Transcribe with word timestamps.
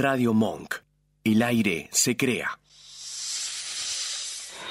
Radio 0.00 0.32
Monk. 0.32 0.76
El 1.24 1.42
aire 1.42 1.88
se 1.90 2.16
crea. 2.16 2.60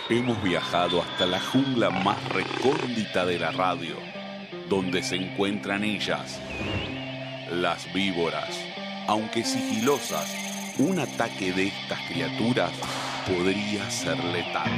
Hemos 0.07 0.41
viajado 0.41 1.01
hasta 1.01 1.25
la 1.25 1.41
jungla 1.41 1.89
más 1.89 2.17
recóndita 2.29 3.25
de 3.25 3.37
la 3.37 3.51
radio, 3.51 3.97
donde 4.69 5.03
se 5.03 5.17
encuentran 5.17 5.83
ellas, 5.83 6.39
las 7.51 7.93
víboras. 7.93 8.57
Aunque 9.09 9.43
sigilosas, 9.43 10.33
un 10.77 10.97
ataque 10.97 11.51
de 11.51 11.67
estas 11.67 11.99
criaturas 12.07 12.71
podría 13.27 13.91
ser 13.91 14.23
letal. 14.23 14.71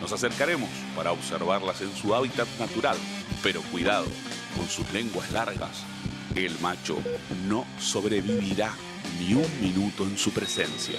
Nos 0.00 0.10
acercaremos 0.10 0.68
para 0.96 1.12
observarlas 1.12 1.80
en 1.80 1.94
su 1.94 2.12
hábitat 2.12 2.48
natural, 2.58 2.96
pero 3.40 3.62
cuidado, 3.70 4.08
con 4.56 4.66
sus 4.66 4.92
lenguas 4.92 5.30
largas, 5.30 5.84
el 6.36 6.58
macho 6.60 6.98
no 7.48 7.64
sobrevivirá 7.78 8.72
ni 9.20 9.34
un 9.34 9.46
minuto 9.60 10.04
en 10.04 10.18
su 10.18 10.32
presencia. 10.32 10.98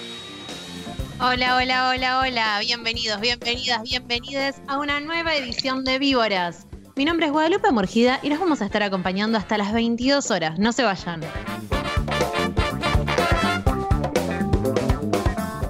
Hola, 1.20 1.56
hola, 1.56 1.90
hola, 1.90 2.20
hola. 2.20 2.58
Bienvenidos, 2.60 3.20
bienvenidas, 3.20 3.82
bienvenidas 3.82 4.60
a 4.66 4.78
una 4.78 5.00
nueva 5.00 5.34
edición 5.34 5.84
de 5.84 5.98
Víboras. 5.98 6.66
Mi 6.94 7.04
nombre 7.04 7.26
es 7.26 7.32
Guadalupe 7.32 7.70
Morgida 7.70 8.18
y 8.22 8.30
nos 8.30 8.40
vamos 8.40 8.62
a 8.62 8.64
estar 8.64 8.82
acompañando 8.82 9.36
hasta 9.36 9.58
las 9.58 9.72
22 9.72 10.30
horas. 10.30 10.58
No 10.58 10.72
se 10.72 10.84
vayan. 10.84 11.20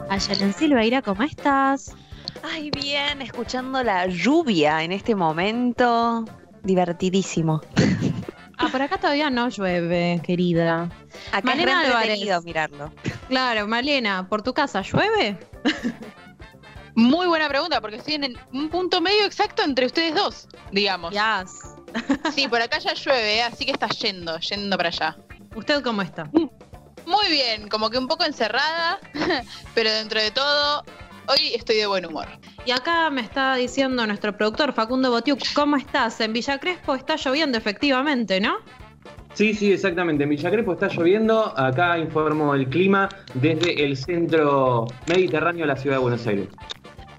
Ayelen 0.09 0.55
Silveira, 0.55 1.02
¿cómo 1.02 1.24
estás? 1.24 1.95
Ay, 2.43 2.71
bien, 2.71 3.21
escuchando 3.21 3.83
la 3.83 4.07
lluvia 4.07 4.83
en 4.85 4.93
este 4.93 5.15
momento. 5.15 6.24
Divertidísimo. 6.62 7.60
Ah, 8.59 8.69
por 8.70 8.80
acá 8.80 8.96
todavía 8.98 9.28
no 9.30 9.48
llueve, 9.48 10.20
querida. 10.24 10.88
Acá 11.30 11.42
Malena 11.45 11.83
es 11.83 11.88
re 11.88 11.95
Álvarez. 11.95 12.45
mirarlo. 12.45 12.92
Claro, 13.29 13.66
Malena, 13.66 14.26
¿por 14.29 14.43
tu 14.43 14.54
casa 14.54 14.82
llueve? 14.82 15.38
Muy 16.95 17.26
buena 17.26 17.48
pregunta, 17.48 17.80
porque 17.82 17.96
estoy 17.96 18.15
en 18.15 18.24
el- 18.24 18.38
un 18.52 18.71
punto 18.71 19.01
medio 19.02 19.24
exacto 19.26 19.63
entre 19.63 19.85
ustedes 19.87 20.15
dos, 20.15 20.48
digamos. 20.73 21.13
Yes. 21.13 21.52
Sí, 22.35 22.48
por 22.48 22.60
acá 22.60 22.79
ya 22.79 22.93
llueve, 22.95 23.43
así 23.43 23.65
que 23.65 23.73
está 23.73 23.88
yendo, 23.88 24.38
yendo 24.38 24.76
para 24.76 24.88
allá. 24.91 25.16
¿Usted 25.54 25.82
cómo 25.82 26.02
está? 26.02 26.24
Muy 27.07 27.29
bien, 27.30 27.68
como 27.68 27.88
que 27.91 27.96
un 27.98 28.09
poco 28.09 28.24
encerrada, 28.24 28.98
pero 29.74 29.91
dentro 29.91 30.20
de 30.20 30.30
todo, 30.30 30.85
hoy 31.29 31.55
estoy 31.55 31.77
de 31.77 31.87
buen 31.87 32.07
humor. 32.07 32.27
Y 32.65 32.71
acá 32.71 33.10
me 33.10 33.21
está 33.21 33.55
diciendo 33.57 34.07
nuestro 34.07 34.37
productor 34.37 34.73
Facundo 34.73 35.10
Botiuk, 35.10 35.41
¿cómo 35.55 35.77
estás? 35.77 36.21
En 36.21 36.32
Villa 36.32 36.59
Crespo 36.59 36.95
está 36.95 37.16
lloviendo 37.16 37.59
efectivamente, 37.59 38.41
¿no? 38.41 38.57
Sí, 39.35 39.52
sí, 39.52 39.71
exactamente. 39.71 40.24
En 40.24 40.30
Villa 40.30 40.51
Crespo 40.51 40.73
está 40.73 40.88
lloviendo. 40.88 41.52
Acá 41.59 41.99
informo 41.99 42.54
el 42.54 42.69
clima 42.69 43.09
desde 43.35 43.85
el 43.85 43.97
centro 43.97 44.87
mediterráneo 45.07 45.66
de 45.66 45.66
la 45.66 45.77
ciudad 45.77 45.97
de 45.97 46.02
Buenos 46.02 46.27
Aires. 46.27 46.49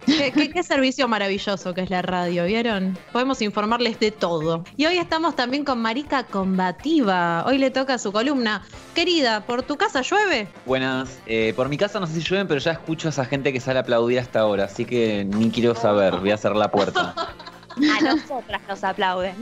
¿Qué, 0.07 0.31
qué- 0.31 0.49
qué 0.49 0.63
servicio 0.63 1.07
maravilloso 1.07 1.73
que 1.73 1.81
es 1.81 1.89
la 1.89 2.01
radio, 2.01 2.45
¿vieron? 2.45 2.97
Podemos 3.11 3.41
informarles 3.41 3.99
de 3.99 4.11
todo. 4.11 4.63
Y 4.77 4.85
hoy 4.85 4.97
estamos 4.97 5.35
también 5.35 5.63
con 5.65 5.79
Marica 5.81 6.23
Combativa. 6.23 7.45
Hoy 7.45 7.57
le 7.57 7.69
toca 7.71 7.97
su 7.97 8.11
columna. 8.11 8.63
Querida, 8.95 9.45
¿por 9.45 9.63
tu 9.63 9.75
casa 9.77 10.01
llueve? 10.01 10.47
Buenas. 10.65 11.19
Eh, 11.27 11.53
por 11.55 11.69
mi 11.69 11.77
casa 11.77 11.99
no 11.99 12.07
sé 12.07 12.13
si 12.13 12.21
llueven, 12.21 12.47
pero 12.47 12.59
ya 12.59 12.71
escucho 12.71 13.07
a 13.07 13.11
esa 13.11 13.25
gente 13.25 13.51
que 13.53 13.59
sale 13.59 13.79
a 13.79 13.81
aplaudir 13.83 14.19
hasta 14.19 14.39
ahora, 14.39 14.63
así 14.65 14.85
que 14.85 15.23
ni 15.25 15.51
quiero 15.51 15.75
saber. 15.75 16.15
Voy 16.17 16.31
a 16.31 16.37
cerrar 16.37 16.57
la 16.57 16.71
puerta. 16.71 17.13
A 17.77 18.01
nosotras 18.01 18.61
nos 18.67 18.83
aplauden. 18.83 19.35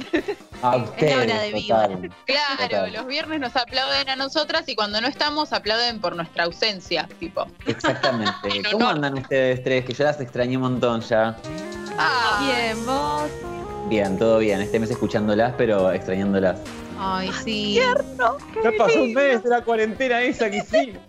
A 0.61 0.77
Es 0.97 1.09
la 1.11 1.17
hora 1.23 1.41
de 1.41 1.51
total. 1.51 2.11
Claro, 2.25 2.61
Total. 2.61 2.93
los 2.93 3.07
viernes 3.07 3.39
nos 3.39 3.55
aplauden 3.55 4.09
a 4.09 4.15
nosotras 4.15 4.67
y 4.67 4.75
cuando 4.75 4.99
no 5.01 5.07
estamos 5.07 5.53
aplauden 5.53 5.99
por 5.99 6.15
nuestra 6.15 6.43
ausencia, 6.45 7.07
tipo. 7.19 7.45
Exactamente. 7.65 8.63
¿Cómo 8.71 8.87
andan 8.87 9.17
ustedes 9.17 9.63
tres? 9.63 9.85
Que 9.85 9.93
yo 9.93 10.03
las 10.03 10.19
extrañé 10.19 10.57
un 10.57 10.63
montón 10.63 11.01
ya. 11.01 11.35
Ah, 11.97 12.41
Bien, 12.45 12.85
vos. 12.85 13.29
Bien, 13.87 14.17
todo 14.17 14.39
bien. 14.39 14.61
Este 14.61 14.79
mes 14.79 14.89
escuchándolas, 14.91 15.53
pero 15.57 15.91
extrañándolas. 15.91 16.59
Ay, 16.97 17.29
sí. 17.43 17.75
Ya 18.63 18.71
pasó 18.77 19.03
un 19.03 19.13
mes 19.13 19.43
de 19.43 19.49
la 19.49 19.61
cuarentena 19.61 20.21
esa 20.21 20.49
que 20.49 20.57
hicimos. 20.57 21.01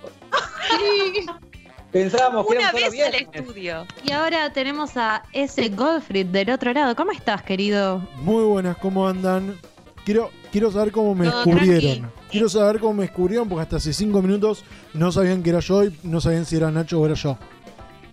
Pensábamos 2.01 2.47
que 2.47 2.57
Una 2.59 2.73
vez 2.73 3.01
al 3.01 3.15
estudio. 3.15 3.87
Y 4.05 4.12
ahora 4.12 4.53
tenemos 4.53 4.97
a 4.97 5.23
ese 5.33 5.69
Goldfried 5.71 6.27
del 6.27 6.51
otro 6.51 6.73
lado. 6.73 6.95
¿Cómo 6.97 7.12
estás, 7.12 7.43
querido? 7.43 8.07
Muy 8.17 8.45
buenas, 8.45 8.77
¿cómo 8.77 9.07
andan? 9.09 9.59
Quiero, 10.05 10.31
quiero 10.53 10.71
saber 10.71 10.93
cómo 10.93 11.15
me 11.15 11.29
Todo 11.29 11.45
descubrieron. 11.45 12.12
Quiero 12.31 12.49
saber 12.49 12.81
cómo 12.81 12.95
me 12.95 13.03
descubrieron 13.05 13.49
porque 13.49 13.62
hasta 13.62 13.77
hace 13.77 13.93
cinco 13.93 14.21
minutos 14.23 14.65
no 14.95 15.11
sabían 15.11 15.43
que 15.43 15.51
era 15.51 15.61
yo 15.61 15.85
y 15.85 15.99
no 16.03 16.21
sabían 16.21 16.45
si 16.45 16.56
era 16.56 16.71
Nacho 16.71 17.01
o 17.01 17.06
era 17.06 17.15
yo. 17.15 17.37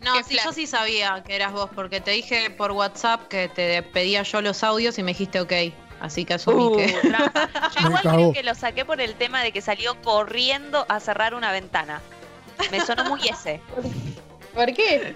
No, 0.03 0.13
Qué 0.13 0.23
sí, 0.23 0.33
flash. 0.33 0.45
yo 0.45 0.53
sí 0.53 0.67
sabía 0.67 1.23
que 1.25 1.35
eras 1.35 1.53
vos, 1.53 1.69
porque 1.73 2.01
te 2.01 2.11
dije 2.11 2.49
por 2.49 2.71
WhatsApp 2.71 3.27
que 3.27 3.47
te 3.47 3.81
pedía 3.83 4.23
yo 4.23 4.41
los 4.41 4.63
audios 4.63 4.97
y 4.97 5.03
me 5.03 5.11
dijiste 5.11 5.39
ok. 5.39 5.53
Así 6.01 6.25
que 6.25 6.33
asumí 6.33 6.63
Uh, 6.65 6.75
que. 6.75 6.87
trampa. 7.01 7.49
Yo 7.75 7.81
Me 7.81 7.87
igual 7.87 8.03
cagó. 8.03 8.15
creo 8.17 8.33
que 8.33 8.43
lo 8.43 8.55
saqué 8.55 8.83
por 8.83 8.99
el 8.99 9.13
tema 9.15 9.41
de 9.41 9.53
que 9.53 9.61
salió 9.61 9.95
corriendo 10.01 10.85
a 10.89 10.99
cerrar 10.99 11.33
una 11.33 11.53
ventana. 11.53 12.01
Me 12.71 12.79
sonó 12.81 13.05
muy 13.05 13.27
ese. 13.27 13.61
¿Por 14.53 14.73
qué? 14.73 15.15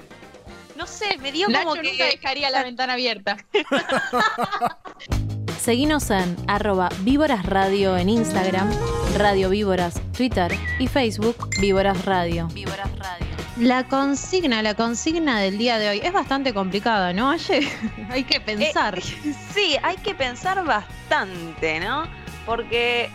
No 0.76 0.86
sé, 0.86 1.18
me 1.18 1.32
dio 1.32 1.48
Nacho 1.48 1.70
como 1.70 1.76
nunca 1.76 1.92
que. 1.92 2.18
dejaría 2.18 2.50
la 2.50 2.64
ventana 2.64 2.94
abierta. 2.94 3.38
Seguinos 5.60 6.10
en 6.12 6.38
arroba 6.48 6.90
Víboras 7.00 7.46
Radio 7.46 7.98
en 7.98 8.10
Instagram, 8.10 8.72
Radio 9.18 9.50
Víboras, 9.50 10.00
Twitter 10.16 10.54
y 10.80 10.88
Facebook 10.88 11.50
Víboras 11.60 12.06
Radio. 12.06 12.48
Víboras 12.54 12.90
Radio. 12.98 13.28
La 13.58 13.88
consigna, 13.88 14.62
la 14.62 14.76
consigna 14.76 15.40
del 15.40 15.58
día 15.58 15.80
de 15.80 15.90
hoy 15.90 16.02
es 16.04 16.14
bastante 16.14 16.54
complicada, 16.54 17.12
¿no? 17.12 17.32
Hay 18.12 18.24
que 18.24 18.40
pensar. 18.40 19.02
Sí, 19.02 19.76
hay 19.82 19.98
que 19.98 20.14
pensar 20.14 20.64
bastante, 20.64 21.80
¿no? 21.80 22.08
Porque 22.46 23.10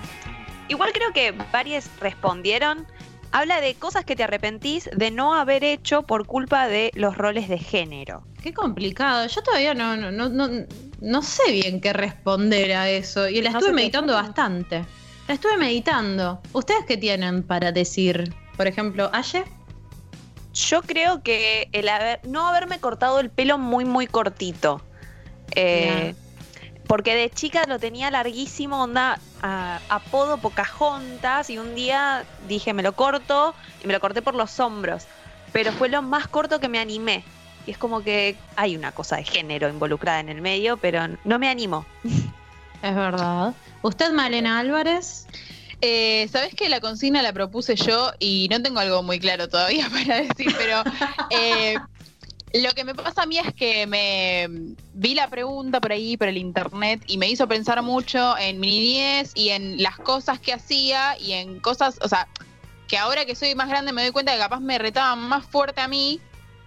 igual 0.68 0.92
creo 0.92 1.12
que 1.12 1.32
varias 1.52 1.88
respondieron. 2.00 2.86
Habla 3.32 3.60
de 3.62 3.74
cosas 3.74 4.04
que 4.04 4.14
te 4.14 4.24
arrepentís 4.24 4.90
de 4.94 5.10
no 5.10 5.34
haber 5.34 5.64
hecho 5.64 6.02
por 6.02 6.26
culpa 6.26 6.68
de 6.68 6.90
los 6.94 7.16
roles 7.16 7.48
de 7.48 7.58
género. 7.58 8.24
Qué 8.42 8.52
complicado. 8.52 9.26
Yo 9.26 9.42
todavía 9.42 9.72
no, 9.72 9.96
no, 9.96 10.10
no, 10.10 10.28
no, 10.28 10.48
no 11.00 11.22
sé 11.22 11.50
bien 11.50 11.80
qué 11.80 11.94
responder 11.94 12.72
a 12.72 12.90
eso. 12.90 13.28
Y 13.28 13.40
la 13.40 13.50
estuve 13.50 13.72
meditando 13.72 14.12
bastante. 14.12 14.84
La 15.28 15.34
estuve 15.34 15.56
meditando. 15.56 16.42
¿Ustedes 16.52 16.84
qué 16.86 16.98
tienen 16.98 17.42
para 17.42 17.72
decir? 17.72 18.34
Por 18.56 18.66
ejemplo, 18.66 19.10
Aye. 19.12 19.44
Yo 20.52 20.82
creo 20.82 21.22
que 21.22 21.70
el 21.72 21.88
haber, 21.88 22.20
no 22.26 22.46
haberme 22.46 22.78
cortado 22.78 23.20
el 23.20 23.30
pelo 23.30 23.56
muy, 23.56 23.86
muy 23.86 24.06
cortito. 24.06 24.82
Eh, 25.54 26.14
porque 26.92 27.14
de 27.14 27.30
chica 27.30 27.64
lo 27.66 27.78
tenía 27.78 28.10
larguísimo, 28.10 28.82
onda, 28.82 29.18
a- 29.40 29.80
apodo 29.88 30.36
Pocahontas, 30.36 31.48
y 31.48 31.56
un 31.56 31.74
día 31.74 32.26
dije, 32.48 32.74
me 32.74 32.82
lo 32.82 32.92
corto, 32.92 33.54
y 33.82 33.86
me 33.86 33.94
lo 33.94 34.00
corté 34.00 34.20
por 34.20 34.34
los 34.34 34.60
hombros. 34.60 35.04
Pero 35.54 35.72
fue 35.72 35.88
lo 35.88 36.02
más 36.02 36.28
corto 36.28 36.60
que 36.60 36.68
me 36.68 36.78
animé. 36.78 37.24
Y 37.66 37.70
es 37.70 37.78
como 37.78 38.02
que 38.02 38.36
hay 38.56 38.76
una 38.76 38.92
cosa 38.92 39.16
de 39.16 39.24
género 39.24 39.70
involucrada 39.70 40.20
en 40.20 40.28
el 40.28 40.42
medio, 40.42 40.76
pero 40.76 41.08
no 41.24 41.38
me 41.38 41.48
animo. 41.48 41.86
Es 42.82 42.94
verdad. 42.94 43.54
¿Usted, 43.80 44.12
Malena 44.12 44.58
Álvarez? 44.58 45.26
Eh, 45.80 46.28
Sabes 46.30 46.54
que 46.54 46.68
la 46.68 46.80
consigna 46.80 47.22
la 47.22 47.32
propuse 47.32 47.74
yo 47.74 48.12
y 48.18 48.48
no 48.50 48.60
tengo 48.60 48.80
algo 48.80 49.02
muy 49.02 49.18
claro 49.18 49.48
todavía 49.48 49.88
para 49.90 50.20
decir, 50.20 50.54
pero 50.58 50.82
eh, 51.30 51.78
lo 52.54 52.70
que 52.72 52.84
me 52.84 52.94
pasa 52.94 53.22
a 53.22 53.26
mí 53.26 53.38
es 53.38 53.54
que 53.54 53.86
me 53.86 54.46
vi 54.92 55.14
la 55.14 55.28
pregunta 55.28 55.80
por 55.80 55.92
ahí, 55.92 56.16
por 56.16 56.28
el 56.28 56.36
internet, 56.36 57.02
y 57.06 57.16
me 57.18 57.28
hizo 57.28 57.48
pensar 57.48 57.80
mucho 57.82 58.36
en 58.36 58.60
mi 58.60 58.70
niñez 58.70 59.32
y 59.34 59.50
en 59.50 59.82
las 59.82 59.96
cosas 59.98 60.38
que 60.38 60.52
hacía 60.52 61.18
y 61.18 61.32
en 61.32 61.60
cosas, 61.60 61.98
o 62.02 62.08
sea, 62.08 62.28
que 62.88 62.98
ahora 62.98 63.24
que 63.24 63.34
soy 63.34 63.54
más 63.54 63.68
grande 63.68 63.92
me 63.92 64.02
doy 64.02 64.10
cuenta 64.10 64.32
que 64.32 64.38
capaz 64.38 64.60
me 64.60 64.78
retaban 64.78 65.20
más 65.20 65.46
fuerte 65.46 65.80
a 65.80 65.88
mí 65.88 66.20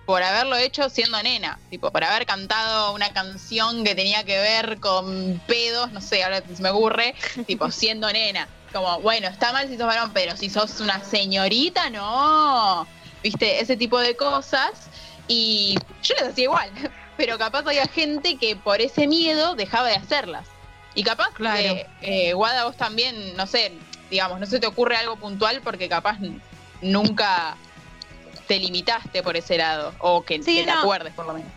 por 0.06 0.22
haberlo 0.24 0.56
hecho 0.56 0.90
siendo 0.90 1.22
nena, 1.22 1.60
tipo, 1.70 1.92
por 1.92 2.04
haber 2.04 2.26
cantado 2.26 2.94
una 2.94 3.10
canción 3.10 3.84
que 3.84 3.96
tenía 3.96 4.24
que 4.24 4.38
ver 4.38 4.80
con 4.80 5.42
pedos, 5.48 5.92
no 5.92 6.02
sé, 6.02 6.24
ahora 6.24 6.42
se 6.42 6.62
me 6.62 6.70
ocurre, 6.70 7.16
tipo, 7.48 7.70
siendo 7.72 8.12
nena. 8.12 8.48
Como, 8.72 9.00
bueno, 9.02 9.28
está 9.28 9.54
mal 9.54 9.68
si 9.68 9.78
sos 9.78 9.88
varón, 9.88 10.12
pero 10.14 10.36
si 10.36 10.50
sos 10.50 10.80
una 10.80 11.04
señorita, 11.04 11.90
no. 11.90 12.86
Viste, 13.24 13.60
ese 13.62 13.78
tipo 13.78 14.00
de 14.00 14.16
cosas. 14.16 14.90
Y 15.28 15.76
yo 16.04 16.16
las 16.20 16.30
hacía 16.30 16.46
igual, 16.46 16.70
pero 17.18 17.38
capaz 17.38 17.66
había 17.68 17.88
gente 17.88 18.38
que 18.38 18.56
por 18.56 18.82
ese 18.82 19.08
miedo 19.08 19.56
dejaba 19.56 19.88
de 19.88 19.96
hacerlas. 19.96 20.48
Y 20.94 21.04
capaz 21.04 21.30
Claro. 21.34 21.58
que, 21.58 21.88
eh, 22.02 22.34
Guada, 22.34 22.66
vos 22.66 22.78
también, 22.78 23.36
no 23.36 23.48
sé, 23.48 23.74
digamos, 24.10 24.40
no 24.40 24.46
se 24.46 24.60
te 24.60 24.68
ocurre 24.68 24.96
algo 24.96 25.18
puntual 25.18 25.62
porque 25.62 25.90
capaz 25.90 26.18
nunca 26.82 27.58
te 28.48 28.60
limitaste 28.60 29.24
por 29.24 29.36
ese 29.36 29.58
lado, 29.58 29.94
o 30.00 30.24
que, 30.24 30.42
Sí, 30.44 30.58
que 30.58 30.66
te 30.66 30.72
acuerdes 30.72 31.14
por 31.14 31.26
lo 31.26 31.34
menos. 31.34 31.50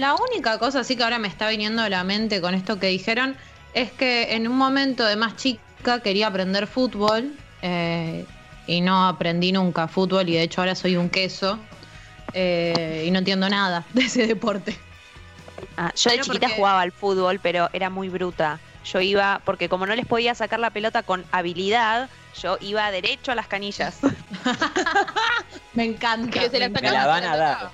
La 0.00 0.14
única 0.14 0.58
cosa 0.58 0.80
así 0.80 0.96
que 0.96 1.02
ahora 1.02 1.18
me 1.18 1.28
está 1.28 1.48
viniendo 1.48 1.82
a 1.82 1.88
la 1.88 2.04
mente 2.04 2.40
con 2.40 2.54
esto 2.54 2.78
que 2.78 2.86
dijeron 2.86 3.36
es 3.74 3.90
que 3.90 4.34
en 4.34 4.46
un 4.46 4.56
momento 4.56 5.04
de 5.04 5.16
más 5.16 5.36
chica 5.36 6.00
quería 6.02 6.28
aprender 6.28 6.66
fútbol 6.68 7.34
eh, 7.62 8.24
y 8.68 8.80
no 8.80 9.08
aprendí 9.08 9.50
nunca 9.52 9.88
fútbol 9.88 10.28
y 10.28 10.34
de 10.34 10.42
hecho 10.42 10.60
ahora 10.60 10.74
soy 10.76 10.96
un 10.96 11.10
queso 11.10 11.58
eh, 12.36 13.04
y 13.06 13.10
no 13.10 13.18
entiendo 13.18 13.48
nada 13.48 13.84
de 13.94 14.02
ese 14.02 14.26
deporte. 14.26 14.76
Ah, 15.76 15.90
yo 15.96 16.10
de 16.10 16.16
Pero 16.16 16.24
chiquita 16.24 16.46
porque- 16.46 16.56
jugaba 16.56 16.80
al 16.82 16.92
fútbol, 16.92 17.40
pero 17.42 17.68
era 17.72 17.88
muy 17.90 18.08
bruta. 18.10 18.60
Yo 18.84 19.00
iba, 19.00 19.40
porque 19.44 19.68
como 19.68 19.84
no 19.86 19.96
les 19.96 20.06
podía 20.06 20.34
sacar 20.34 20.60
la 20.60 20.70
pelota 20.70 21.02
con 21.02 21.24
habilidad, 21.32 22.08
yo 22.40 22.56
iba 22.60 22.88
derecho 22.92 23.32
a 23.32 23.34
las 23.34 23.48
canillas. 23.48 23.98
Me 25.74 25.84
encanta. 25.84 26.30
Que 26.40 26.50
se 26.50 26.58
la 26.58 26.68
me 26.68 26.80
la 26.80 27.02
se 27.02 27.06
van 27.08 27.24
a 27.24 27.36
dar. 27.36 27.70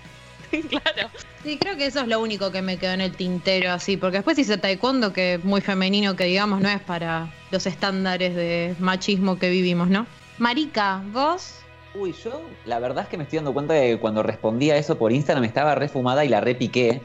claro. 0.68 1.10
Sí, 1.42 1.58
creo 1.58 1.76
que 1.76 1.86
eso 1.86 2.00
es 2.00 2.08
lo 2.08 2.20
único 2.20 2.50
que 2.52 2.62
me 2.62 2.76
quedó 2.78 2.92
en 2.92 3.00
el 3.00 3.12
tintero 3.16 3.72
así, 3.72 3.96
porque 3.96 4.18
después 4.18 4.38
hice 4.38 4.58
taekwondo, 4.58 5.12
que 5.12 5.34
es 5.34 5.44
muy 5.44 5.60
femenino, 5.60 6.14
que 6.14 6.24
digamos 6.24 6.60
no 6.60 6.68
es 6.68 6.80
para 6.80 7.28
los 7.50 7.66
estándares 7.66 8.34
de 8.36 8.74
machismo 8.78 9.38
que 9.38 9.50
vivimos, 9.50 9.88
¿no? 9.88 10.06
Marica, 10.38 11.02
vos, 11.12 11.56
Uy, 11.94 12.12
yo 12.24 12.40
la 12.64 12.78
verdad 12.78 13.04
es 13.04 13.10
que 13.10 13.18
me 13.18 13.24
estoy 13.24 13.36
dando 13.36 13.52
cuenta 13.52 13.74
de 13.74 13.90
que 13.90 14.00
cuando 14.00 14.22
respondía 14.22 14.76
eso 14.76 14.96
por 14.96 15.12
Instagram 15.12 15.44
estaba 15.44 15.74
refumada 15.74 16.24
y 16.24 16.28
la 16.28 16.40
repiqué. 16.40 17.02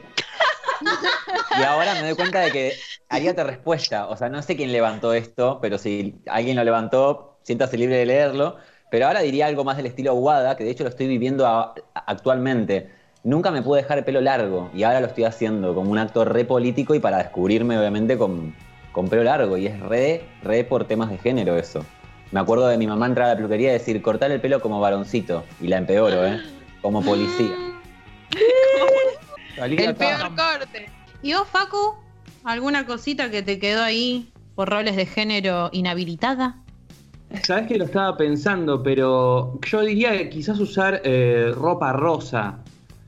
y 1.58 1.62
ahora 1.62 1.94
me 1.94 2.02
doy 2.02 2.14
cuenta 2.14 2.40
de 2.40 2.50
que 2.50 2.72
haría 3.10 3.32
otra 3.32 3.44
respuesta. 3.44 4.08
O 4.08 4.16
sea, 4.16 4.30
no 4.30 4.40
sé 4.40 4.56
quién 4.56 4.72
levantó 4.72 5.12
esto, 5.12 5.58
pero 5.60 5.76
si 5.76 6.22
alguien 6.26 6.56
lo 6.56 6.64
levantó, 6.64 7.38
siéntase 7.42 7.76
libre 7.76 7.96
de 7.96 8.06
leerlo. 8.06 8.56
Pero 8.90 9.06
ahora 9.06 9.20
diría 9.20 9.46
algo 9.46 9.62
más 9.64 9.76
del 9.76 9.86
estilo 9.86 10.14
Wada, 10.14 10.56
que 10.56 10.64
de 10.64 10.70
hecho 10.70 10.84
lo 10.84 10.90
estoy 10.90 11.06
viviendo 11.06 11.46
actualmente. 11.94 12.90
Nunca 13.24 13.50
me 13.50 13.60
pude 13.60 13.82
dejar 13.82 13.98
el 13.98 14.04
pelo 14.04 14.22
largo 14.22 14.70
y 14.72 14.84
ahora 14.84 15.00
lo 15.00 15.08
estoy 15.08 15.24
haciendo 15.24 15.74
como 15.74 15.90
un 15.90 15.98
acto 15.98 16.24
re 16.24 16.46
político 16.46 16.94
y 16.94 17.00
para 17.00 17.18
descubrirme 17.18 17.78
obviamente 17.78 18.16
con, 18.16 18.54
con 18.92 19.08
pelo 19.08 19.24
largo. 19.24 19.58
Y 19.58 19.66
es 19.66 19.78
re, 19.80 20.22
re 20.42 20.64
por 20.64 20.86
temas 20.86 21.10
de 21.10 21.18
género 21.18 21.58
eso. 21.58 21.84
Me 22.32 22.40
acuerdo 22.40 22.68
de 22.68 22.76
mi 22.78 22.86
mamá 22.86 23.06
entrar 23.06 23.26
a 23.26 23.30
la 23.30 23.36
peluquería 23.36 23.70
y 23.70 23.72
decir, 23.74 24.00
cortar 24.02 24.30
el 24.30 24.40
pelo 24.40 24.60
como 24.60 24.80
varoncito. 24.80 25.44
Y 25.60 25.68
la 25.68 25.78
empeoro, 25.78 26.26
¿eh? 26.26 26.40
Como 26.82 27.02
policía. 27.02 27.56
El 29.56 29.94
peor 29.96 30.20
corte. 30.36 30.88
¿y 31.22 31.32
vos, 31.32 31.48
Facu? 31.48 31.94
¿Alguna 32.44 32.86
cosita 32.86 33.28
que 33.30 33.42
te 33.42 33.58
quedó 33.58 33.82
ahí 33.82 34.30
por 34.54 34.68
roles 34.70 34.94
de 34.94 35.04
género 35.06 35.68
inhabilitada? 35.72 36.56
Sabes 37.42 37.66
que 37.66 37.76
lo 37.76 37.84
estaba 37.86 38.16
pensando, 38.16 38.82
pero 38.82 39.58
yo 39.68 39.80
diría 39.80 40.12
que 40.16 40.30
quizás 40.30 40.60
usar 40.60 41.00
eh, 41.04 41.52
ropa 41.56 41.92
rosa, 41.92 42.58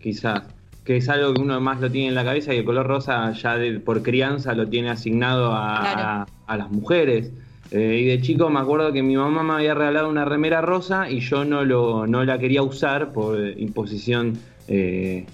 quizás, 0.02 0.42
que 0.84 0.96
es 0.96 1.08
algo 1.08 1.32
que 1.34 1.40
uno 1.40 1.60
más 1.60 1.80
lo 1.80 1.88
tiene 1.90 2.08
en 2.08 2.14
la 2.16 2.24
cabeza 2.24 2.52
y 2.52 2.58
el 2.58 2.64
color 2.64 2.86
rosa 2.86 3.30
ya 3.32 3.56
de- 3.56 3.78
por 3.78 4.02
crianza 4.02 4.52
lo 4.54 4.68
tiene 4.68 4.90
asignado 4.90 5.52
a, 5.54 5.78
Claro. 5.80 6.00
a- 6.02 6.26
a 6.48 6.56
las 6.56 6.70
mujeres. 6.70 7.30
Eh, 7.70 8.00
y 8.02 8.04
de 8.06 8.20
chico 8.20 8.50
me 8.50 8.58
acuerdo 8.58 8.92
que 8.92 9.02
mi 9.02 9.16
mamá 9.16 9.42
me 9.44 9.52
había 9.54 9.74
regalado 9.74 10.08
una 10.08 10.24
remera 10.24 10.60
rosa 10.60 11.08
y 11.08 11.20
yo 11.20 11.44
no, 11.44 11.64
lo, 11.64 12.06
no 12.06 12.24
la 12.24 12.38
quería 12.38 12.62
usar 12.62 13.12
por 13.12 13.38
eh, 13.40 13.54
imposición 13.58 14.40
eh, 14.66 15.24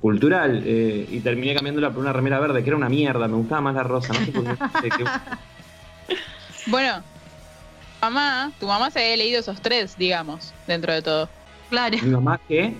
cultural 0.00 0.62
eh, 0.64 1.06
y 1.10 1.20
terminé 1.20 1.54
cambiándola 1.54 1.90
por 1.90 1.98
una 2.02 2.12
remera 2.12 2.38
verde, 2.38 2.62
que 2.62 2.70
era 2.70 2.76
una 2.76 2.88
mierda, 2.88 3.26
me 3.26 3.36
gustaba 3.36 3.60
más 3.60 3.74
la 3.74 3.82
rosa. 3.82 4.12
No 4.14 4.20
sé 4.24 4.30
por 4.32 4.44
qué. 4.44 4.90
que- 4.90 5.04
Bueno, 6.66 7.02
mamá, 8.00 8.52
tu 8.60 8.66
mamá 8.66 8.90
se 8.90 9.00
había 9.00 9.16
leído 9.16 9.40
esos 9.40 9.60
tres, 9.60 9.96
digamos, 9.96 10.54
dentro 10.66 10.92
de 10.92 11.02
todo. 11.02 11.28
Claro. 11.70 11.96
mi 12.02 12.10
mamá, 12.10 12.40
¿qué? 12.48 12.74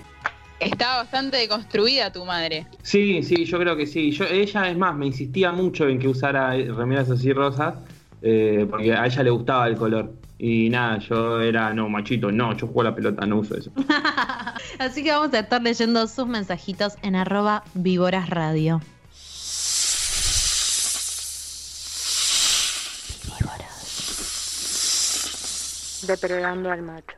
Está 0.59 0.97
bastante 0.97 1.37
deconstruida 1.37 2.11
tu 2.11 2.23
madre. 2.23 2.67
Sí, 2.83 3.23
sí, 3.23 3.45
yo 3.45 3.57
creo 3.59 3.75
que 3.75 3.87
sí. 3.87 4.11
Yo, 4.11 4.25
ella, 4.25 4.69
es 4.69 4.77
más, 4.77 4.95
me 4.95 5.07
insistía 5.07 5.51
mucho 5.51 5.87
en 5.89 5.97
que 5.99 6.07
usara 6.07 6.51
remeras 6.51 7.09
así 7.09 7.33
rosas, 7.33 7.75
eh, 8.21 8.67
porque 8.69 8.93
a 8.93 9.05
ella 9.05 9.23
le 9.23 9.29
gustaba 9.29 9.67
el 9.67 9.75
color. 9.75 10.13
Y 10.37 10.69
nada, 10.69 10.97
yo 10.97 11.39
era, 11.39 11.71
no, 11.73 11.87
machito, 11.87 12.31
no, 12.31 12.57
yo 12.57 12.65
juego 12.65 12.81
a 12.81 12.83
la 12.85 12.95
pelota, 12.95 13.25
no 13.27 13.37
uso 13.39 13.55
eso. 13.55 13.71
Así 14.79 15.03
que 15.03 15.11
vamos 15.11 15.33
a 15.33 15.39
estar 15.39 15.61
leyendo 15.61 16.07
sus 16.07 16.25
mensajitos 16.25 16.95
en 17.03 17.15
arroba 17.15 17.63
Víboras 17.75 18.29
Radio. 18.29 18.81
Depredando 26.07 26.71
al 26.71 26.81
macho. 26.81 27.15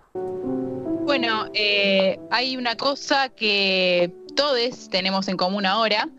Bueno, 1.06 1.45
eh, 1.53 2.19
hay 2.31 2.57
una 2.57 2.75
cosa 2.75 3.29
que 3.29 4.13
todos 4.35 4.89
tenemos 4.89 5.27
en 5.29 5.38
común 5.38 5.65
ahora, 5.65 6.09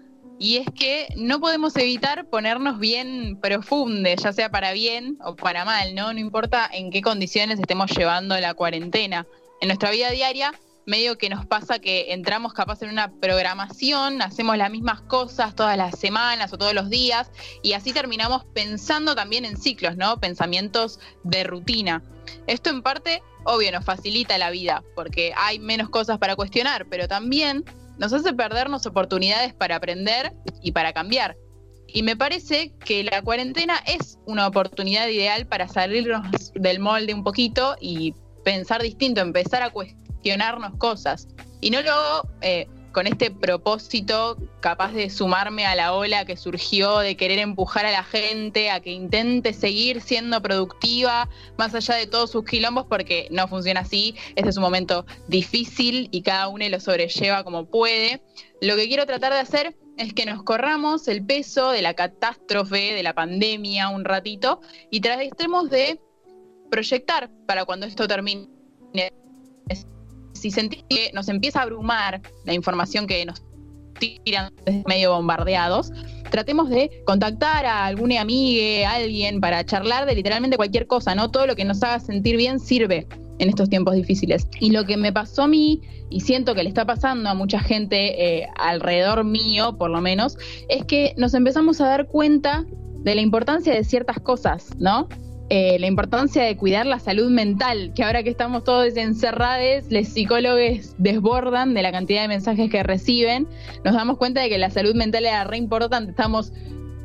y 0.44 0.58
es 0.58 0.66
que 0.78 1.08
no 1.16 1.40
podemos 1.40 1.74
evitar 1.76 2.28
ponernos 2.28 2.78
bien 2.78 3.38
profundes, 3.40 4.22
ya 4.22 4.30
sea 4.34 4.50
para 4.50 4.74
bien 4.74 5.16
o 5.24 5.36
para 5.36 5.64
mal, 5.64 5.94
¿no? 5.94 6.12
No 6.12 6.20
importa 6.20 6.68
en 6.70 6.90
qué 6.90 7.00
condiciones 7.00 7.58
estemos 7.58 7.90
llevando 7.96 8.38
la 8.38 8.52
cuarentena. 8.52 9.26
En 9.62 9.68
nuestra 9.68 9.90
vida 9.90 10.10
diaria, 10.10 10.52
medio 10.84 11.16
que 11.16 11.30
nos 11.30 11.46
pasa 11.46 11.78
que 11.78 12.12
entramos 12.12 12.52
capaz 12.52 12.82
en 12.82 12.90
una 12.90 13.10
programación, 13.10 14.20
hacemos 14.20 14.58
las 14.58 14.70
mismas 14.70 15.00
cosas 15.00 15.54
todas 15.54 15.78
las 15.78 15.98
semanas 15.98 16.52
o 16.52 16.58
todos 16.58 16.74
los 16.74 16.90
días, 16.90 17.30
y 17.62 17.72
así 17.72 17.94
terminamos 17.94 18.44
pensando 18.52 19.14
también 19.14 19.46
en 19.46 19.56
ciclos, 19.56 19.96
¿no? 19.96 20.20
Pensamientos 20.20 21.00
de 21.22 21.44
rutina. 21.44 22.02
Esto 22.46 22.68
en 22.68 22.82
parte, 22.82 23.22
obvio, 23.44 23.72
nos 23.72 23.86
facilita 23.86 24.36
la 24.36 24.50
vida, 24.50 24.84
porque 24.94 25.32
hay 25.38 25.58
menos 25.58 25.88
cosas 25.88 26.18
para 26.18 26.36
cuestionar, 26.36 26.84
pero 26.90 27.08
también 27.08 27.64
nos 27.98 28.12
hace 28.12 28.32
perdernos 28.32 28.86
oportunidades 28.86 29.54
para 29.54 29.76
aprender 29.76 30.32
y 30.62 30.72
para 30.72 30.92
cambiar. 30.92 31.36
Y 31.86 32.02
me 32.02 32.16
parece 32.16 32.72
que 32.84 33.04
la 33.04 33.22
cuarentena 33.22 33.76
es 33.86 34.18
una 34.26 34.46
oportunidad 34.46 35.08
ideal 35.08 35.46
para 35.46 35.68
salirnos 35.68 36.52
del 36.54 36.80
molde 36.80 37.14
un 37.14 37.22
poquito 37.22 37.76
y 37.80 38.14
pensar 38.44 38.82
distinto, 38.82 39.20
empezar 39.20 39.62
a 39.62 39.70
cuestionarnos 39.70 40.76
cosas. 40.78 41.28
Y 41.60 41.70
no 41.70 41.82
lo 41.82 41.92
hago 41.92 42.28
eh, 42.40 42.66
con 42.94 43.08
este 43.08 43.30
propósito 43.30 44.38
capaz 44.60 44.92
de 44.92 45.10
sumarme 45.10 45.66
a 45.66 45.74
la 45.74 45.92
ola 45.92 46.24
que 46.24 46.36
surgió 46.36 47.00
de 47.00 47.16
querer 47.16 47.40
empujar 47.40 47.84
a 47.84 47.90
la 47.90 48.04
gente 48.04 48.70
a 48.70 48.80
que 48.80 48.92
intente 48.92 49.52
seguir 49.52 50.00
siendo 50.00 50.40
productiva 50.40 51.28
más 51.58 51.74
allá 51.74 51.96
de 51.96 52.06
todos 52.06 52.30
sus 52.30 52.44
quilombos, 52.44 52.86
porque 52.86 53.26
no 53.30 53.48
funciona 53.48 53.80
así. 53.80 54.14
Este 54.36 54.48
es 54.48 54.56
un 54.56 54.62
momento 54.62 55.04
difícil 55.28 56.08
y 56.12 56.22
cada 56.22 56.48
uno 56.48 56.66
lo 56.68 56.78
sobrelleva 56.78 57.42
como 57.42 57.66
puede. 57.66 58.22
Lo 58.60 58.76
que 58.76 58.86
quiero 58.86 59.04
tratar 59.04 59.32
de 59.32 59.40
hacer 59.40 59.76
es 59.98 60.14
que 60.14 60.24
nos 60.24 60.44
corramos 60.44 61.08
el 61.08 61.26
peso 61.26 61.72
de 61.72 61.82
la 61.82 61.94
catástrofe, 61.94 62.94
de 62.94 63.02
la 63.02 63.12
pandemia 63.12 63.88
un 63.88 64.04
ratito 64.04 64.60
y 64.90 65.00
tratemos 65.00 65.68
de 65.68 66.00
proyectar 66.70 67.28
para 67.46 67.64
cuando 67.64 67.86
esto 67.86 68.06
termine. 68.06 68.48
Si 70.44 70.50
sentimos 70.50 70.84
que 70.90 71.10
nos 71.14 71.30
empieza 71.30 71.60
a 71.60 71.62
abrumar 71.62 72.20
la 72.44 72.52
información 72.52 73.06
que 73.06 73.24
nos 73.24 73.42
tiran 73.98 74.52
medio 74.86 75.14
bombardeados, 75.14 75.90
tratemos 76.30 76.68
de 76.68 77.02
contactar 77.06 77.64
a 77.64 77.86
alguna 77.86 78.20
amiga, 78.20 78.90
a 78.90 78.96
alguien 78.96 79.40
para 79.40 79.64
charlar 79.64 80.04
de 80.04 80.14
literalmente 80.14 80.58
cualquier 80.58 80.86
cosa, 80.86 81.14
¿no? 81.14 81.30
Todo 81.30 81.46
lo 81.46 81.56
que 81.56 81.64
nos 81.64 81.82
haga 81.82 81.98
sentir 81.98 82.36
bien 82.36 82.60
sirve 82.60 83.06
en 83.38 83.48
estos 83.48 83.70
tiempos 83.70 83.94
difíciles. 83.94 84.46
Y 84.60 84.70
lo 84.70 84.84
que 84.84 84.98
me 84.98 85.14
pasó 85.14 85.44
a 85.44 85.48
mí, 85.48 85.80
y 86.10 86.20
siento 86.20 86.54
que 86.54 86.62
le 86.62 86.68
está 86.68 86.84
pasando 86.84 87.30
a 87.30 87.34
mucha 87.34 87.58
gente 87.58 88.42
eh, 88.42 88.46
alrededor 88.58 89.24
mío, 89.24 89.78
por 89.78 89.88
lo 89.88 90.02
menos, 90.02 90.36
es 90.68 90.84
que 90.84 91.14
nos 91.16 91.32
empezamos 91.32 91.80
a 91.80 91.86
dar 91.86 92.06
cuenta 92.06 92.66
de 93.02 93.14
la 93.14 93.22
importancia 93.22 93.72
de 93.72 93.82
ciertas 93.82 94.20
cosas, 94.20 94.76
¿no? 94.76 95.08
Eh, 95.50 95.78
la 95.78 95.86
importancia 95.86 96.42
de 96.42 96.56
cuidar 96.56 96.86
la 96.86 96.98
salud 96.98 97.30
mental, 97.30 97.92
que 97.94 98.02
ahora 98.02 98.22
que 98.22 98.30
estamos 98.30 98.64
todos 98.64 98.96
encerrados, 98.96 99.84
los 99.90 100.08
psicólogos 100.08 100.94
desbordan 100.96 101.74
de 101.74 101.82
la 101.82 101.92
cantidad 101.92 102.22
de 102.22 102.28
mensajes 102.28 102.70
que 102.70 102.82
reciben, 102.82 103.46
nos 103.84 103.94
damos 103.94 104.16
cuenta 104.16 104.40
de 104.40 104.48
que 104.48 104.58
la 104.58 104.70
salud 104.70 104.94
mental 104.94 105.26
era 105.26 105.44
re 105.44 105.58
importante, 105.58 106.10
estamos 106.10 106.52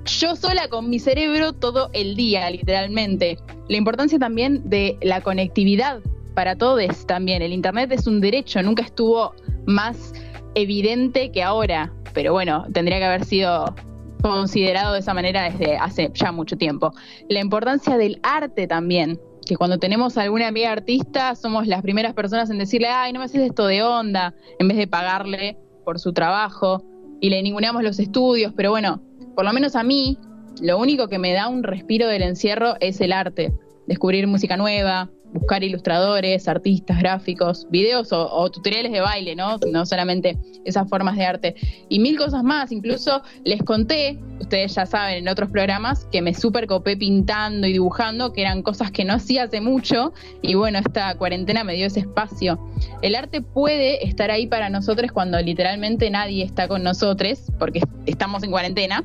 yo 0.05 0.35
sola 0.35 0.69
con 0.69 0.89
mi 0.89 0.99
cerebro 0.99 1.53
todo 1.53 1.89
el 1.93 2.15
día, 2.15 2.49
literalmente. 2.49 3.37
La 3.67 3.77
importancia 3.77 4.17
también 4.17 4.67
de 4.69 4.97
la 5.01 5.21
conectividad 5.21 5.99
para 6.33 6.55
todos 6.55 7.05
también. 7.05 7.41
El 7.41 7.51
Internet 7.51 7.91
es 7.91 8.07
un 8.07 8.21
derecho, 8.21 8.61
nunca 8.63 8.83
estuvo 8.83 9.33
más 9.65 10.13
evidente 10.55 11.31
que 11.31 11.43
ahora, 11.43 11.91
pero 12.13 12.31
bueno, 12.31 12.65
tendría 12.73 12.97
que 12.97 13.05
haber 13.05 13.25
sido 13.25 13.75
considerado 14.21 14.93
de 14.93 14.99
esa 14.99 15.13
manera 15.13 15.49
desde 15.49 15.77
hace 15.77 16.11
ya 16.13 16.31
mucho 16.31 16.57
tiempo. 16.57 16.93
La 17.29 17.39
importancia 17.39 17.97
del 17.97 18.19
arte 18.23 18.67
también, 18.67 19.19
que 19.45 19.55
cuando 19.55 19.79
tenemos 19.79 20.17
alguna 20.17 20.47
amiga 20.47 20.71
artista 20.71 21.35
somos 21.35 21.67
las 21.67 21.81
primeras 21.81 22.13
personas 22.13 22.49
en 22.49 22.57
decirle, 22.57 22.87
ay, 22.87 23.13
no 23.13 23.19
me 23.19 23.25
haces 23.25 23.41
esto 23.41 23.65
de 23.67 23.81
onda, 23.83 24.33
en 24.59 24.67
vez 24.67 24.77
de 24.77 24.87
pagarle 24.87 25.57
por 25.85 25.99
su 25.99 26.13
trabajo 26.13 26.83
y 27.21 27.29
le 27.29 27.41
ninguneamos 27.41 27.83
los 27.83 27.99
estudios, 27.99 28.53
pero 28.55 28.69
bueno, 28.69 29.01
por 29.35 29.45
lo 29.45 29.53
menos 29.53 29.75
a 29.75 29.83
mí, 29.83 30.17
lo 30.61 30.77
único 30.77 31.07
que 31.07 31.19
me 31.19 31.33
da 31.33 31.47
un 31.47 31.63
respiro 31.63 32.07
del 32.07 32.23
encierro 32.23 32.75
es 32.79 32.99
el 33.01 33.13
arte. 33.13 33.53
Descubrir 33.87 34.27
música 34.27 34.57
nueva, 34.57 35.09
buscar 35.33 35.63
ilustradores, 35.63 36.47
artistas, 36.47 36.99
gráficos, 36.99 37.67
videos 37.69 38.09
o, 38.11 38.49
tutoriales 38.49 38.91
de 38.91 39.01
baile, 39.01 39.35
¿no? 39.35 39.57
No 39.71 39.85
solamente 39.85 40.37
esas 40.65 40.89
formas 40.89 41.15
de 41.15 41.25
arte. 41.25 41.55
Y 41.89 41.99
mil 41.99 42.17
cosas 42.17 42.43
más. 42.43 42.71
Incluso 42.71 43.21
les 43.43 43.61
conté, 43.63 44.19
ustedes 44.39 44.75
ya 44.75 44.85
saben 44.85 45.17
en 45.17 45.27
otros 45.27 45.49
programas, 45.49 46.05
que 46.11 46.21
me 46.21 46.33
súper 46.33 46.67
copé 46.67 46.97
pintando 46.97 47.67
y 47.67 47.73
dibujando, 47.73 48.33
que 48.33 48.41
eran 48.41 48.61
cosas 48.61 48.91
que 48.91 49.05
no 49.05 49.13
hacía 49.13 49.43
hace 49.43 49.61
mucho. 49.61 50.13
Y 50.41 50.55
bueno, 50.55 50.79
esta 50.79 51.15
cuarentena 51.15 51.63
me 51.63 51.73
dio 51.73 51.87
ese 51.87 52.01
espacio. 52.01 52.59
El 53.01 53.15
arte 53.15 53.41
puede 53.41 54.05
estar 54.05 54.31
ahí 54.31 54.47
para 54.47 54.69
nosotros 54.69 55.11
cuando 55.11 55.39
literalmente 55.41 56.09
nadie 56.09 56.43
está 56.43 56.67
con 56.67 56.83
nosotros, 56.83 57.51
porque 57.57 57.81
estamos 58.05 58.43
en 58.43 58.51
cuarentena. 58.51 59.03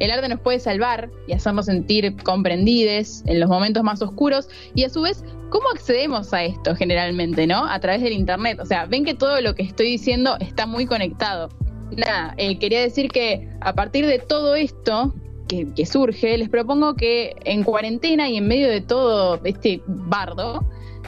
El 0.00 0.10
arte 0.10 0.28
nos 0.28 0.40
puede 0.40 0.58
salvar 0.58 1.10
y 1.26 1.32
hacernos 1.32 1.66
sentir 1.66 2.16
comprendides 2.22 3.22
en 3.26 3.38
los 3.38 3.48
momentos 3.48 3.84
más 3.84 4.00
oscuros 4.00 4.48
y 4.74 4.84
a 4.84 4.88
su 4.88 5.02
vez, 5.02 5.22
¿cómo 5.50 5.68
accedemos 5.70 6.32
a 6.32 6.42
esto 6.42 6.74
generalmente, 6.74 7.46
no? 7.46 7.66
A 7.66 7.78
través 7.80 8.02
del 8.02 8.14
internet. 8.14 8.58
O 8.60 8.66
sea, 8.66 8.86
ven 8.86 9.04
que 9.04 9.14
todo 9.14 9.40
lo 9.42 9.54
que 9.54 9.62
estoy 9.62 9.86
diciendo 9.86 10.36
está 10.40 10.66
muy 10.66 10.86
conectado. 10.86 11.50
Nada, 11.96 12.34
eh, 12.38 12.58
quería 12.58 12.80
decir 12.80 13.10
que 13.10 13.48
a 13.60 13.74
partir 13.74 14.06
de 14.06 14.18
todo 14.18 14.54
esto 14.54 15.14
que, 15.48 15.66
que 15.74 15.84
surge, 15.84 16.38
les 16.38 16.48
propongo 16.48 16.94
que 16.94 17.36
en 17.44 17.62
cuarentena 17.62 18.28
y 18.30 18.38
en 18.38 18.48
medio 18.48 18.68
de 18.68 18.80
todo 18.80 19.38
este 19.44 19.82
bardo, 19.86 20.64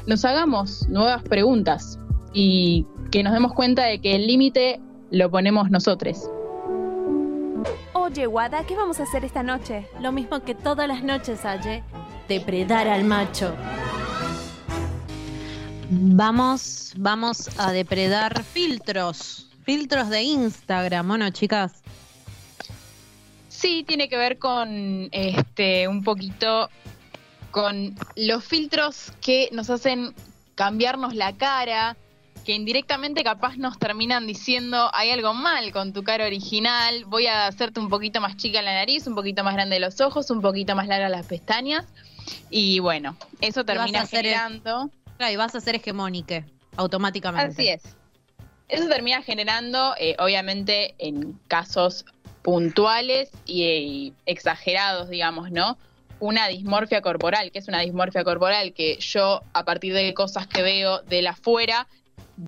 nos 0.06 0.24
hagamos 0.24 0.86
nuevas 0.88 1.22
preguntas 1.22 1.98
y 2.34 2.86
que 3.10 3.22
nos 3.22 3.32
demos 3.32 3.54
cuenta 3.54 3.84
de 3.84 4.00
que 4.00 4.16
el 4.16 4.26
límite 4.26 4.80
lo 5.10 5.30
ponemos 5.30 5.70
nosotros. 5.70 6.28
Oye, 8.12 8.26
Wada, 8.26 8.66
¿qué 8.66 8.76
vamos 8.76 9.00
a 9.00 9.04
hacer 9.04 9.24
esta 9.24 9.42
noche? 9.42 9.88
Lo 9.98 10.12
mismo 10.12 10.42
que 10.42 10.54
todas 10.54 10.86
las 10.86 11.02
noches, 11.02 11.46
Aye. 11.46 11.82
Depredar 12.28 12.86
al 12.86 13.04
macho. 13.04 13.56
Vamos, 15.88 16.92
vamos 16.98 17.48
a 17.58 17.72
depredar 17.72 18.44
filtros. 18.44 19.48
Filtros 19.64 20.10
de 20.10 20.24
Instagram, 20.24 21.10
¿o 21.10 21.16
no, 21.16 21.30
chicas? 21.30 21.82
Sí, 23.48 23.82
tiene 23.88 24.10
que 24.10 24.18
ver 24.18 24.38
con 24.38 25.08
este 25.10 25.88
un 25.88 26.04
poquito 26.04 26.68
con 27.50 27.94
los 28.14 28.44
filtros 28.44 29.10
que 29.22 29.48
nos 29.52 29.70
hacen 29.70 30.14
cambiarnos 30.54 31.14
la 31.14 31.32
cara, 31.32 31.96
que 32.44 32.52
indirectamente 32.52 33.22
capaz 33.22 33.56
nos 33.56 33.78
terminan 33.78 34.26
diciendo 34.26 34.90
hay 34.92 35.10
algo 35.10 35.34
mal 35.34 35.72
con 35.72 35.92
tu 35.92 36.02
cara 36.02 36.26
original, 36.26 37.04
voy 37.06 37.26
a 37.26 37.46
hacerte 37.46 37.80
un 37.80 37.88
poquito 37.88 38.20
más 38.20 38.36
chica 38.36 38.62
la 38.62 38.74
nariz, 38.74 39.06
un 39.06 39.14
poquito 39.14 39.44
más 39.44 39.54
grande 39.54 39.78
los 39.78 40.00
ojos, 40.00 40.30
un 40.30 40.40
poquito 40.40 40.74
más 40.74 40.88
largas 40.88 41.10
las 41.10 41.26
pestañas 41.26 41.86
y 42.50 42.78
bueno, 42.80 43.16
eso 43.40 43.64
termina 43.64 44.06
generando... 44.06 44.90
Claro, 45.16 45.32
y 45.32 45.36
vas 45.36 45.54
a 45.54 45.60
ser 45.60 45.76
hegemónique, 45.76 46.44
automáticamente. 46.76 47.52
Así 47.52 47.68
es. 47.68 47.82
Eso 48.68 48.88
termina 48.88 49.22
generando, 49.22 49.94
eh, 49.98 50.16
obviamente, 50.18 50.94
en 50.98 51.38
casos 51.46 52.04
puntuales 52.42 53.30
y, 53.46 53.62
y 53.64 54.14
exagerados, 54.26 55.08
digamos, 55.08 55.50
¿no? 55.52 55.76
Una 56.18 56.48
dismorfia 56.48 57.02
corporal. 57.02 57.52
que 57.52 57.58
es 57.58 57.68
una 57.68 57.80
dismorfia 57.80 58.24
corporal? 58.24 58.72
Que 58.72 58.96
yo, 58.98 59.42
a 59.52 59.64
partir 59.64 59.92
de 59.92 60.12
cosas 60.14 60.46
que 60.46 60.62
veo 60.62 61.02
de 61.02 61.22
la 61.22 61.30
afuera, 61.30 61.86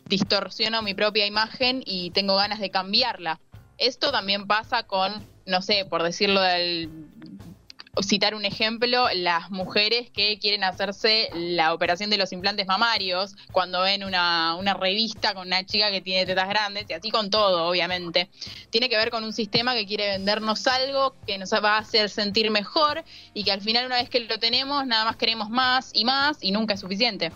distorsiono 0.07 0.83
mi 0.83 0.95
propia 0.95 1.27
imagen 1.27 1.83
y 1.85 2.11
tengo 2.11 2.37
ganas 2.37 2.61
de 2.61 2.71
cambiarla. 2.71 3.41
Esto 3.79 4.13
también 4.13 4.47
pasa 4.47 4.85
con, 4.85 5.27
no 5.47 5.63
sé, 5.63 5.85
por 5.85 6.03
decirlo 6.03 6.41
del 6.41 6.91
citar 8.03 8.35
un 8.35 8.45
ejemplo, 8.45 9.07
las 9.15 9.51
mujeres 9.51 10.11
que 10.11 10.39
quieren 10.39 10.65
hacerse 10.65 11.29
la 11.35 11.73
operación 11.73 12.11
de 12.11 12.17
los 12.17 12.33
implantes 12.33 12.67
mamarios, 12.67 13.35
cuando 13.53 13.83
ven 13.83 14.05
una, 14.05 14.57
una 14.57 14.75
revista 14.75 15.35
con 15.35 15.47
una 15.47 15.65
chica 15.65 15.91
que 15.91 16.01
tiene 16.01 16.27
tetas 16.27 16.49
grandes, 16.49 16.87
y 16.89 16.93
así 16.93 17.11
con 17.11 17.31
todo, 17.31 17.69
obviamente. 17.69 18.29
Tiene 18.71 18.89
que 18.89 18.97
ver 18.97 19.11
con 19.11 19.25
un 19.25 19.33
sistema 19.33 19.75
que 19.75 19.87
quiere 19.87 20.09
vendernos 20.09 20.67
algo 20.67 21.15
que 21.27 21.39
nos 21.39 21.53
va 21.53 21.77
a 21.77 21.79
hacer 21.79 22.11
sentir 22.11 22.51
mejor 22.51 23.05
y 23.33 23.45
que 23.45 23.53
al 23.53 23.61
final 23.61 23.87
una 23.87 23.97
vez 23.97 24.09
que 24.09 24.21
lo 24.21 24.39
tenemos, 24.39 24.87
nada 24.87 25.05
más 25.05 25.17
queremos 25.17 25.51
más 25.51 25.91
y 25.95 26.05
más 26.05 26.39
y 26.41 26.53
nunca 26.53 26.75
es 26.75 26.81
suficiente. 26.81 27.31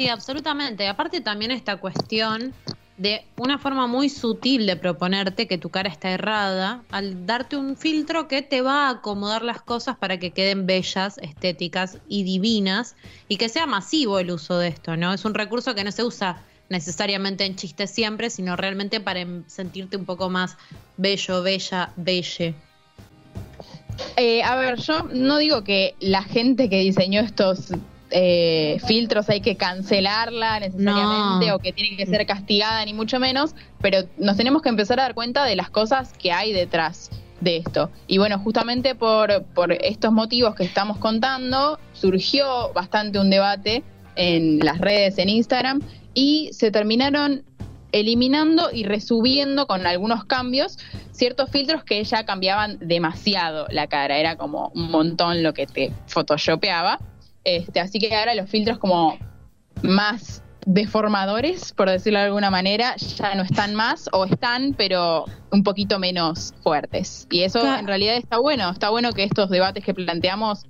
Sí, 0.00 0.08
absolutamente. 0.08 0.88
Aparte 0.88 1.20
también 1.20 1.50
esta 1.50 1.76
cuestión 1.76 2.54
de 2.96 3.22
una 3.36 3.58
forma 3.58 3.86
muy 3.86 4.08
sutil 4.08 4.64
de 4.64 4.76
proponerte 4.76 5.46
que 5.46 5.58
tu 5.58 5.68
cara 5.68 5.90
está 5.90 6.10
errada, 6.10 6.84
al 6.90 7.26
darte 7.26 7.58
un 7.58 7.76
filtro 7.76 8.26
que 8.26 8.40
te 8.40 8.62
va 8.62 8.86
a 8.86 8.90
acomodar 8.92 9.42
las 9.42 9.60
cosas 9.60 9.98
para 9.98 10.18
que 10.18 10.30
queden 10.30 10.64
bellas, 10.64 11.18
estéticas 11.18 11.98
y 12.08 12.22
divinas, 12.22 12.96
y 13.28 13.36
que 13.36 13.50
sea 13.50 13.66
masivo 13.66 14.18
el 14.18 14.30
uso 14.30 14.56
de 14.56 14.68
esto, 14.68 14.96
¿no? 14.96 15.12
Es 15.12 15.26
un 15.26 15.34
recurso 15.34 15.74
que 15.74 15.84
no 15.84 15.92
se 15.92 16.02
usa 16.02 16.46
necesariamente 16.70 17.44
en 17.44 17.56
chistes 17.56 17.90
siempre, 17.90 18.30
sino 18.30 18.56
realmente 18.56 19.00
para 19.00 19.20
em- 19.20 19.44
sentirte 19.48 19.98
un 19.98 20.06
poco 20.06 20.30
más 20.30 20.56
bello, 20.96 21.42
bella, 21.42 21.92
belle. 21.98 22.54
Eh, 24.16 24.42
a 24.44 24.56
ver, 24.56 24.78
yo 24.78 25.02
no 25.12 25.36
digo 25.36 25.62
que 25.62 25.94
la 26.00 26.22
gente 26.22 26.70
que 26.70 26.80
diseñó 26.80 27.20
estos 27.20 27.74
eh, 28.10 28.78
filtros 28.86 29.28
hay 29.28 29.40
que 29.40 29.56
cancelarla 29.56 30.60
necesariamente 30.60 31.46
No. 31.46 31.56
o 31.56 31.58
que 31.58 31.72
tiene 31.72 31.96
que 31.96 32.06
ser 32.06 32.26
castigada, 32.26 32.84
ni 32.84 32.92
mucho 32.92 33.20
menos, 33.20 33.54
pero 33.80 33.98
nos 34.18 34.36
tenemos 34.36 34.62
que 34.62 34.68
empezar 34.68 34.98
a 35.00 35.04
dar 35.04 35.14
cuenta 35.14 35.44
de 35.44 35.56
las 35.56 35.70
cosas 35.70 36.12
que 36.18 36.32
hay 36.32 36.52
detrás 36.52 37.10
de 37.40 37.56
esto. 37.58 37.90
Y 38.06 38.18
bueno, 38.18 38.38
justamente 38.38 38.94
por, 38.94 39.44
por 39.54 39.72
estos 39.72 40.12
motivos 40.12 40.54
que 40.54 40.64
estamos 40.64 40.98
contando, 40.98 41.78
surgió 41.92 42.72
bastante 42.74 43.18
un 43.18 43.30
debate 43.30 43.82
en 44.16 44.58
las 44.58 44.78
redes, 44.78 45.18
en 45.18 45.28
Instagram, 45.28 45.80
y 46.12 46.50
se 46.52 46.70
terminaron 46.70 47.44
eliminando 47.92 48.70
y 48.72 48.84
resubiendo 48.84 49.66
con 49.66 49.86
algunos 49.86 50.24
cambios 50.24 50.78
ciertos 51.12 51.50
filtros 51.50 51.82
que 51.82 52.02
ya 52.04 52.24
cambiaban 52.24 52.78
demasiado 52.80 53.66
la 53.70 53.86
cara, 53.88 54.18
era 54.18 54.36
como 54.36 54.70
un 54.74 54.90
montón 54.90 55.42
lo 55.42 55.54
que 55.54 55.66
te 55.66 55.92
photoshopeaba. 56.06 56.98
Este, 57.44 57.80
así 57.80 57.98
que 57.98 58.14
ahora 58.14 58.34
los 58.34 58.48
filtros 58.50 58.78
como 58.78 59.18
más 59.82 60.42
deformadores, 60.66 61.72
por 61.72 61.88
decirlo 61.88 62.18
de 62.18 62.26
alguna 62.26 62.50
manera, 62.50 62.94
ya 62.96 63.34
no 63.34 63.42
están 63.42 63.74
más 63.74 64.08
o 64.12 64.26
están, 64.26 64.74
pero 64.76 65.24
un 65.50 65.62
poquito 65.62 65.98
menos 65.98 66.52
fuertes. 66.62 67.26
Y 67.30 67.42
eso 67.42 67.60
Claro. 67.60 67.80
en 67.80 67.86
realidad 67.86 68.16
está 68.16 68.38
bueno, 68.38 68.68
está 68.70 68.90
bueno 68.90 69.12
que 69.12 69.24
estos 69.24 69.48
debates 69.48 69.82
que 69.84 69.94
planteamos 69.94 70.66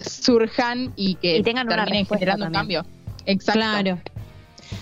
surjan 0.00 0.92
y 0.96 1.16
que 1.16 1.38
Y 1.38 1.42
tengan 1.42 1.68
terminen 1.68 2.06
generando 2.06 2.46
un 2.46 2.52
también. 2.52 2.82
cambio. 2.82 2.94
Exacto. 3.26 3.60
Claro. 3.60 3.98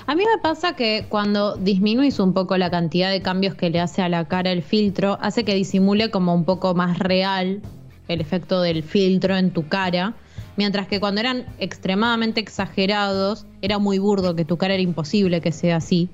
A 0.07 0.15
mí 0.15 0.23
me 0.25 0.41
pasa 0.41 0.75
que 0.75 1.05
cuando 1.09 1.57
disminuís 1.57 2.19
un 2.19 2.33
poco 2.33 2.57
la 2.57 2.71
cantidad 2.71 3.11
de 3.11 3.21
cambios 3.21 3.55
que 3.55 3.71
le 3.71 3.81
hace 3.81 4.03
a 4.03 4.09
la 4.09 4.25
cara 4.27 4.51
el 4.53 4.63
filtro, 4.63 5.19
hace 5.21 5.45
que 5.45 5.55
disimule 5.55 6.11
como 6.11 6.35
un 6.35 6.45
poco 6.45 6.75
más 6.75 6.99
real 6.99 7.61
el 8.09 8.21
efecto 8.21 8.63
del 8.63 8.83
filtro 8.83 9.37
en 9.37 9.51
tu 9.53 9.69
cara, 9.69 10.15
mientras 10.57 10.87
que 10.87 11.01
cuando 11.01 11.21
eran 11.21 11.47
extremadamente 11.59 12.41
exagerados, 12.41 13.47
era 13.63 13.79
muy 13.79 13.99
burdo 13.99 14.35
que 14.35 14.45
tu 14.45 14.57
cara 14.57 14.75
era 14.75 14.83
imposible 14.83 15.41
que 15.41 15.53
sea 15.53 15.77
así. 15.77 16.09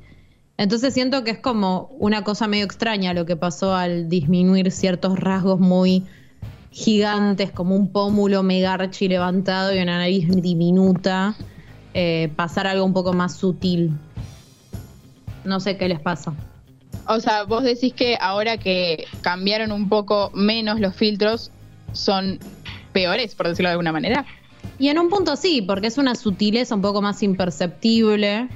Entonces 0.56 0.92
siento 0.92 1.22
que 1.22 1.30
es 1.30 1.38
como 1.38 1.90
una 1.98 2.24
cosa 2.24 2.48
medio 2.48 2.64
extraña 2.64 3.14
lo 3.14 3.26
que 3.26 3.36
pasó 3.36 3.74
al 3.74 4.08
disminuir 4.08 4.72
ciertos 4.72 5.18
rasgos 5.18 5.60
muy 5.60 6.04
gigantes, 6.70 7.50
como 7.50 7.74
un 7.76 7.90
pómulo 7.90 8.42
megarchi 8.42 9.08
levantado 9.08 9.74
y 9.74 9.78
una 9.78 9.98
nariz 9.98 10.28
diminuta, 10.28 11.36
eh, 11.94 12.30
pasar 12.36 12.66
algo 12.66 12.84
un 12.84 12.92
poco 12.92 13.12
más 13.12 13.36
sutil. 13.36 13.92
No 15.44 15.60
sé 15.60 15.76
qué 15.76 15.88
les 15.88 16.00
pasa. 16.00 16.34
O 17.06 17.20
sea, 17.20 17.44
vos 17.44 17.62
decís 17.62 17.94
que 17.94 18.18
ahora 18.20 18.58
que 18.58 19.06
cambiaron 19.22 19.72
un 19.72 19.88
poco 19.88 20.30
menos 20.34 20.78
los 20.78 20.94
filtros, 20.94 21.50
son 21.92 22.38
peores, 22.92 23.34
por 23.34 23.48
decirlo 23.48 23.68
de 23.68 23.72
alguna 23.72 23.92
manera. 23.92 24.26
Y 24.78 24.88
en 24.88 24.98
un 24.98 25.08
punto 25.08 25.36
sí, 25.36 25.62
porque 25.62 25.86
es 25.88 25.98
una 25.98 26.14
sutileza 26.14 26.74
un 26.74 26.82
poco 26.82 27.02
más 27.02 27.22
imperceptible 27.22 28.48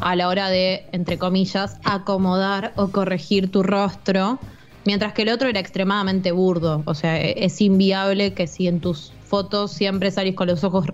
a 0.00 0.16
la 0.16 0.28
hora 0.28 0.48
de, 0.48 0.86
entre 0.92 1.18
comillas, 1.18 1.76
acomodar 1.84 2.72
o 2.76 2.88
corregir 2.88 3.50
tu 3.50 3.62
rostro, 3.62 4.38
mientras 4.84 5.12
que 5.12 5.22
el 5.22 5.28
otro 5.28 5.48
era 5.48 5.60
extremadamente 5.60 6.32
burdo. 6.32 6.82
O 6.86 6.94
sea, 6.94 7.20
e- 7.20 7.44
es 7.44 7.60
inviable 7.60 8.34
que 8.34 8.46
si 8.46 8.66
en 8.66 8.80
tus 8.80 9.12
fotos 9.24 9.72
siempre 9.72 10.10
salís 10.10 10.34
con 10.34 10.48
los 10.48 10.64
ojos 10.64 10.86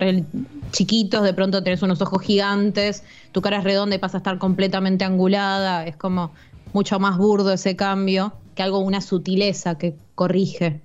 chiquitos, 0.71 1.23
de 1.23 1.35
pronto 1.35 1.63
tenés 1.63 1.83
unos 1.83 2.01
ojos 2.03 2.23
gigantes, 2.23 3.03
tu 3.33 3.41
cara 3.41 3.59
es 3.59 3.65
redonda 3.65 3.97
y 3.97 3.99
pasa 3.99 4.19
a 4.19 4.21
estar 4.21 4.39
completamente 4.39 5.05
angulada, 5.05 5.87
es 5.87 5.97
como 5.97 6.33
mucho 6.73 7.01
más 7.01 7.17
burdo 7.17 7.53
ese 7.53 7.75
cambio 7.77 8.35
que 8.55 8.63
algo, 8.63 8.79
una 8.81 9.01
sutileza 9.01 9.79
que 9.79 9.97
corrige, 10.15 10.83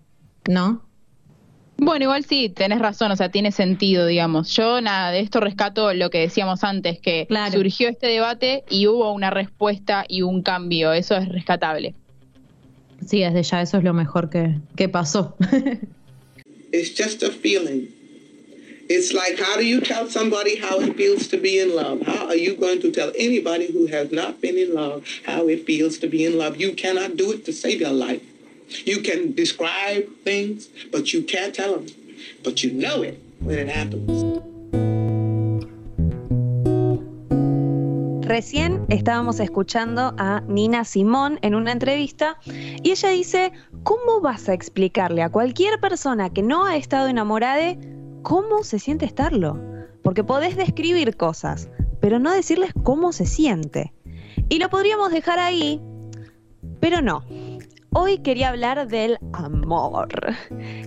¿no? 0.48 0.82
Bueno, 1.78 2.04
igual 2.06 2.24
sí, 2.24 2.50
tenés 2.50 2.80
razón, 2.80 3.12
o 3.12 3.16
sea, 3.16 3.30
tiene 3.30 3.52
sentido, 3.52 4.06
digamos. 4.06 4.56
Yo 4.56 4.80
nada, 4.80 5.12
de 5.12 5.20
esto 5.20 5.40
rescato 5.40 5.94
lo 5.94 6.10
que 6.10 6.20
decíamos 6.20 6.64
antes, 6.64 7.00
que 7.00 7.26
Claro. 7.28 7.52
surgió 7.54 7.90
este 7.90 8.08
debate 8.08 8.64
y 8.70 8.88
hubo 8.88 9.12
una 9.12 9.30
respuesta 9.32 10.06
y 10.08 10.22
un 10.22 10.44
cambio, 10.44 10.94
eso 10.94 11.16
es 11.18 11.28
rescatable. 11.30 11.94
Sí, 13.06 13.20
desde 13.20 13.44
ya 13.44 13.62
eso 13.62 13.78
es 13.80 13.84
lo 13.84 13.94
mejor 13.94 14.30
que, 14.30 14.56
que 14.78 14.88
pasó. 14.88 15.36
It's 16.72 16.96
just 16.98 17.22
a 17.22 17.30
feeling. 17.32 17.90
It's 18.90 19.14
like, 19.14 19.38
how 19.40 19.56
do 19.58 19.64
you 19.64 19.80
tell 19.82 20.10
somebody 20.10 20.58
how 20.58 20.80
it 20.82 20.96
feels 20.96 21.28
to 21.30 21.38
be 21.38 21.60
in 21.60 21.76
love? 21.76 22.02
How 22.06 22.28
are 22.28 22.36
you 22.38 22.56
going 22.56 22.80
to 22.82 22.92
tell 22.92 23.12
anybody 23.18 23.72
who 23.72 23.88
has 23.88 24.12
not 24.12 24.42
been 24.42 24.58
in 24.58 24.74
love 24.74 25.04
how 25.26 25.48
it 25.50 25.66
feels 25.66 25.98
to 26.00 26.08
be 26.08 26.26
in 26.26 26.38
love? 26.38 26.58
You 26.58 26.74
cannot 26.74 27.16
do 27.16 27.32
it 27.32 27.46
to 27.46 27.52
save 27.54 27.80
your 27.82 27.92
life. 27.94 28.22
You 28.86 29.02
can 29.02 29.34
describe 29.36 30.08
things, 30.24 30.70
but 30.92 31.14
you 31.14 31.24
can't 31.24 31.54
tell 31.54 31.74
them. 31.74 31.86
But 32.44 32.64
you 32.64 32.72
know 32.72 33.04
it 33.04 33.20
when 33.40 33.60
it 33.60 33.70
happens. 33.70 34.44
Recién 38.26 38.86
estábamos 38.88 39.40
escuchando 39.42 40.16
a 40.18 40.42
Nina 40.48 40.86
Simón 40.86 41.40
en 41.42 41.56
una 41.56 41.72
entrevista 41.72 42.38
y 42.46 42.90
ella 42.90 43.10
dice, 43.10 43.52
¿cómo 43.84 44.22
vas 44.22 44.48
a 44.48 44.54
explicarle 44.54 45.22
a 45.22 45.30
cualquier 45.30 45.80
persona 45.80 46.32
que 46.32 46.42
no 46.42 46.66
ha 46.66 46.78
estado 46.78 47.10
enamorada 47.10 47.76
cómo 48.22 48.64
se 48.64 48.80
siente 48.80 49.06
estarlo? 49.06 49.60
Porque 50.02 50.24
podés 50.24 50.56
describir 50.56 51.16
cosas, 51.18 51.70
pero 52.00 52.18
no 52.18 52.32
decirles 52.32 52.72
cómo 52.84 53.12
se 53.12 53.26
siente. 53.26 53.94
Y 54.50 54.58
lo 54.60 54.70
podríamos 54.70 55.12
dejar 55.12 55.40
ahí, 55.40 55.82
pero 56.80 57.02
no. 57.02 57.26
Hoy 57.96 58.18
quería 58.20 58.50
hablar 58.50 58.88
del 58.88 59.18
amor. 59.34 60.08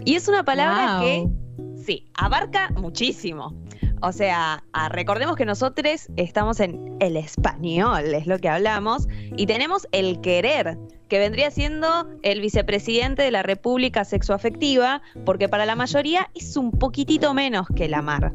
Y 0.04 0.16
es 0.16 0.28
una 0.28 0.44
palabra 0.44 0.98
Wow. 0.98 1.02
que, 1.02 1.82
sí, 1.84 2.10
abarca 2.14 2.70
muchísimo. 2.70 3.54
O 4.02 4.12
sea, 4.12 4.62
ah, 4.72 4.88
recordemos 4.88 5.36
que 5.36 5.46
nosotros 5.46 6.08
estamos 6.16 6.60
en 6.60 6.96
el 7.00 7.16
español, 7.16 8.14
es 8.14 8.26
lo 8.26 8.38
que 8.38 8.48
hablamos, 8.48 9.06
y 9.36 9.46
tenemos 9.46 9.86
el 9.92 10.20
querer, 10.20 10.78
que 11.08 11.18
vendría 11.18 11.50
siendo 11.50 12.08
el 12.22 12.40
vicepresidente 12.40 13.22
de 13.22 13.30
la 13.30 13.42
República 13.42 14.04
Sexoafectiva, 14.04 15.00
porque 15.24 15.48
para 15.48 15.64
la 15.64 15.76
mayoría 15.76 16.28
es 16.34 16.56
un 16.56 16.72
poquitito 16.72 17.32
menos 17.34 17.68
que 17.74 17.86
el 17.86 17.94
amar. 17.94 18.32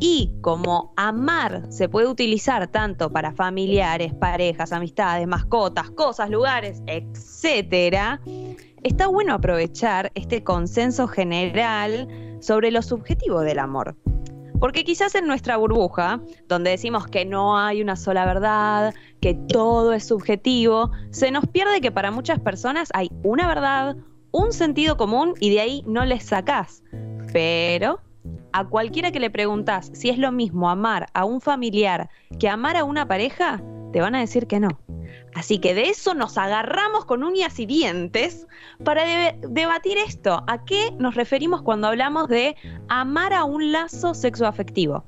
Y 0.00 0.32
como 0.40 0.92
amar 0.96 1.66
se 1.70 1.88
puede 1.88 2.08
utilizar 2.08 2.66
tanto 2.68 3.10
para 3.10 3.32
familiares, 3.32 4.12
parejas, 4.14 4.72
amistades, 4.72 5.26
mascotas, 5.26 5.90
cosas, 5.90 6.30
lugares, 6.30 6.82
etcétera, 6.86 8.20
está 8.82 9.06
bueno 9.06 9.34
aprovechar 9.34 10.10
este 10.14 10.42
consenso 10.42 11.06
general 11.06 12.08
sobre 12.40 12.70
lo 12.70 12.82
subjetivo 12.82 13.40
del 13.40 13.58
amor. 13.58 13.96
Porque 14.60 14.84
quizás 14.84 15.14
en 15.14 15.26
nuestra 15.26 15.56
burbuja, 15.56 16.20
donde 16.48 16.70
decimos 16.70 17.06
que 17.06 17.24
no 17.24 17.58
hay 17.58 17.82
una 17.82 17.96
sola 17.96 18.24
verdad, 18.24 18.94
que 19.20 19.34
todo 19.34 19.92
es 19.92 20.06
subjetivo, 20.06 20.90
se 21.10 21.30
nos 21.30 21.46
pierde 21.46 21.80
que 21.80 21.90
para 21.90 22.10
muchas 22.10 22.40
personas 22.40 22.88
hay 22.94 23.10
una 23.22 23.48
verdad, 23.48 23.96
un 24.30 24.52
sentido 24.52 24.96
común 24.96 25.34
y 25.40 25.50
de 25.50 25.60
ahí 25.60 25.84
no 25.86 26.04
les 26.04 26.24
sacás. 26.24 26.82
Pero 27.32 28.00
a 28.52 28.64
cualquiera 28.64 29.10
que 29.10 29.20
le 29.20 29.30
preguntas 29.30 29.90
si 29.94 30.10
es 30.10 30.18
lo 30.18 30.32
mismo 30.32 30.70
amar 30.70 31.06
a 31.12 31.24
un 31.24 31.40
familiar 31.40 32.08
que 32.38 32.48
amar 32.48 32.76
a 32.76 32.84
una 32.84 33.06
pareja, 33.06 33.60
te 33.92 34.00
van 34.00 34.14
a 34.14 34.20
decir 34.20 34.46
que 34.46 34.60
no. 34.60 34.68
Así 35.34 35.58
que 35.58 35.74
de 35.74 35.88
eso 35.88 36.14
nos 36.14 36.38
agarramos 36.38 37.04
con 37.04 37.24
uñas 37.24 37.58
y 37.58 37.66
dientes 37.66 38.46
para 38.84 39.04
de- 39.04 39.36
debatir 39.48 39.98
esto. 39.98 40.44
¿A 40.46 40.64
qué 40.64 40.92
nos 40.98 41.16
referimos 41.16 41.62
cuando 41.62 41.88
hablamos 41.88 42.28
de 42.28 42.56
amar 42.88 43.32
a 43.32 43.44
un 43.44 43.72
lazo 43.72 44.14
sexoafectivo? 44.14 45.04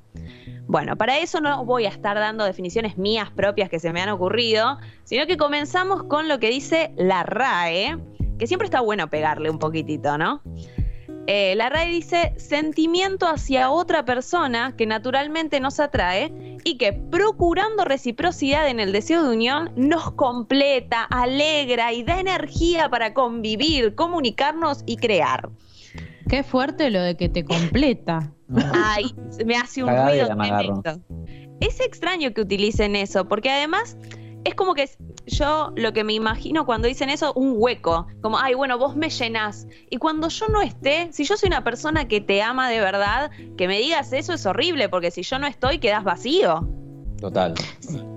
Bueno, 0.68 0.96
para 0.96 1.18
eso 1.18 1.40
no 1.40 1.64
voy 1.64 1.86
a 1.86 1.90
estar 1.90 2.16
dando 2.16 2.44
definiciones 2.44 2.98
mías 2.98 3.30
propias 3.30 3.70
que 3.70 3.78
se 3.78 3.92
me 3.92 4.02
han 4.02 4.08
ocurrido, 4.08 4.78
sino 5.04 5.26
que 5.26 5.36
comenzamos 5.36 6.02
con 6.04 6.28
lo 6.28 6.40
que 6.40 6.50
dice 6.50 6.92
la 6.96 7.22
RAE, 7.22 7.96
que 8.36 8.48
siempre 8.48 8.66
está 8.66 8.80
bueno 8.80 9.08
pegarle 9.08 9.48
un 9.48 9.60
poquitito, 9.60 10.18
¿no? 10.18 10.42
Eh, 11.28 11.54
la 11.56 11.68
RAE 11.68 11.90
dice 11.90 12.34
sentimiento 12.36 13.26
hacia 13.26 13.70
otra 13.70 14.04
persona 14.04 14.76
que 14.76 14.86
naturalmente 14.86 15.58
nos 15.58 15.80
atrae 15.80 16.58
y 16.62 16.78
que 16.78 16.92
procurando 16.92 17.84
reciprocidad 17.84 18.68
en 18.68 18.78
el 18.78 18.92
deseo 18.92 19.24
de 19.24 19.34
unión 19.34 19.72
nos 19.76 20.12
completa, 20.12 21.02
alegra 21.02 21.92
y 21.92 22.04
da 22.04 22.20
energía 22.20 22.88
para 22.88 23.12
convivir, 23.12 23.96
comunicarnos 23.96 24.84
y 24.86 24.96
crear. 24.98 25.50
Qué 26.28 26.44
fuerte 26.44 26.90
lo 26.90 27.02
de 27.02 27.16
que 27.16 27.28
te 27.28 27.44
completa. 27.44 28.32
Ay, 28.72 29.12
me 29.44 29.56
hace 29.56 29.82
un 29.82 29.90
ruido 29.90 30.26
tremendo. 30.26 31.00
Es 31.60 31.80
extraño 31.80 32.32
que 32.34 32.42
utilicen 32.42 32.94
eso, 32.94 33.26
porque 33.26 33.50
además 33.50 33.96
es 34.44 34.54
como 34.54 34.74
que 34.74 34.88
yo 35.26 35.72
lo 35.76 35.92
que 35.92 36.04
me 36.04 36.14
imagino 36.14 36.66
cuando 36.66 36.88
dicen 36.88 37.10
eso, 37.10 37.32
un 37.34 37.54
hueco, 37.56 38.06
como, 38.20 38.38
ay, 38.38 38.54
bueno, 38.54 38.78
vos 38.78 38.96
me 38.96 39.10
llenás. 39.10 39.66
Y 39.90 39.96
cuando 39.96 40.28
yo 40.28 40.48
no 40.48 40.62
esté, 40.62 41.12
si 41.12 41.24
yo 41.24 41.36
soy 41.36 41.48
una 41.48 41.64
persona 41.64 42.08
que 42.08 42.20
te 42.20 42.42
ama 42.42 42.70
de 42.70 42.80
verdad, 42.80 43.30
que 43.56 43.68
me 43.68 43.78
digas 43.78 44.12
eso 44.12 44.32
es 44.32 44.46
horrible, 44.46 44.88
porque 44.88 45.10
si 45.10 45.22
yo 45.22 45.38
no 45.38 45.46
estoy, 45.46 45.78
quedas 45.78 46.04
vacío. 46.04 46.68
Total. 47.20 47.54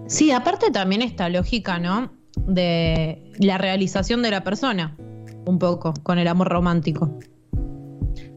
Sí, 0.08 0.32
aparte 0.32 0.72
también 0.72 1.02
esta 1.02 1.30
lógica, 1.30 1.80
¿no? 1.80 2.12
De 2.36 3.32
la 3.40 3.58
realización 3.58 4.22
de 4.22 4.32
la 4.32 4.44
persona, 4.44 4.96
un 5.46 5.60
poco, 5.60 5.94
con 6.04 6.20
el 6.20 6.28
amor 6.28 6.50
romántico. 6.50 7.20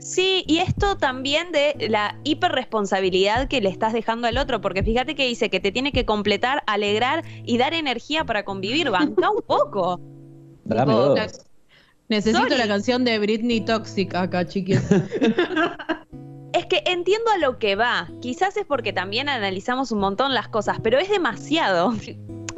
Sí, 0.02 0.44
y 0.48 0.58
esto 0.58 0.96
también 0.96 1.52
de 1.52 1.86
la 1.88 2.18
hiperresponsabilidad 2.24 3.46
que 3.48 3.60
le 3.60 3.68
estás 3.68 3.92
dejando 3.92 4.26
al 4.26 4.36
otro, 4.36 4.60
porque 4.60 4.82
fíjate 4.82 5.14
que 5.14 5.26
dice 5.28 5.48
que 5.48 5.60
te 5.60 5.70
tiene 5.70 5.92
que 5.92 6.04
completar, 6.04 6.62
alegrar 6.66 7.22
y 7.44 7.56
dar 7.58 7.72
energía 7.72 8.24
para 8.24 8.44
convivir. 8.44 8.90
Banca 8.90 9.30
un 9.30 9.42
poco. 9.42 10.00
Dame 10.64 10.92
Tipo, 10.92 11.04
dos. 11.06 11.16
la- 11.18 11.28
Necesito 12.08 12.42
Sorry. 12.42 12.58
la 12.58 12.66
canción 12.68 13.04
de 13.04 13.18
Britney 13.18 13.60
Toxic 13.64 14.14
acá, 14.14 14.46
chiquis. 14.46 14.82
Es 16.52 16.66
que 16.66 16.82
entiendo 16.84 17.30
a 17.34 17.38
lo 17.38 17.58
que 17.58 17.76
va. 17.76 18.10
Quizás 18.20 18.58
es 18.58 18.66
porque 18.66 18.92
también 18.92 19.30
analizamos 19.30 19.90
un 19.90 20.00
montón 20.00 20.34
las 20.34 20.48
cosas, 20.48 20.78
pero 20.82 20.98
es 20.98 21.08
demasiado. 21.08 21.94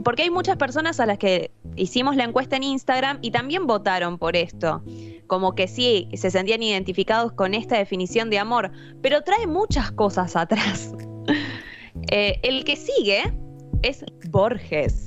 Porque 0.04 0.22
hay 0.22 0.30
muchas 0.30 0.56
personas 0.56 1.00
a 1.00 1.06
las 1.06 1.18
que 1.18 1.50
hicimos 1.76 2.14
la 2.14 2.24
encuesta 2.24 2.56
en 2.56 2.62
Instagram 2.62 3.18
y 3.22 3.30
también 3.30 3.66
votaron 3.66 4.18
por 4.18 4.36
esto. 4.36 4.82
Como 5.26 5.54
que 5.54 5.66
sí, 5.66 6.08
se 6.14 6.30
sentían 6.30 6.62
identificados 6.62 7.32
con 7.32 7.54
esta 7.54 7.78
definición 7.78 8.30
de 8.30 8.38
amor, 8.38 8.70
pero 9.02 9.22
trae 9.22 9.46
muchas 9.46 9.90
cosas 9.92 10.36
atrás. 10.36 10.92
Eh, 12.10 12.40
el 12.42 12.64
que 12.64 12.76
sigue 12.76 13.32
es 13.82 14.04
Borges, 14.28 15.04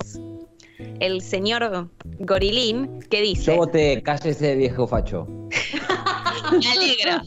el 0.99 1.21
señor 1.21 1.91
Gorilín, 2.19 3.01
que 3.09 3.21
dice... 3.21 3.51
Yo 3.51 3.57
voté 3.57 4.01
cállese 4.01 4.55
viejo 4.55 4.87
facho. 4.87 5.27
Me 6.51 6.67
alegra. 6.67 7.23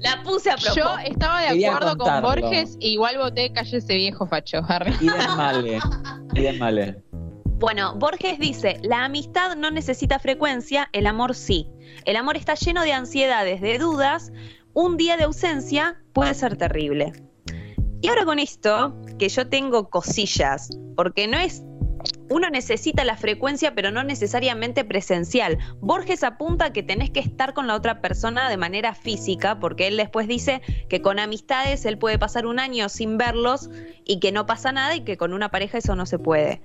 La 0.00 0.22
puse 0.22 0.50
a 0.50 0.56
propósito. 0.56 0.86
Yo 0.86 0.98
estaba 1.04 1.40
de 1.42 1.48
Quería 1.48 1.74
acuerdo 1.74 1.96
con. 1.96 2.22
Borges, 2.22 2.76
e 2.80 2.88
igual 2.88 3.18
voté 3.18 3.52
calle 3.52 3.78
ese 3.78 3.94
viejo 3.94 4.26
facho. 4.26 4.58
arre. 4.68 4.92
Idem 5.00 5.36
male. 5.36 5.78
Idem 6.34 6.58
male. 6.58 7.02
Bueno, 7.58 7.94
Borges 7.94 8.38
dice, 8.38 8.78
la 8.82 9.04
amistad 9.04 9.56
no 9.56 9.70
necesita 9.70 10.18
frecuencia, 10.18 10.90
el 10.92 11.06
amor 11.06 11.34
sí. 11.34 11.66
El 12.04 12.16
amor 12.16 12.36
está 12.36 12.54
lleno 12.54 12.82
de 12.82 12.92
ansiedades, 12.92 13.62
de 13.62 13.78
dudas. 13.78 14.30
Un 14.74 14.98
día 14.98 15.16
de 15.16 15.24
ausencia 15.24 15.98
puede 16.12 16.34
ser 16.34 16.58
terrible. 16.58 17.12
Y 18.02 18.08
ahora 18.08 18.26
con 18.26 18.38
esto, 18.38 18.94
que 19.18 19.30
yo 19.30 19.48
tengo 19.48 19.88
cosillas, 19.88 20.68
porque 20.96 21.26
no 21.26 21.38
es... 21.38 21.62
Uno 22.28 22.50
necesita 22.50 23.04
la 23.04 23.16
frecuencia, 23.16 23.74
pero 23.74 23.90
no 23.90 24.02
necesariamente 24.02 24.84
presencial. 24.84 25.58
Borges 25.80 26.24
apunta 26.24 26.72
que 26.72 26.82
tenés 26.82 27.10
que 27.10 27.20
estar 27.20 27.54
con 27.54 27.66
la 27.66 27.74
otra 27.74 28.00
persona 28.00 28.48
de 28.50 28.56
manera 28.56 28.94
física, 28.94 29.60
porque 29.60 29.86
él 29.86 29.96
después 29.96 30.26
dice 30.26 30.60
que 30.88 31.02
con 31.02 31.18
amistades 31.18 31.84
él 31.84 31.98
puede 31.98 32.18
pasar 32.18 32.46
un 32.46 32.58
año 32.58 32.88
sin 32.88 33.16
verlos 33.18 33.70
y 34.04 34.18
que 34.20 34.32
no 34.32 34.46
pasa 34.46 34.72
nada 34.72 34.96
y 34.96 35.04
que 35.04 35.16
con 35.16 35.32
una 35.32 35.50
pareja 35.50 35.78
eso 35.78 35.94
no 35.94 36.06
se 36.06 36.18
puede. 36.18 36.62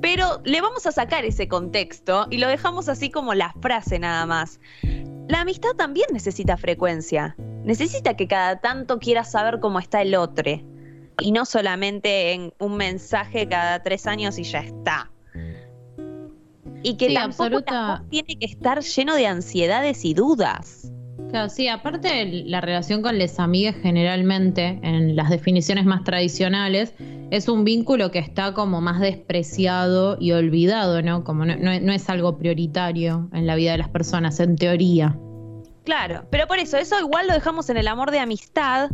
Pero 0.00 0.40
le 0.44 0.60
vamos 0.60 0.86
a 0.86 0.92
sacar 0.92 1.24
ese 1.24 1.46
contexto 1.46 2.26
y 2.30 2.38
lo 2.38 2.48
dejamos 2.48 2.88
así 2.88 3.10
como 3.10 3.34
la 3.34 3.54
frase 3.60 3.98
nada 3.98 4.26
más. 4.26 4.60
La 5.28 5.42
amistad 5.42 5.70
también 5.76 6.08
necesita 6.12 6.56
frecuencia. 6.56 7.36
Necesita 7.64 8.16
que 8.16 8.26
cada 8.26 8.60
tanto 8.60 8.98
quieras 8.98 9.30
saber 9.30 9.60
cómo 9.60 9.78
está 9.78 10.02
el 10.02 10.14
otro. 10.16 10.71
Y 11.20 11.32
no 11.32 11.44
solamente 11.44 12.32
en 12.32 12.52
un 12.58 12.76
mensaje 12.76 13.46
cada 13.48 13.82
tres 13.82 14.06
años 14.06 14.38
y 14.38 14.44
ya 14.44 14.60
está. 14.60 15.10
Y 16.82 16.96
que 16.96 17.08
Sí, 17.08 17.14
tampoco 17.14 17.44
absoluta. 17.44 18.04
tiene 18.10 18.36
que 18.38 18.46
estar 18.46 18.80
lleno 18.80 19.14
de 19.14 19.26
ansiedades 19.26 20.04
y 20.04 20.14
dudas. 20.14 20.90
Claro, 21.30 21.48
sí, 21.48 21.68
aparte 21.68 22.24
la 22.46 22.60
relación 22.60 23.00
con 23.02 23.16
les 23.18 23.38
amigas 23.38 23.76
generalmente, 23.80 24.80
en 24.82 25.14
las 25.16 25.30
definiciones 25.30 25.84
más 25.86 26.02
tradicionales, 26.04 26.94
es 27.30 27.48
un 27.48 27.64
vínculo 27.64 28.10
que 28.10 28.18
está 28.18 28.52
como 28.52 28.80
más 28.80 29.00
despreciado 29.00 30.18
y 30.20 30.32
olvidado, 30.32 31.00
¿no? 31.02 31.24
Como 31.24 31.44
no, 31.46 31.56
no- 31.56 31.80
no 31.80 31.92
es 31.92 32.10
algo 32.10 32.36
prioritario 32.36 33.30
en 33.32 33.46
la 33.46 33.54
vida 33.54 33.72
de 33.72 33.78
las 33.78 33.88
personas, 33.88 34.40
en 34.40 34.56
teoría. 34.56 35.16
Claro, 35.84 36.26
pero 36.30 36.46
por 36.46 36.58
eso, 36.58 36.76
eso 36.76 36.98
igual 37.00 37.28
lo 37.28 37.32
dejamos 37.34 37.70
en 37.70 37.76
el 37.78 37.88
amor 37.88 38.10
de 38.10 38.18
amistad. 38.18 38.90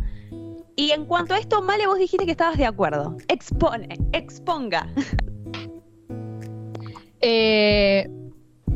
Y 0.79 0.93
en 0.93 1.07
cuanto 1.07 1.35
a 1.35 1.38
esto, 1.41 1.61
Male, 1.61 1.88
vos 1.88 1.99
dijiste 1.99 2.25
que 2.25 2.31
estabas 2.31 2.57
de 2.57 2.64
acuerdo. 2.64 3.17
Expone, 3.27 3.99
exponga. 4.12 4.87
Eh, 7.21 8.09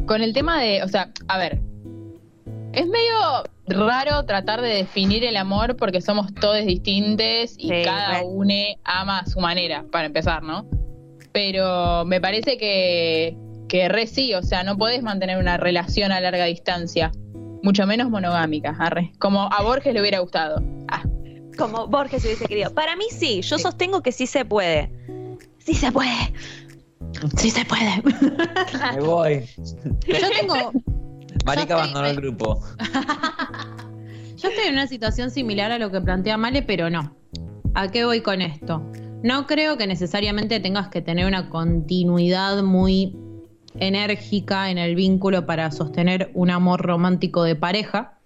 con 0.06 0.20
el 0.20 0.32
tema 0.32 0.60
de, 0.60 0.82
o 0.82 0.88
sea, 0.88 1.12
a 1.28 1.38
ver, 1.38 1.60
es 2.72 2.86
medio 2.88 3.44
raro 3.68 4.24
tratar 4.24 4.60
de 4.62 4.68
definir 4.70 5.24
el 5.24 5.36
amor 5.36 5.76
porque 5.76 6.00
somos 6.00 6.34
todos 6.34 6.66
distintos 6.66 7.54
y 7.56 7.68
Sí, 7.68 7.82
cada 7.84 8.18
re. 8.18 8.24
uno 8.26 8.52
ama 8.82 9.20
a 9.20 9.26
su 9.26 9.38
manera, 9.38 9.84
para 9.92 10.06
empezar, 10.06 10.42
¿no? 10.42 10.66
Pero 11.30 12.04
me 12.04 12.20
parece 12.20 12.58
que, 12.58 13.36
que 13.68 13.88
re 13.88 14.08
sí, 14.08 14.34
o 14.34 14.42
sea, 14.42 14.64
no 14.64 14.76
podés 14.76 15.04
mantener 15.04 15.38
una 15.38 15.56
relación 15.56 16.10
a 16.10 16.20
larga 16.20 16.46
distancia, 16.46 17.12
mucho 17.62 17.86
menos 17.86 18.10
monogámica, 18.10 18.74
arre. 18.80 19.12
Como 19.20 19.42
a 19.52 19.62
Borges 19.62 19.94
le 19.94 20.00
hubiera 20.00 20.18
gustado. 20.18 20.60
Ah, 20.88 21.04
Como 21.56 21.86
Borges 21.86 22.24
hubiese 22.24 22.46
querido. 22.46 22.72
Para 22.72 22.96
mí 22.96 23.04
sí, 23.10 23.42
yo 23.42 23.58
sostengo 23.58 24.02
que 24.02 24.12
sí 24.12 24.26
se 24.26 24.44
puede. 24.44 24.90
Sí 25.58 25.74
se 25.74 25.92
puede. 25.92 26.32
Sí 27.36 27.50
se 27.50 27.64
puede. 27.64 28.02
Me 28.94 29.00
voy. 29.00 29.44
Yo 30.06 30.30
tengo. 30.40 30.72
Marica 31.44 31.74
abandonó 31.74 32.06
el 32.06 32.16
grupo. 32.16 32.62
Yo 34.36 34.48
estoy 34.48 34.64
en 34.66 34.72
una 34.72 34.88
situación 34.88 35.30
similar 35.30 35.70
a 35.70 35.78
lo 35.78 35.92
que 35.92 36.00
plantea 36.00 36.36
Male, 36.36 36.62
pero 36.62 36.90
no. 36.90 37.14
¿A 37.74 37.88
qué 37.88 38.04
voy 38.04 38.22
con 38.22 38.42
esto? 38.42 38.82
No 39.22 39.46
creo 39.46 39.76
que 39.76 39.86
necesariamente 39.86 40.58
tengas 40.58 40.88
que 40.88 41.00
tener 41.00 41.26
una 41.26 41.48
continuidad 41.48 42.60
muy 42.64 43.16
enérgica 43.76 44.70
en 44.70 44.78
el 44.78 44.96
vínculo 44.96 45.46
para 45.46 45.70
sostener 45.70 46.32
un 46.34 46.50
amor 46.50 46.82
romántico 46.82 47.44
de 47.44 47.54
pareja. 47.54 48.18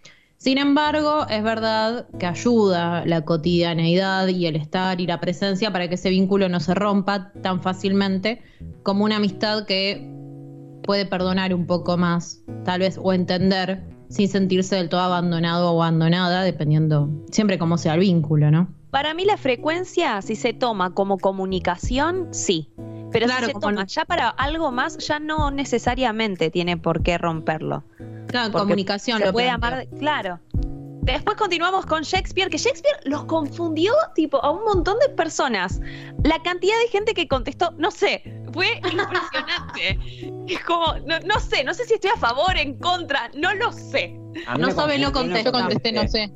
Sin 0.47 0.59
embargo, 0.59 1.27
es 1.29 1.43
verdad 1.43 2.07
que 2.21 2.27
ayuda 2.27 3.05
la 3.05 3.25
cotidianeidad 3.25 4.29
y 4.29 4.47
el 4.47 4.55
estar 4.55 5.01
y 5.01 5.07
la 5.09 5.19
presencia 5.19 5.73
para 5.73 5.89
que 5.89 5.97
ese 5.97 6.09
vínculo 6.09 6.49
no 6.49 6.61
se 6.61 6.73
rompa 6.73 7.33
tan 7.43 7.61
fácilmente 7.61 8.45
como 8.85 9.05
una 9.05 9.17
amistad 9.17 9.67
que 9.67 10.09
puede 10.85 11.05
perdonar 11.05 11.53
un 11.53 11.67
poco 11.67 11.97
más, 11.97 12.45
tal 12.65 12.79
vez, 12.79 12.97
o 13.03 13.13
entender 13.13 13.83
sin 14.09 14.29
sentirse 14.29 14.77
del 14.77 14.89
todo 14.89 15.01
abandonado 15.01 15.73
o 15.73 15.83
abandonada, 15.83 16.45
dependiendo 16.45 17.11
siempre 17.33 17.59
cómo 17.59 17.77
sea 17.77 17.95
el 17.95 18.01
vínculo, 18.03 18.53
¿no? 18.53 18.69
Para 18.93 19.15
mí 19.15 19.25
la 19.25 19.39
frecuencia, 19.39 20.23
si 20.23 20.37
se 20.37 20.53
toma 20.53 20.95
como 20.95 21.19
comunicación, 21.19 22.29
sí. 22.31 22.71
Pero 23.11 23.27
Claro, 23.27 23.47
si 23.49 23.53
se 23.53 23.59
toma 23.59 23.73
no- 23.73 23.87
ya 23.87 24.05
para 24.05 24.29
algo 24.29 24.71
más, 24.71 24.97
ya 24.99 25.19
no 25.19 25.51
necesariamente 25.51 26.53
tiene 26.53 26.77
por 26.77 27.03
qué 27.03 27.19
romperlo. 27.19 27.83
Claro, 28.37 28.53
Porque 28.53 28.65
comunicación. 28.65 29.19
Se 29.19 29.25
lo 29.25 29.33
puede 29.33 29.49
amar, 29.49 29.87
claro. 29.99 30.39
Después 31.03 31.39
continuamos 31.39 31.87
con 31.87 32.03
Shakespeare, 32.03 32.51
que 32.51 32.59
Shakespeare 32.59 32.99
los 33.05 33.25
confundió 33.25 33.95
tipo 34.15 34.45
a 34.45 34.51
un 34.51 34.63
montón 34.65 34.99
de 34.99 35.09
personas. 35.09 35.81
La 36.25 36.43
cantidad 36.43 36.75
de 36.83 36.89
gente 36.89 37.15
que 37.15 37.29
contestó, 37.29 37.71
no 37.79 37.91
sé, 37.91 38.23
fue 38.53 38.67
impresionante. 38.93 40.45
es 40.49 40.65
como, 40.65 40.99
no, 41.07 41.19
no 41.21 41.41
sé, 41.41 41.65
no 41.65 41.73
sé 41.73 41.87
si 41.87 41.95
estoy 41.95 42.11
a 42.11 42.19
favor, 42.19 42.59
en 42.59 42.79
contra, 42.79 43.31
no 43.35 43.55
lo 43.55 43.73
sé. 43.73 44.19
No 44.59 44.71
sabe, 44.71 44.99
no 44.99 45.13
confundió, 45.13 45.45
yo 45.45 45.53
contesté, 45.53 45.93
no 45.93 46.07
sé. 46.09 46.31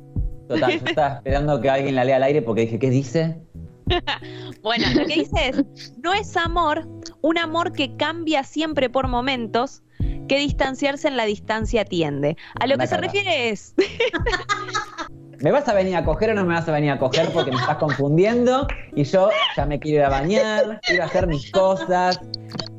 Total, 0.47 0.71
yo 0.71 0.85
estaba 0.85 1.15
esperando 1.17 1.61
que 1.61 1.69
alguien 1.69 1.95
la 1.95 2.03
lea 2.03 2.15
al 2.15 2.23
aire 2.23 2.41
porque 2.41 2.61
dije, 2.61 2.79
¿qué 2.79 2.89
dice? 2.89 3.37
Bueno, 4.61 4.85
lo 4.93 5.05
que 5.05 5.15
dice 5.15 5.49
es, 5.49 5.93
no 6.01 6.13
es 6.13 6.37
amor, 6.37 6.87
un 7.21 7.37
amor 7.37 7.73
que 7.73 7.95
cambia 7.97 8.43
siempre 8.43 8.89
por 8.89 9.07
momentos, 9.07 9.81
que 10.31 10.37
distanciarse 10.37 11.09
en 11.09 11.17
la 11.17 11.25
distancia 11.25 11.83
tiende. 11.83 12.37
A 12.61 12.65
lo 12.65 12.77
que 12.77 12.87
se 12.87 12.95
refiere 12.95 13.49
es, 13.49 13.75
¿Me 15.41 15.51
vas 15.51 15.67
a 15.67 15.73
venir 15.73 15.97
a 15.97 16.05
coger 16.05 16.29
o 16.29 16.35
no 16.35 16.45
me 16.45 16.53
vas 16.53 16.69
a 16.69 16.71
venir 16.71 16.89
a 16.89 16.99
coger 16.99 17.27
porque 17.33 17.51
me 17.51 17.57
estás 17.57 17.75
confundiendo? 17.75 18.65
Y 18.95 19.03
yo 19.03 19.29
ya 19.57 19.65
me 19.65 19.77
quiero 19.77 19.97
ir 19.97 20.03
a 20.05 20.09
bañar, 20.09 20.79
quiero 20.87 21.03
hacer 21.03 21.27
mis 21.27 21.51
cosas. 21.51 22.21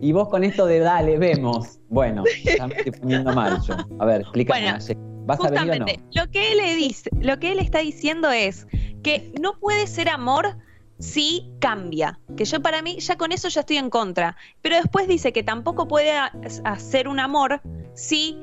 Y 0.00 0.12
vos 0.12 0.30
con 0.30 0.44
esto 0.44 0.64
de 0.64 0.78
dale, 0.78 1.18
vemos. 1.18 1.78
Bueno, 1.90 2.24
ya 2.42 2.68
me 2.68 2.74
estoy 2.74 2.92
poniendo 2.92 3.34
mal 3.34 3.60
yo. 3.68 3.76
A 3.98 4.06
ver, 4.06 4.22
explícame. 4.22 4.72
Bueno. 4.72 4.78
¿Vas 5.26 5.40
a 5.44 5.50
venir 5.50 5.72
o 5.72 5.78
no? 5.80 5.86
lo 6.12 6.30
que 6.30 6.52
él 6.52 6.56
le 6.56 6.74
dice, 6.74 7.10
lo 7.20 7.38
que 7.38 7.52
él 7.52 7.58
está 7.58 7.80
diciendo 7.80 8.30
es 8.30 8.66
que 9.02 9.30
no 9.42 9.58
puede 9.60 9.86
ser 9.86 10.08
amor 10.08 10.56
si 11.02 11.50
cambia. 11.58 12.18
Que 12.36 12.44
yo 12.44 12.62
para 12.62 12.80
mí 12.80 12.98
ya 13.00 13.16
con 13.16 13.32
eso 13.32 13.48
ya 13.48 13.60
estoy 13.60 13.76
en 13.78 13.90
contra. 13.90 14.36
Pero 14.62 14.76
después 14.76 15.08
dice 15.08 15.32
que 15.32 15.42
tampoco 15.42 15.88
puede 15.88 16.12
ha- 16.12 16.32
hacer 16.64 17.08
un 17.08 17.18
amor 17.18 17.60
si 17.94 18.38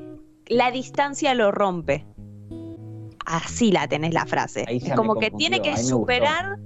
la 0.46 0.70
distancia 0.70 1.32
lo 1.34 1.50
rompe. 1.52 2.06
Así 3.26 3.70
la 3.70 3.86
tenés 3.88 4.12
la 4.12 4.26
frase. 4.26 4.64
Es 4.68 4.92
como 4.94 5.14
que 5.16 5.30
tiene 5.30 5.62
que 5.62 5.76
superar. 5.76 6.58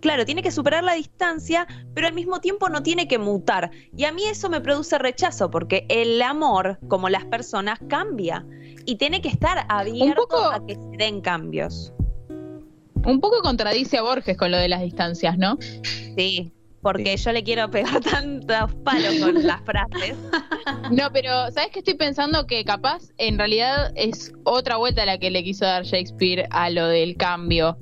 Claro, 0.00 0.24
tiene 0.24 0.42
que 0.42 0.50
superar 0.50 0.82
la 0.82 0.94
distancia, 0.94 1.66
pero 1.92 2.06
al 2.06 2.14
mismo 2.14 2.40
tiempo 2.40 2.70
no 2.70 2.82
tiene 2.82 3.06
que 3.06 3.18
mutar. 3.18 3.70
Y 3.94 4.04
a 4.04 4.12
mí 4.12 4.24
eso 4.24 4.48
me 4.48 4.62
produce 4.62 4.96
rechazo, 4.98 5.50
porque 5.50 5.84
el 5.90 6.22
amor, 6.22 6.78
como 6.88 7.10
las 7.10 7.26
personas, 7.26 7.78
cambia. 7.86 8.46
Y 8.86 8.96
tiene 8.96 9.20
que 9.20 9.28
estar 9.28 9.66
abierto 9.68 10.22
poco- 10.28 10.50
a 10.52 10.64
que 10.66 10.74
se 10.76 10.96
den 10.96 11.20
cambios. 11.20 11.92
Un 13.04 13.20
poco 13.20 13.40
contradice 13.42 13.98
a 13.98 14.02
Borges 14.02 14.36
con 14.36 14.50
lo 14.50 14.56
de 14.58 14.68
las 14.68 14.82
distancias, 14.82 15.38
¿no? 15.38 15.58
Sí, 16.16 16.52
porque 16.82 17.16
yo 17.16 17.32
le 17.32 17.42
quiero 17.42 17.70
pegar 17.70 18.00
tantos 18.10 18.74
palos 18.84 19.14
con 19.20 19.42
las 19.46 19.60
frases. 19.62 20.16
No, 20.90 21.10
pero 21.12 21.50
¿sabes 21.50 21.70
qué 21.72 21.80
estoy 21.80 21.94
pensando? 21.94 22.46
Que 22.46 22.64
capaz 22.64 23.02
en 23.18 23.38
realidad 23.38 23.92
es 23.96 24.32
otra 24.44 24.76
vuelta 24.76 25.04
la 25.06 25.18
que 25.18 25.30
le 25.30 25.42
quiso 25.42 25.64
dar 25.64 25.84
Shakespeare 25.84 26.46
a 26.50 26.70
lo 26.70 26.86
del 26.86 27.16
cambio. 27.16 27.76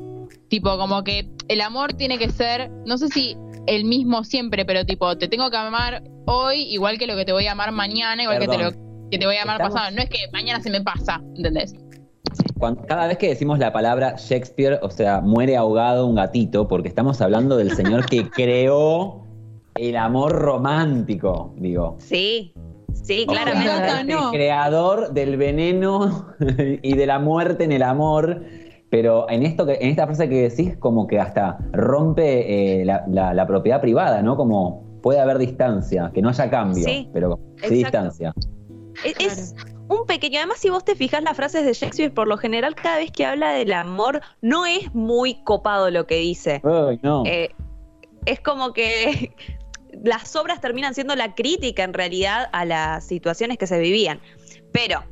Tipo, 0.48 0.76
como 0.78 1.04
que 1.04 1.28
el 1.48 1.60
amor 1.60 1.92
tiene 1.94 2.18
que 2.18 2.30
ser, 2.30 2.70
no 2.86 2.96
sé 2.98 3.08
si 3.08 3.36
el 3.66 3.84
mismo 3.84 4.24
siempre, 4.24 4.64
pero 4.64 4.84
tipo, 4.86 5.16
te 5.18 5.28
tengo 5.28 5.50
que 5.50 5.56
amar 5.58 6.02
hoy 6.26 6.62
igual 6.62 6.98
que 6.98 7.06
lo 7.06 7.16
que 7.16 7.24
te 7.24 7.32
voy 7.32 7.46
a 7.46 7.52
amar 7.52 7.70
mañana, 7.72 8.22
igual 8.22 8.38
que 8.38 8.48
te, 8.48 8.58
lo, 8.58 8.72
que 9.10 9.18
te 9.18 9.26
voy 9.26 9.36
a 9.36 9.42
amar 9.42 9.56
Estamos- 9.56 9.74
pasado. 9.74 9.94
No 9.96 10.02
es 10.02 10.08
que 10.08 10.18
mañana 10.32 10.62
se 10.62 10.70
me 10.70 10.80
pasa, 10.80 11.20
¿entendés? 11.36 11.74
Cuando- 12.58 12.82
cada 12.86 13.06
vez 13.06 13.18
que 13.18 13.28
decimos 13.28 13.58
la 13.58 13.72
palabra 13.72 14.14
Shakespeare, 14.16 14.78
o 14.82 14.90
sea, 14.90 15.20
muere 15.20 15.56
ahogado 15.56 16.06
un 16.06 16.16
gatito, 16.16 16.66
porque 16.68 16.88
estamos 16.88 17.20
hablando 17.20 17.56
del 17.56 17.70
señor 17.72 18.06
que 18.06 18.28
creó 18.30 19.22
el 19.76 19.96
amor 19.96 20.32
romántico, 20.32 21.52
digo. 21.56 21.96
Sí, 21.98 22.52
sí, 22.92 23.24
O 23.28 23.32
sea, 23.32 23.44
claramente. 23.44 24.00
Es 24.00 24.06
no. 24.06 24.30
el 24.32 24.36
creador 24.36 25.12
del 25.12 25.36
veneno 25.36 26.26
y 26.82 26.94
de 26.96 27.06
la 27.06 27.18
muerte 27.18 27.64
en 27.64 27.72
el 27.72 27.82
amor. 27.82 28.42
Pero 28.90 29.28
en 29.28 29.42
esto 29.42 29.66
que, 29.66 29.74
en 29.74 29.90
esta 29.90 30.06
frase 30.06 30.28
que 30.30 30.48
decís, 30.48 30.74
como 30.78 31.06
que 31.06 31.20
hasta 31.20 31.58
rompe 31.72 32.80
eh, 32.80 32.84
la, 32.86 33.04
la- 33.06 33.34
la 33.34 33.46
propiedad 33.46 33.80
privada, 33.82 34.22
¿no? 34.22 34.34
Como 34.36 34.82
puede 35.02 35.20
haber 35.20 35.36
distancia, 35.38 36.10
que 36.14 36.22
no 36.22 36.30
haya 36.30 36.48
cambio, 36.50 36.84
Sí, 36.84 37.08
pero 37.12 37.34
exacto. 37.34 37.68
sí 37.68 37.74
distancia. 37.74 38.34
Es, 39.04 39.14
es 39.20 39.54
un 39.88 40.06
pequeño, 40.06 40.38
además 40.38 40.58
si 40.58 40.70
vos 40.70 40.84
te 40.84 40.94
fijas 40.94 41.22
las 41.22 41.36
frases 41.36 41.64
de 41.64 41.72
Shakespeare, 41.72 42.12
por 42.12 42.28
lo 42.28 42.36
general 42.36 42.74
cada 42.74 42.98
vez 42.98 43.10
que 43.10 43.24
habla 43.24 43.52
del 43.52 43.72
amor, 43.72 44.20
no 44.40 44.66
es 44.66 44.94
muy 44.94 45.42
copado 45.44 45.90
lo 45.90 46.06
que 46.06 46.16
dice. 46.16 46.60
No. 47.02 47.24
Eh, 47.26 47.54
es 48.26 48.40
como 48.40 48.72
que 48.72 49.34
las 50.04 50.34
obras 50.36 50.60
terminan 50.60 50.94
siendo 50.94 51.16
la 51.16 51.34
crítica 51.34 51.84
en 51.84 51.94
realidad 51.94 52.48
a 52.52 52.64
las 52.64 53.06
situaciones 53.06 53.58
que 53.58 53.66
se 53.66 53.78
vivían. 53.78 54.20
Pero 54.72 55.04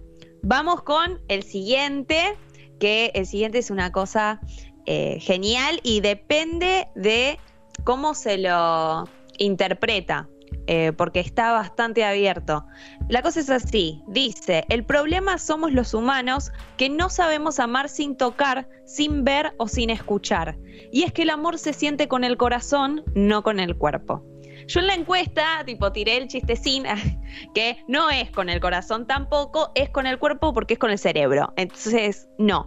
vamos 0.43 0.83
con 0.83 1.21
el 1.29 1.43
siguiente, 1.43 2.37
que 2.79 3.11
el 3.15 3.27
siguiente 3.27 3.59
es 3.59 3.71
una 3.71 3.93
cosa 3.93 4.41
eh, 4.85 5.19
genial 5.21 5.81
y 5.83 6.01
depende 6.01 6.89
de 6.95 7.39
cómo 7.85 8.15
se 8.15 8.39
lo 8.39 9.09
interpreta, 9.39 10.29
eh, 10.67 10.93
porque 10.97 11.21
está 11.21 11.53
bastante 11.53 12.05
abierto. 12.05 12.65
La 13.09 13.23
cosa 13.23 13.41
es 13.41 13.51
así, 13.51 14.03
dice, 14.09 14.65
el 14.69 14.85
problema 14.85 15.39
somos 15.39 15.73
los 15.73 15.95
humanos 15.95 16.51
que 16.77 16.89
no 16.89 17.09
sabemos 17.09 17.61
amar 17.61 17.89
sin 17.89 18.17
tocar, 18.17 18.69
sin 18.85 19.23
ver 19.23 19.55
o 19.59 19.69
sin 19.69 19.91
escuchar. 19.91 20.59
Y 20.91 21.05
es 21.05 21.13
que 21.13 21.23
el 21.23 21.31
amor 21.31 21.59
se 21.59 21.73
siente 21.73 22.09
con 22.09 22.25
el 22.25 22.37
corazón, 22.37 23.05
no 23.15 23.43
con 23.43 23.61
el 23.61 23.77
cuerpo. 23.77 24.25
Yo 24.67 24.81
en 24.81 24.89
la 24.89 24.95
encuesta, 24.95 25.63
tipo, 25.65 25.93
tiré 25.93 26.17
el 26.17 26.27
chistecín, 26.27 26.85
que 27.55 27.77
no 27.87 28.11
es 28.11 28.31
con 28.31 28.49
el 28.49 28.61
corazón 28.61 29.07
tampoco, 29.07 29.71
es 29.77 29.91
con 29.91 30.07
el 30.07 30.19
cuerpo 30.19 30.53
porque 30.53 30.75
es 30.75 30.81
con 30.81 30.91
el 30.91 30.99
cerebro. 30.99 31.53
Entonces, 31.57 32.29
no. 32.39 32.67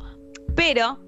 Pero 0.56 1.00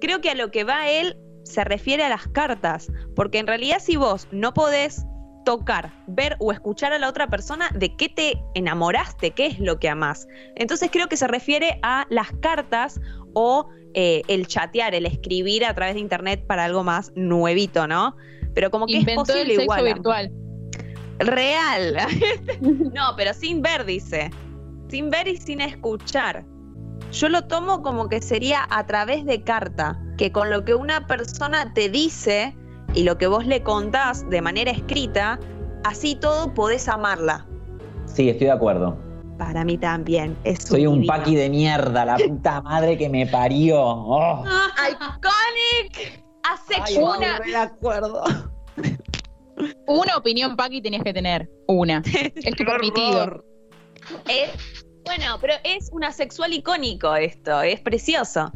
creo 0.00 0.20
que 0.20 0.30
a 0.30 0.34
lo 0.34 0.50
que 0.50 0.64
va 0.64 0.88
él 0.88 1.18
se 1.44 1.64
refiere 1.64 2.04
a 2.04 2.08
las 2.08 2.28
cartas, 2.28 2.90
porque 3.14 3.38
en 3.38 3.46
realidad 3.46 3.78
si 3.80 3.96
vos 3.96 4.28
no 4.30 4.54
podés 4.54 5.04
tocar, 5.44 5.92
ver 6.06 6.36
o 6.38 6.52
escuchar 6.52 6.92
a 6.92 6.98
la 6.98 7.08
otra 7.08 7.28
persona, 7.28 7.70
¿de 7.74 7.96
qué 7.96 8.08
te 8.08 8.42
enamoraste? 8.54 9.32
¿Qué 9.32 9.46
es 9.46 9.58
lo 9.58 9.78
que 9.78 9.88
amás? 9.88 10.26
Entonces 10.56 10.90
creo 10.92 11.08
que 11.08 11.16
se 11.16 11.26
refiere 11.26 11.78
a 11.82 12.06
las 12.10 12.30
cartas 12.40 13.00
o 13.34 13.68
eh, 13.94 14.22
el 14.28 14.46
chatear, 14.46 14.94
el 14.94 15.06
escribir 15.06 15.64
a 15.64 15.74
través 15.74 15.94
de 15.94 16.00
internet 16.00 16.46
para 16.46 16.64
algo 16.64 16.84
más 16.84 17.12
nuevito, 17.14 17.86
¿no? 17.86 18.16
Pero 18.54 18.70
como 18.70 18.86
que 18.86 18.98
Inventó 18.98 19.22
es 19.22 19.28
posible 19.28 19.54
el 19.54 19.60
sexo 19.60 19.62
igual. 19.64 19.84
virtual. 19.84 20.32
Real. 21.18 21.96
no, 22.60 23.14
pero 23.16 23.34
sin 23.34 23.62
ver, 23.62 23.84
dice. 23.84 24.30
Sin 24.88 25.10
ver 25.10 25.28
y 25.28 25.36
sin 25.36 25.60
escuchar. 25.60 26.44
Yo 27.12 27.28
lo 27.28 27.46
tomo 27.46 27.82
como 27.82 28.08
que 28.08 28.20
sería 28.20 28.66
a 28.70 28.86
través 28.86 29.24
de 29.24 29.42
carta, 29.42 30.00
que 30.16 30.30
con 30.30 30.50
lo 30.50 30.64
que 30.64 30.74
una 30.74 31.06
persona 31.06 31.72
te 31.74 31.88
dice 31.88 32.56
y 32.94 33.02
lo 33.04 33.16
que 33.18 33.26
vos 33.26 33.46
le 33.46 33.62
contás 33.62 34.28
de 34.30 34.40
manera 34.42 34.70
escrita, 34.70 35.38
así 35.84 36.14
todo 36.16 36.52
podés 36.54 36.88
amarla. 36.88 37.46
Sí, 38.06 38.28
estoy 38.28 38.46
de 38.48 38.52
acuerdo. 38.52 38.98
Para 39.38 39.64
mí 39.64 39.78
también. 39.78 40.36
Es 40.44 40.64
Soy 40.64 40.86
un 40.86 40.96
divino. 41.00 41.12
paqui 41.14 41.34
de 41.34 41.48
mierda, 41.48 42.04
la 42.04 42.16
puta 42.16 42.60
madre 42.60 42.98
que 42.98 43.08
me 43.08 43.26
parió. 43.26 43.80
Oh. 43.82 44.44
¡Iconic! 44.90 46.22
Ay, 46.42 46.56
Asexual. 46.76 47.20
no, 47.20 47.44
de 47.46 47.56
acuerdo. 47.56 48.22
Una 49.86 50.16
opinión, 50.16 50.56
Paqui, 50.56 50.80
tenías 50.80 51.02
que 51.02 51.12
tener. 51.12 51.50
Una. 51.68 52.02
Es 52.34 52.56
tu 52.56 52.64
permitido. 52.64 53.44
Es- 54.28 54.84
bueno, 55.04 55.38
pero 55.40 55.54
es 55.64 55.88
un 55.92 56.04
asexual 56.04 56.52
icónico 56.52 57.14
esto, 57.16 57.62
es 57.62 57.80
precioso. 57.80 58.52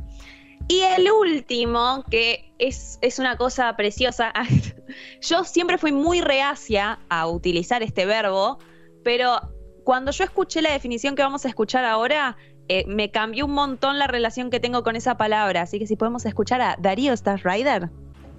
Y 0.68 0.80
el 0.80 1.10
último, 1.10 2.04
que 2.10 2.52
es, 2.58 2.98
es 3.02 3.18
una 3.18 3.36
cosa 3.36 3.76
preciosa, 3.76 4.32
yo 5.20 5.44
siempre 5.44 5.78
fui 5.78 5.92
muy 5.92 6.20
reacia 6.20 7.00
a 7.08 7.26
utilizar 7.28 7.82
este 7.82 8.06
verbo, 8.06 8.58
pero 9.02 9.40
cuando 9.84 10.10
yo 10.10 10.24
escuché 10.24 10.62
la 10.62 10.72
definición 10.72 11.14
que 11.14 11.22
vamos 11.22 11.44
a 11.44 11.48
escuchar 11.48 11.84
ahora, 11.84 12.36
eh, 12.68 12.84
me 12.88 13.10
cambió 13.10 13.44
un 13.44 13.52
montón 13.52 13.98
la 13.98 14.06
relación 14.06 14.48
que 14.48 14.58
tengo 14.58 14.82
con 14.82 14.96
esa 14.96 15.16
palabra. 15.16 15.62
Así 15.62 15.78
que 15.78 15.86
si 15.86 15.96
podemos 15.96 16.24
escuchar 16.24 16.62
a 16.62 16.76
Darío 16.80 17.12
Star 17.12 17.42
Rider. 17.44 17.90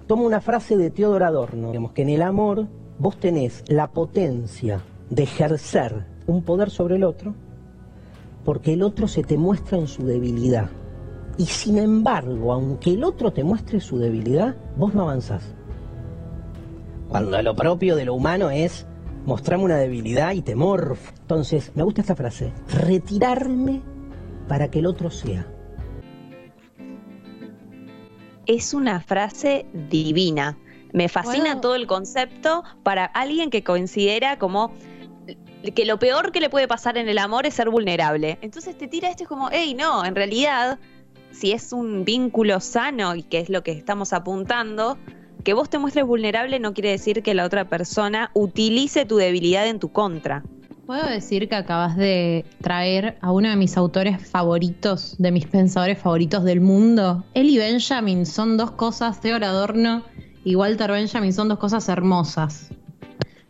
Tomo 0.08 0.24
una 0.24 0.40
frase 0.40 0.76
de 0.76 0.90
Teodor 0.90 1.22
Adorno, 1.22 1.68
digamos 1.68 1.92
que 1.92 2.02
en 2.02 2.08
el 2.10 2.22
amor 2.22 2.66
vos 2.98 3.18
tenés 3.18 3.62
la 3.68 3.88
potencia 3.88 4.80
de 5.10 5.22
ejercer 5.22 6.06
un 6.26 6.42
poder 6.42 6.70
sobre 6.70 6.96
el 6.96 7.04
otro, 7.04 7.34
porque 8.44 8.72
el 8.72 8.82
otro 8.82 9.06
se 9.06 9.22
te 9.22 9.36
muestra 9.36 9.78
en 9.78 9.86
su 9.86 10.04
debilidad. 10.04 10.70
Y 11.38 11.46
sin 11.46 11.78
embargo, 11.78 12.52
aunque 12.52 12.94
el 12.94 13.04
otro 13.04 13.32
te 13.32 13.44
muestre 13.44 13.80
su 13.80 13.98
debilidad, 13.98 14.56
vos 14.76 14.94
no 14.94 15.02
avanzás. 15.02 15.54
Cuando 17.08 17.40
lo 17.42 17.54
propio 17.54 17.94
de 17.94 18.04
lo 18.04 18.14
humano 18.14 18.50
es 18.50 18.86
mostrarme 19.26 19.64
una 19.64 19.76
debilidad 19.76 20.32
y 20.32 20.42
temor. 20.42 20.96
Entonces, 21.20 21.72
me 21.74 21.82
gusta 21.82 22.00
esta 22.00 22.16
frase, 22.16 22.52
retirarme 22.68 23.82
para 24.48 24.70
que 24.70 24.78
el 24.78 24.86
otro 24.86 25.10
sea. 25.10 25.46
Es 28.46 28.72
una 28.72 29.00
frase 29.00 29.66
divina. 29.90 30.58
Me 30.92 31.08
fascina 31.08 31.60
todo 31.60 31.74
el 31.74 31.86
concepto 31.86 32.62
para 32.82 33.04
alguien 33.04 33.50
que 33.50 33.62
considera 33.62 34.38
como 34.38 34.72
que 35.74 35.84
lo 35.84 35.98
peor 35.98 36.30
que 36.32 36.40
le 36.40 36.48
puede 36.48 36.68
pasar 36.68 36.96
en 36.96 37.08
el 37.08 37.18
amor 37.18 37.44
es 37.44 37.54
ser 37.54 37.70
vulnerable. 37.70 38.38
Entonces 38.40 38.78
te 38.78 38.86
tira 38.86 39.10
esto 39.10 39.24
es 39.24 39.28
como, 39.28 39.48
hey, 39.50 39.74
no, 39.74 40.04
en 40.04 40.14
realidad, 40.14 40.78
si 41.38 41.52
es 41.52 41.72
un 41.72 42.04
vínculo 42.04 42.60
sano 42.60 43.14
y 43.14 43.22
que 43.22 43.40
es 43.40 43.50
lo 43.50 43.62
que 43.62 43.72
estamos 43.72 44.12
apuntando, 44.12 44.96
que 45.44 45.52
vos 45.52 45.68
te 45.68 45.78
muestres 45.78 46.06
vulnerable 46.06 46.58
no 46.58 46.72
quiere 46.72 46.90
decir 46.90 47.22
que 47.22 47.34
la 47.34 47.44
otra 47.44 47.68
persona 47.68 48.30
utilice 48.34 49.04
tu 49.04 49.16
debilidad 49.16 49.66
en 49.68 49.78
tu 49.78 49.92
contra. 49.92 50.42
Puedo 50.86 51.06
decir 51.06 51.48
que 51.48 51.56
acabas 51.56 51.96
de 51.96 52.44
traer 52.62 53.18
a 53.20 53.32
uno 53.32 53.50
de 53.50 53.56
mis 53.56 53.76
autores 53.76 54.26
favoritos, 54.28 55.16
de 55.18 55.32
mis 55.32 55.46
pensadores 55.46 55.98
favoritos 55.98 56.44
del 56.44 56.60
mundo. 56.60 57.24
Él 57.34 57.50
y 57.50 57.58
Benjamin 57.58 58.24
son 58.24 58.56
dos 58.56 58.70
cosas, 58.70 59.20
Theodor 59.20 59.44
Adorno 59.44 60.04
y 60.44 60.54
Walter 60.54 60.92
Benjamin 60.92 61.32
son 61.32 61.48
dos 61.48 61.58
cosas 61.58 61.88
hermosas. 61.88 62.70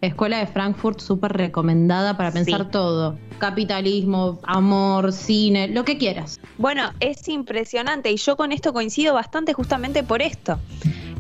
Escuela 0.03 0.39
de 0.39 0.47
Frankfurt 0.47 1.01
súper 1.01 1.33
recomendada 1.33 2.17
para 2.17 2.31
pensar 2.31 2.65
Sí. 2.65 2.71
todo. 2.71 3.19
Capitalismo, 3.39 4.39
amor, 4.45 5.13
cine, 5.13 5.69
lo 5.69 5.85
que 5.85 5.97
quieras. 5.97 6.39
Bueno, 6.59 6.91
es 7.01 7.27
impresionante 7.29 8.11
y 8.13 8.17
yo 8.17 8.37
con 8.37 8.53
esto 8.53 8.73
coincido 8.73 9.15
bastante 9.15 9.53
justamente 9.55 10.03
por 10.03 10.21
esto. 10.23 10.59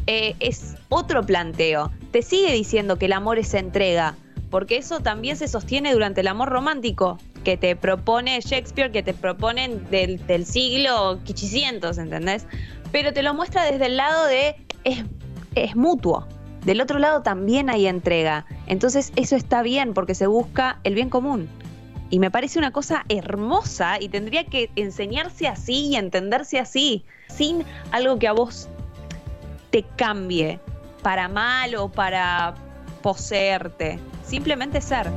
Eh, 0.06 0.36
es 0.40 0.74
otro 0.88 1.24
planteo. 1.24 1.90
Te 2.10 2.22
sigue 2.22 2.52
diciendo 2.52 2.96
que 2.98 3.06
el 3.06 3.12
amor 3.14 3.38
es 3.38 3.54
entrega, 3.54 4.14
porque 4.50 4.76
eso 4.76 5.00
también 5.00 5.36
se 5.36 5.48
sostiene 5.48 5.92
durante 5.92 6.20
el 6.20 6.28
amor 6.28 6.50
romántico 6.50 7.18
que 7.44 7.56
te 7.56 7.76
propone 7.76 8.40
Shakespeare, 8.40 8.92
que 8.92 9.02
te 9.02 9.14
proponen 9.14 9.88
del, 9.90 10.24
del 10.26 10.44
siglo 10.44 11.18
500, 11.24 11.98
¿entendés? 11.98 12.46
Pero 12.92 13.12
te 13.12 13.22
lo 13.22 13.34
muestra 13.34 13.64
desde 13.64 13.86
el 13.86 13.96
lado 13.96 14.26
de 14.26 14.56
es, 14.84 15.02
es 15.54 15.74
mutuo. 15.76 16.26
Del 16.66 16.80
otro 16.80 16.98
lado 16.98 17.22
también 17.22 17.70
hay 17.70 17.86
entrega. 17.86 18.44
Entonces 18.66 19.12
eso 19.14 19.36
está 19.36 19.62
bien 19.62 19.94
porque 19.94 20.16
se 20.16 20.26
busca 20.26 20.80
el 20.82 20.96
bien 20.96 21.10
común. 21.10 21.48
Y 22.10 22.18
me 22.18 22.32
parece 22.32 22.58
una 22.58 22.72
cosa 22.72 23.04
hermosa 23.08 24.00
y 24.00 24.08
tendría 24.08 24.42
que 24.42 24.70
enseñarse 24.74 25.46
así 25.46 25.86
y 25.86 25.96
entenderse 25.96 26.58
así, 26.58 27.04
sin 27.28 27.64
algo 27.92 28.18
que 28.18 28.26
a 28.26 28.32
vos 28.32 28.68
te 29.70 29.84
cambie 29.94 30.58
para 31.02 31.28
mal 31.28 31.76
o 31.76 31.88
para 31.88 32.56
poseerte. 33.00 34.00
Simplemente 34.24 34.80
ser. 34.80 35.08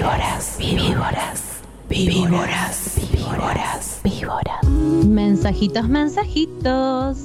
Víboras, 0.00 0.56
víboras, 0.58 1.60
víboras, 1.90 2.98
víboras, 3.12 4.00
víboras. 4.02 4.66
Mensajitos, 5.06 5.88
mensajitos, 5.90 7.18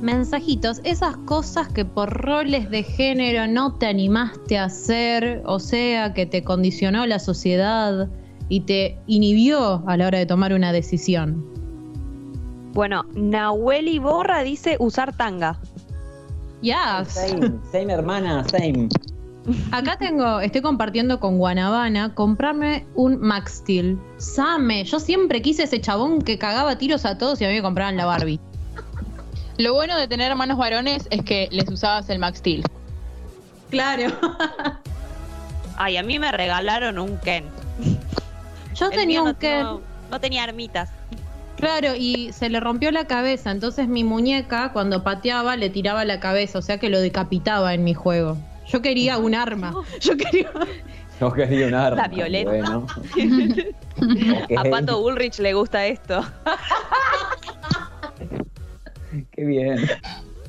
mensajitos. 0.00 0.80
Esas 0.82 1.14
cosas 1.26 1.68
que 1.68 1.84
por 1.84 2.08
roles 2.08 2.70
de 2.70 2.84
género 2.84 3.46
no 3.46 3.74
te 3.74 3.84
animaste 3.84 4.56
a 4.56 4.64
hacer, 4.64 5.42
o 5.44 5.60
sea, 5.60 6.14
que 6.14 6.24
te 6.24 6.42
condicionó 6.42 7.04
la 7.04 7.18
sociedad 7.18 8.08
y 8.48 8.60
te 8.60 8.96
inhibió 9.06 9.86
a 9.86 9.98
la 9.98 10.06
hora 10.06 10.16
de 10.16 10.24
tomar 10.24 10.54
una 10.54 10.72
decisión. 10.72 11.44
Bueno, 12.72 13.04
Nahuel 13.14 13.88
Iborra 13.88 14.42
dice 14.42 14.78
usar 14.78 15.14
tanga. 15.14 15.60
Ya. 16.62 17.04
Same, 17.04 17.58
same 17.70 17.92
hermana, 17.92 18.42
same. 18.48 18.88
Acá 19.72 19.96
tengo, 19.98 20.40
estoy 20.40 20.60
compartiendo 20.62 21.18
con 21.18 21.38
Guanabana 21.38 22.14
comprarme 22.14 22.86
un 22.94 23.20
Max 23.20 23.58
Steel. 23.58 23.98
Same, 24.18 24.84
yo 24.84 25.00
siempre 25.00 25.42
quise 25.42 25.64
ese 25.64 25.80
chabón 25.80 26.22
que 26.22 26.38
cagaba 26.38 26.78
tiros 26.78 27.04
a 27.04 27.18
todos 27.18 27.40
y 27.40 27.44
a 27.44 27.48
mí 27.48 27.54
me 27.54 27.62
compraban 27.62 27.96
la 27.96 28.06
Barbie. 28.06 28.38
Lo 29.58 29.74
bueno 29.74 29.96
de 29.96 30.06
tener 30.08 30.30
hermanos 30.30 30.58
varones 30.58 31.08
es 31.10 31.22
que 31.24 31.48
les 31.50 31.68
usabas 31.68 32.08
el 32.08 32.18
Max 32.20 32.38
Steel. 32.38 32.62
Claro. 33.70 34.14
Ay, 35.76 35.96
a 35.96 36.02
mí 36.02 36.18
me 36.18 36.30
regalaron 36.30 36.98
un 36.98 37.18
Ken. 37.18 37.44
Yo 38.74 38.86
El 38.86 38.92
tenía 38.92 39.22
un 39.22 39.28
no- 39.28 39.38
Ken. 39.38 39.62
No, 39.62 39.80
no 40.10 40.20
tenía 40.20 40.44
armitas. 40.44 40.90
Claro, 41.56 41.94
y 41.96 42.32
se 42.32 42.48
le 42.48 42.60
rompió 42.60 42.90
la 42.90 43.06
cabeza, 43.06 43.50
entonces 43.50 43.86
mi 43.88 44.04
muñeca 44.04 44.72
cuando 44.72 45.04
pateaba 45.04 45.56
le 45.56 45.70
tiraba 45.70 46.04
la 46.04 46.18
cabeza, 46.18 46.58
o 46.58 46.62
sea 46.62 46.78
que 46.78 46.88
lo 46.88 47.00
decapitaba 47.00 47.72
en 47.74 47.84
mi 47.84 47.94
juego. 47.94 48.36
Yo 48.72 48.80
quería 48.80 49.18
un 49.18 49.34
arma. 49.34 49.74
Yo 50.00 50.16
quería. 50.16 50.50
Yo 51.20 51.32
quería 51.32 51.66
un 51.66 51.74
arma. 51.74 52.02
La 52.02 52.08
violeta. 52.08 52.50
Bueno. 52.50 52.86
A 54.56 54.64
Pato 54.64 55.00
Bullrich 55.00 55.38
le 55.40 55.52
gusta 55.52 55.86
esto. 55.86 56.24
Qué 59.32 59.44
bien. 59.44 59.78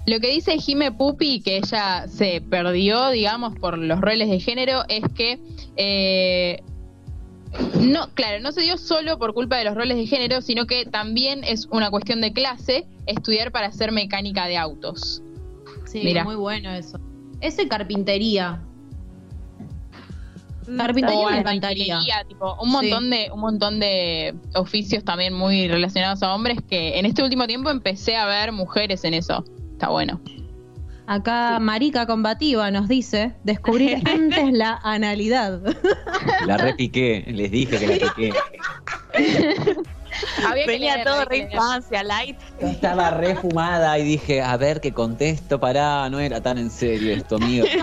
Lo 0.06 0.20
que 0.20 0.30
dice 0.30 0.58
Jime 0.58 0.92
Pupi, 0.92 1.42
que 1.42 1.58
ella 1.58 2.08
se 2.08 2.42
perdió, 2.42 3.10
digamos, 3.10 3.58
por 3.60 3.78
los 3.78 4.00
roles 4.00 4.30
de 4.30 4.40
género, 4.40 4.84
es 4.88 5.04
que 5.16 5.40
eh, 5.76 6.62
no, 7.80 8.10
claro, 8.14 8.42
no 8.42 8.52
se 8.52 8.62
dio 8.62 8.78
solo 8.78 9.20
por 9.20 9.34
culpa 9.34 9.58
de 9.58 9.66
los 9.66 9.76
roles 9.76 9.98
de 9.98 10.08
género, 10.08 10.42
sino 10.42 10.66
que 10.66 10.86
también 10.86 11.44
es 11.44 11.68
una 11.72 11.90
cuestión 11.90 12.22
de 12.22 12.32
clase 12.32 12.86
estudiar 13.06 13.52
para 13.52 13.72
ser 13.72 13.92
mecánica 13.92 14.48
de 14.48 14.58
autos. 14.58 15.22
Sí, 15.86 16.02
Mira. 16.04 16.24
muy 16.24 16.36
bueno 16.36 16.74
eso. 16.74 17.00
Eso 17.44 17.62
y 17.62 17.68
carpintería. 17.68 18.62
Carpintería 20.78 21.28
O 21.28 21.30
me 21.30 21.40
encantaría. 21.40 22.00
tipo, 22.26 22.56
un 22.62 22.72
montón 22.72 23.10
de 23.10 23.30
un 23.34 23.42
montón 23.42 23.82
de 23.82 24.34
oficios 24.56 25.04
también 25.04 25.34
muy 25.34 25.68
relacionados 25.68 26.24
a 26.24 26.34
hombres 26.34 26.60
que 26.70 26.98
en 26.98 27.06
este 27.06 27.22
último 27.22 27.46
tiempo 27.46 27.70
empecé 27.70 28.16
a 28.16 28.26
ver 28.26 28.54
mujeres 28.54 29.04
en 29.04 29.14
eso. 29.14 29.44
Está 29.74 29.90
bueno. 29.90 30.22
Acá 31.06 31.60
Marica 31.60 32.06
Combativa 32.06 32.72
nos 32.72 32.88
dice 32.88 33.34
descubrir 33.44 34.02
antes 34.10 34.54
la 34.54 34.80
analidad. 34.82 35.62
La 36.48 36.56
repiqué, 36.56 37.26
les 37.28 37.52
dije 37.52 37.78
que 37.78 37.88
la 37.88 38.14
piqué. 38.16 38.34
Había 40.48 40.66
que 40.66 40.72
Venía 40.72 40.96
leer, 40.96 41.08
todo 41.08 41.26
re 41.26 41.38
infancia, 41.38 42.04
light. 42.04 42.38
Yo 42.62 42.68
estaba 42.68 43.12
re 43.12 43.36
fumada 43.36 43.98
y 44.00 44.04
dije, 44.04 44.42
a 44.42 44.56
ver 44.58 44.82
qué 44.82 44.92
contesto, 44.92 45.60
pará, 45.60 46.10
no 46.10 46.20
era 46.20 46.42
tan 46.42 46.58
en 46.58 46.70
serio 46.70 47.14
esto, 47.14 47.36
amigo. 47.38 47.66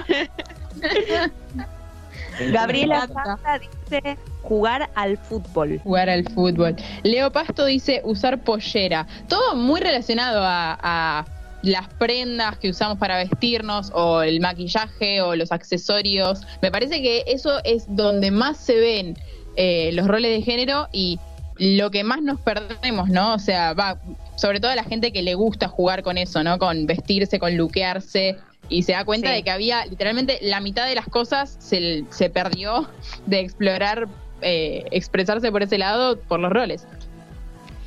Gabriela 2.52 3.06
Santa 3.06 3.58
dice 3.58 4.18
jugar 4.42 4.90
al 4.94 5.18
fútbol. 5.18 5.78
Jugar 5.82 6.08
al 6.08 6.24
fútbol. 6.24 6.76
Leo 7.02 7.30
Pasto 7.30 7.66
dice 7.66 8.00
usar 8.04 8.42
pollera. 8.42 9.06
Todo 9.28 9.54
muy 9.56 9.80
relacionado 9.80 10.42
a, 10.42 10.78
a 10.80 11.26
las 11.62 11.88
prendas 11.94 12.58
que 12.58 12.70
usamos 12.70 12.98
para 12.98 13.18
vestirnos 13.18 13.90
o 13.94 14.22
el 14.22 14.40
maquillaje 14.40 15.20
o 15.20 15.36
los 15.36 15.52
accesorios. 15.52 16.40
Me 16.62 16.70
parece 16.70 17.02
que 17.02 17.24
eso 17.26 17.60
es 17.64 17.84
donde 17.88 18.30
más 18.30 18.56
se 18.56 18.76
ven 18.76 19.18
eh, 19.56 19.90
los 19.92 20.06
roles 20.06 20.30
de 20.30 20.42
género 20.42 20.88
y 20.92 21.18
lo 21.60 21.90
que 21.90 22.04
más 22.04 22.22
nos 22.22 22.40
perdemos, 22.40 23.10
¿no? 23.10 23.34
O 23.34 23.38
sea, 23.38 23.74
va, 23.74 23.98
sobre 24.36 24.60
todo 24.60 24.70
a 24.70 24.74
la 24.74 24.82
gente 24.84 25.12
que 25.12 25.20
le 25.22 25.34
gusta 25.34 25.68
jugar 25.68 26.02
con 26.02 26.16
eso, 26.16 26.42
¿no? 26.42 26.58
Con 26.58 26.86
vestirse, 26.86 27.38
con 27.38 27.54
luquearse. 27.56 28.38
Y 28.70 28.82
se 28.84 28.92
da 28.92 29.04
cuenta 29.04 29.28
Sí. 29.28 29.34
de 29.34 29.42
que 29.42 29.50
había 29.50 29.84
literalmente 29.84 30.38
la 30.40 30.60
mitad 30.60 30.86
de 30.86 30.94
las 30.94 31.06
cosas 31.06 31.56
se, 31.58 32.04
se 32.10 32.30
perdió 32.30 32.88
de 33.26 33.40
explorar, 33.40 34.08
eh, 34.40 34.84
expresarse 34.90 35.52
por 35.52 35.62
ese 35.62 35.76
lado 35.76 36.18
por 36.18 36.40
los 36.40 36.50
roles. 36.50 36.86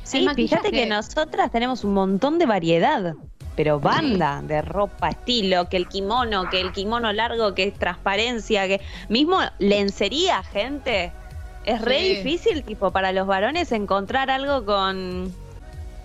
Sí, 0.04 0.28
fíjate 0.36 0.70
que 0.70 0.86
nosotras 0.86 1.50
tenemos 1.50 1.82
un 1.82 1.94
montón 1.94 2.38
de 2.38 2.46
variedad, 2.46 3.14
pero 3.56 3.80
banda 3.80 4.42
de 4.42 4.60
ropa, 4.62 5.08
estilo, 5.08 5.68
que 5.68 5.78
el 5.78 5.88
kimono, 5.88 6.48
que 6.50 6.60
el 6.60 6.72
kimono 6.72 7.12
largo, 7.12 7.54
que 7.54 7.64
es 7.64 7.74
transparencia, 7.74 8.68
que 8.68 8.80
mismo 9.08 9.38
lencería, 9.58 10.42
gente. 10.44 11.10
Es 11.64 11.80
re 11.82 11.98
Sí. 11.98 12.08
difícil, 12.16 12.62
tipo, 12.64 12.90
para 12.90 13.12
los 13.12 13.26
varones 13.26 13.72
encontrar 13.72 14.30
algo 14.30 14.64
con 14.64 15.32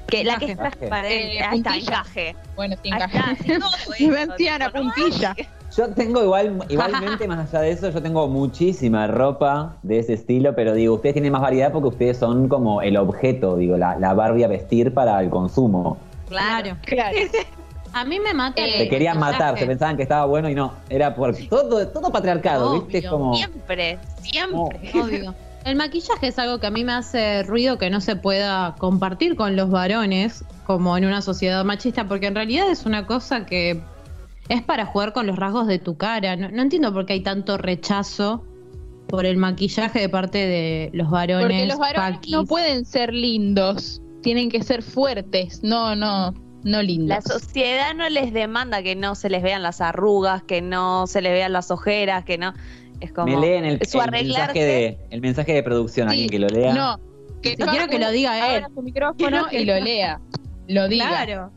que 0.08 0.24
la 0.24 0.38
que 0.38 0.52
es 0.54 0.58
transparente, 0.58 1.38
Eh, 1.38 1.42
ahí 1.44 1.58
está, 1.60 1.72
puntilla. 1.72 1.92
encaje. 1.98 2.36
Bueno, 2.56 2.76
sí, 2.82 2.90
encaje. 2.90 3.18
está, 3.18 3.36
sí, 3.44 3.60
todo 3.60 3.96
Y 4.00 4.04
eso, 4.06 4.14
vencían 4.14 4.62
a 4.62 4.68
tipo, 4.72 4.80
¿no? 4.80 4.94
puntilla. 4.96 5.36
Yo 5.78 5.88
tengo 5.94 6.24
igual, 6.24 6.64
igualmente, 6.70 7.28
más 7.28 7.50
allá 7.54 7.62
de 7.62 7.72
eso, 7.72 7.90
yo 7.92 8.02
tengo 8.02 8.28
muchísima 8.28 9.06
ropa 9.06 9.76
de 9.84 10.00
ese 10.00 10.14
estilo, 10.14 10.56
pero 10.56 10.74
digo, 10.74 10.96
ustedes 10.96 11.14
tienen 11.14 11.32
más 11.32 11.42
variedad 11.42 11.72
porque 11.72 11.90
ustedes 11.90 12.18
son 12.18 12.48
como 12.50 12.82
el 12.82 12.98
objeto, 12.98 13.56
digo, 13.56 13.78
la, 13.78 13.96
la 14.00 14.14
Barbie 14.16 14.44
a 14.46 14.48
vestir 14.48 14.94
para 14.94 15.22
el 15.22 15.30
consumo. 15.30 15.98
Claro. 16.28 16.76
Claro. 16.84 17.18
A 17.94 18.06
mí 18.06 18.20
me 18.20 18.36
mata 18.36 18.62
el 18.64 18.72
Te 18.74 18.88
querían 18.88 19.18
matar, 19.18 19.58
se 19.58 19.66
pensaban 19.66 19.98
que 19.98 20.04
estaba 20.04 20.26
bueno 20.26 20.48
y 20.48 20.54
no. 20.54 20.74
Era 20.90 21.16
por 21.16 21.36
todo, 21.36 21.88
todo 21.88 22.12
patriarcado, 22.12 22.70
Obvio. 22.70 22.82
¿viste? 22.84 23.10
Como. 23.10 23.36
Siempre, 23.36 23.98
siempre. 24.22 24.92
Obvio. 24.94 25.36
El 25.70 25.76
maquillaje 25.76 26.28
es 26.28 26.40
algo 26.40 26.60
que 26.60 26.66
a 26.66 26.72
mí 26.72 26.84
me 26.84 26.94
hace 26.94 27.44
ruido 27.44 27.78
que 27.78 27.92
no 27.92 28.02
se 28.02 28.16
pueda 28.16 28.76
compartir 28.80 29.36
con 29.36 29.56
los 29.56 29.70
varones, 29.70 30.44
como 30.66 30.98
en 30.98 31.06
una 31.06 31.22
sociedad 31.22 31.64
machista, 31.64 32.08
porque 32.08 32.26
en 32.26 32.34
realidad 32.34 32.72
es 32.72 32.88
una 32.88 33.06
cosa 33.06 33.46
que 33.46 33.80
es 34.48 34.64
para 34.64 34.88
jugar 34.88 35.14
con 35.14 35.28
los 35.28 35.36
rasgos 35.38 35.68
de 35.68 35.78
tu 35.78 35.96
cara. 35.96 36.36
No, 36.36 36.50
no 36.50 36.64
entiendo 36.64 36.92
por 36.92 37.06
qué 37.06 37.14
hay 37.14 37.22
tanto 37.22 37.60
rechazo 37.60 38.44
por 39.08 39.28
el 39.28 39.38
maquillaje 39.38 40.00
de 40.00 40.10
parte 40.10 40.40
de 40.40 40.90
los 40.94 41.12
varones. 41.12 41.46
Porque 41.46 41.66
los 41.68 41.78
varones 41.78 42.16
paquis. 42.16 42.32
no 42.32 42.46
pueden 42.46 42.84
ser 42.84 43.14
lindos, 43.14 44.02
tienen 44.24 44.50
que 44.50 44.64
ser 44.64 44.82
fuertes, 44.82 45.62
no, 45.62 45.96
no, 45.96 46.34
no 46.64 46.82
lindos. 46.82 47.10
La 47.10 47.22
sociedad 47.22 47.94
no 47.94 48.10
les 48.10 48.34
demanda 48.34 48.82
que 48.82 48.96
no 48.96 49.14
se 49.14 49.30
les 49.30 49.44
vean 49.44 49.62
las 49.62 49.82
arrugas, 49.82 50.42
que 50.42 50.64
no 50.64 51.06
se 51.06 51.22
les 51.22 51.32
vean 51.32 51.54
las 51.54 51.70
ojeras, 51.70 52.26
que 52.26 52.40
no. 52.40 52.56
Es 53.00 53.12
como. 53.14 53.28
Me 53.28 53.38
leen 53.40 53.66
el, 53.66 53.80
su 53.86 54.00
el 54.02 54.12
mensaje 54.12 54.64
de, 54.64 54.98
el 55.10 55.22
mensaje 55.22 55.54
de 55.54 55.64
producción, 55.64 56.10
Sí, 56.10 56.14
alguien 56.14 56.30
que 56.30 56.40
lo 56.40 56.48
lea. 56.48 56.74
No, 56.74 57.00
que 57.42 57.50
Si 57.52 57.56
quiero 57.64 57.88
que 57.88 58.00
lo 58.00 58.12
diga 58.12 58.56
él. 58.58 58.66
su 58.74 58.82
micrófono 58.82 59.46
y 59.52 59.66
lo 59.66 59.80
lea. 59.80 60.20
Lo 60.68 60.88
diga. 60.88 61.08
Claro. 61.26 61.52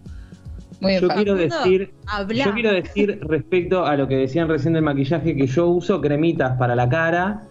Muy 0.80 0.98
Yo 0.98 1.08
quiero 1.08 1.36
decir, 1.36 1.94
Habla. 2.06 2.44
yo 2.44 2.52
quiero 2.54 2.72
decir 2.72 3.20
respecto 3.22 3.86
a 3.86 3.96
lo 3.96 4.08
que 4.08 4.16
decían 4.16 4.48
recién 4.48 4.74
del 4.74 4.82
maquillaje 4.82 5.36
que 5.36 5.46
yo 5.46 5.68
uso 5.68 6.00
cremitas 6.00 6.58
para 6.58 6.74
la 6.74 6.88
cara 6.88 7.42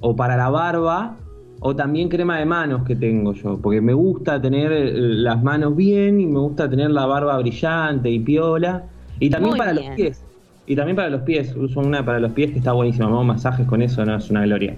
o 0.00 0.14
para 0.14 0.36
la 0.36 0.50
barba 0.50 1.16
o 1.58 1.74
también 1.74 2.08
crema 2.08 2.38
de 2.38 2.44
manos 2.44 2.84
que 2.86 2.94
tengo 2.94 3.32
yo, 3.32 3.58
porque 3.60 3.80
me 3.80 3.92
gusta 3.92 4.40
tener 4.40 4.70
eh, 4.70 4.92
las 4.94 5.42
manos 5.42 5.74
bien 5.74 6.20
y 6.20 6.26
me 6.26 6.38
gusta 6.38 6.70
tener 6.70 6.90
la 6.90 7.06
barba 7.06 7.36
brillante 7.38 8.08
y 8.08 8.20
piola 8.20 8.84
y 9.18 9.30
también 9.30 9.50
Muy 9.52 9.58
para 9.58 9.72
bien. 9.72 9.86
los 9.86 9.96
pies. 9.96 10.24
Y 10.66 10.74
también 10.76 10.96
para 10.96 11.08
los 11.10 11.22
pies, 11.22 11.54
uso 11.56 11.80
una 11.80 12.04
para 12.04 12.18
los 12.18 12.32
pies 12.32 12.50
que 12.52 12.58
está 12.58 12.72
buenísima, 12.72 13.06
me 13.06 13.12
hago 13.12 13.24
masajes 13.24 13.66
con 13.66 13.82
eso, 13.82 14.04
no 14.04 14.16
es 14.16 14.28
una 14.30 14.42
gloria. 14.44 14.74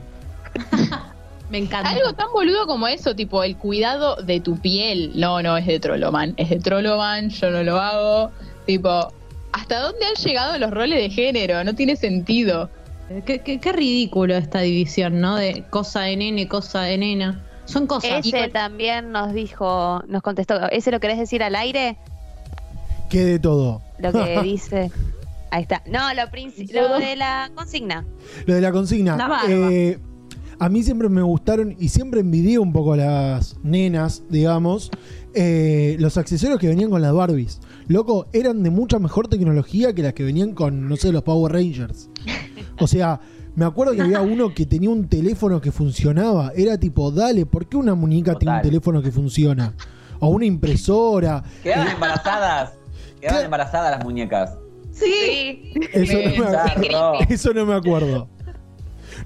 Me 1.51 1.57
encanta. 1.57 1.89
Algo 1.89 2.13
tan 2.13 2.27
boludo 2.31 2.67
como 2.67 2.87
eso, 2.89 3.15
tipo 3.17 3.43
el 3.43 3.57
cuidado 3.57 4.17
de 4.17 4.39
tu 4.41 4.59
piel. 4.59 5.13
No, 5.15 5.41
no, 5.41 5.57
es 5.57 5.65
de 5.67 5.81
Trolloman. 5.81 6.35
Es 6.37 6.51
de 6.51 6.59
Trolloman, 6.59 7.31
yo 7.31 7.51
no 7.51 7.63
lo 7.63 7.81
hago. 7.81 8.31
Tipo, 8.67 9.09
¿hasta 9.53 9.81
dónde 9.81 10.05
han 10.05 10.15
llegado 10.23 10.59
los 10.59 10.71
roles 10.71 10.99
de 10.99 11.09
género? 11.09 11.65
No 11.65 11.75
tiene 11.75 11.97
sentido. 11.97 12.69
Qué, 13.25 13.39
qué- 13.39 13.59
qué 13.61 13.73
ridículo 13.73 14.35
esta 14.37 14.61
división, 14.61 15.23
¿no? 15.23 15.37
De 15.37 15.65
cosa 15.71 16.03
de 16.03 16.19
nene, 16.19 16.47
cosa 16.49 16.83
de 16.83 16.99
nena. 16.99 17.43
Son 17.65 17.87
cosas. 17.87 18.27
Ese 18.27 18.49
también 18.49 19.11
nos 19.11 19.33
dijo, 19.33 20.03
nos 20.07 20.21
contestó. 20.21 20.69
¿Ese 20.71 20.91
lo 20.91 21.01
querés 21.01 21.19
decir 21.19 21.43
al 21.43 21.55
aire? 21.57 21.97
Que 23.09 23.25
de 23.25 23.39
todo. 23.39 23.81
Lo 23.99 24.13
que 24.13 24.39
dice. 24.43 24.91
Ahí 25.51 25.63
está. 25.63 25.83
No, 25.87 26.01
lo, 26.15 26.99
de 26.99 27.17
la 27.17 27.51
consigna. 27.55 28.07
Lo 28.47 28.55
de 28.55 28.61
la 28.61 28.73
consigna. 28.73 29.17
La. 29.17 29.43
Eh, 29.49 29.99
a 30.61 30.69
mí 30.69 30.83
siempre 30.83 31.09
me 31.09 31.23
gustaron 31.23 31.77
y 31.79 31.89
siempre 31.89 32.21
envidié 32.21 32.59
un 32.59 32.73
poco 32.73 32.95
a 32.95 32.97
las 32.97 33.57
nenas, 33.63 34.25
digamos, 34.29 34.91
eh, 35.35 35.97
los 36.01 36.17
accesorios 36.17 36.59
que 36.59 36.67
venían 36.67 36.91
con 36.91 37.01
las 37.01 37.13
Barbies. 37.13 37.61
Loco, 37.87 38.27
eran 38.33 38.65
de 38.65 38.71
mucha 38.71 38.99
mejor 38.99 39.29
tecnología 39.29 39.95
que 39.95 40.03
las 40.03 40.15
que 40.15 40.25
venían 40.25 40.55
con, 40.55 40.89
no 40.89 40.97
sé, 40.97 41.13
los 41.13 41.23
Power 41.23 41.53
Rangers. 41.53 42.11
O 42.81 42.89
sea, 42.89 43.21
me 43.55 43.65
acuerdo 43.65 43.95
que 43.95 44.03
había 44.03 44.21
uno 44.21 44.53
que 44.53 44.67
tenía 44.67 44.91
un 44.91 45.09
teléfono 45.09 45.61
que 45.61 45.71
funcionaba. 45.71 46.53
Era 46.57 46.79
tipo, 46.79 47.11
dale, 47.11 47.47
¿por 47.47 47.69
qué 47.69 47.77
una 47.77 47.95
muñeca 47.95 48.35
tiene 48.35 48.57
un 48.57 48.63
teléfono 48.63 49.01
que 49.01 49.13
funciona? 49.13 49.75
O 50.19 50.29
una 50.29 50.45
impresora. 50.45 51.43
Quedaban 51.63 51.89
embarazadas. 51.89 52.73
Quedaban 53.21 53.45
embarazadas 53.45 53.93
las 53.93 54.05
muñecas. 54.05 54.59
Sí. 54.99 55.73
Eso 55.93 56.19
no, 56.37 57.13
me. 57.19 57.27
Eso 57.35 57.53
no 57.55 57.67
me 57.67 57.75
acuerdo. 57.75 58.29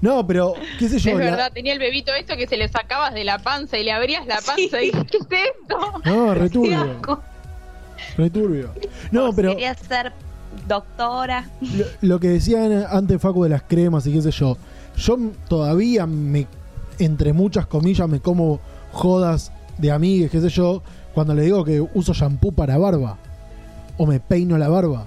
No, 0.01 0.25
pero, 0.25 0.53
qué 0.79 0.89
sé 0.89 0.99
yo. 0.99 1.11
es 1.11 1.17
la- 1.17 1.23
verdad, 1.23 1.51
tenía 1.53 1.73
el 1.73 1.79
bebito 1.79 2.11
esto 2.13 2.35
que 2.35 2.47
se 2.47 2.57
le 2.57 2.67
sacabas 2.67 3.13
de 3.13 3.23
la 3.23 3.39
panza 3.39 3.77
y 3.77 3.83
le 3.83 3.91
abrías 3.91 4.25
la 4.27 4.39
panza 4.45 4.81
y 4.81 4.91
¿qué 4.91 5.17
es 5.17 5.27
esto? 5.61 6.01
No, 6.05 6.33
returbio. 6.33 6.99
Returbio. 8.17 8.69
No, 9.11 9.31
pero 9.33 9.51
Quería 9.51 9.73
ser 9.75 10.11
doctora. 10.67 11.49
lo, 11.61 11.85
lo 12.01 12.19
que 12.19 12.29
decían 12.29 12.85
antes 12.89 13.21
Facu 13.21 13.43
de 13.43 13.49
las 13.49 13.63
cremas 13.63 14.05
y 14.07 14.13
qué 14.13 14.21
sé 14.21 14.31
yo. 14.31 14.57
Yo 14.97 15.17
todavía 15.47 16.05
me, 16.05 16.47
entre 16.99 17.33
muchas 17.33 17.65
comillas, 17.67 18.07
me 18.07 18.19
como 18.19 18.59
jodas 18.91 19.51
de 19.77 19.91
amigues, 19.91 20.29
qué 20.31 20.39
sé 20.41 20.49
yo, 20.49 20.83
cuando 21.13 21.33
le 21.33 21.43
digo 21.43 21.63
que 21.63 21.81
uso 21.81 22.13
shampoo 22.13 22.51
para 22.51 22.77
barba. 22.77 23.17
O 23.97 24.05
me 24.05 24.19
peino 24.19 24.57
la 24.57 24.69
barba. 24.69 25.05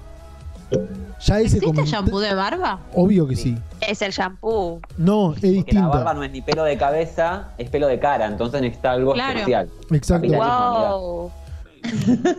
Ya 0.71 1.39
ese 1.39 1.57
¿Existe 1.57 1.65
como. 1.65 1.85
shampoo 1.85 2.19
de 2.19 2.33
barba? 2.35 2.79
Obvio 2.93 3.27
que 3.27 3.35
sí. 3.35 3.57
Es 3.81 4.01
el 4.01 4.11
shampoo. 4.11 4.79
No, 4.97 5.33
es 5.33 5.39
Que 5.39 5.47
la 5.47 5.53
distinto. 5.53 5.89
barba 5.89 6.13
no 6.13 6.23
es 6.23 6.31
ni 6.31 6.41
pelo 6.41 6.63
de 6.63 6.77
cabeza, 6.77 7.49
es 7.57 7.69
pelo 7.69 7.87
de 7.87 7.99
cara, 7.99 8.25
entonces 8.27 8.61
necesita 8.61 8.91
algo 8.91 9.13
Claro. 9.13 9.39
especial. 9.39 9.69
Exacto. 9.91 10.27
Wow. 10.27 11.31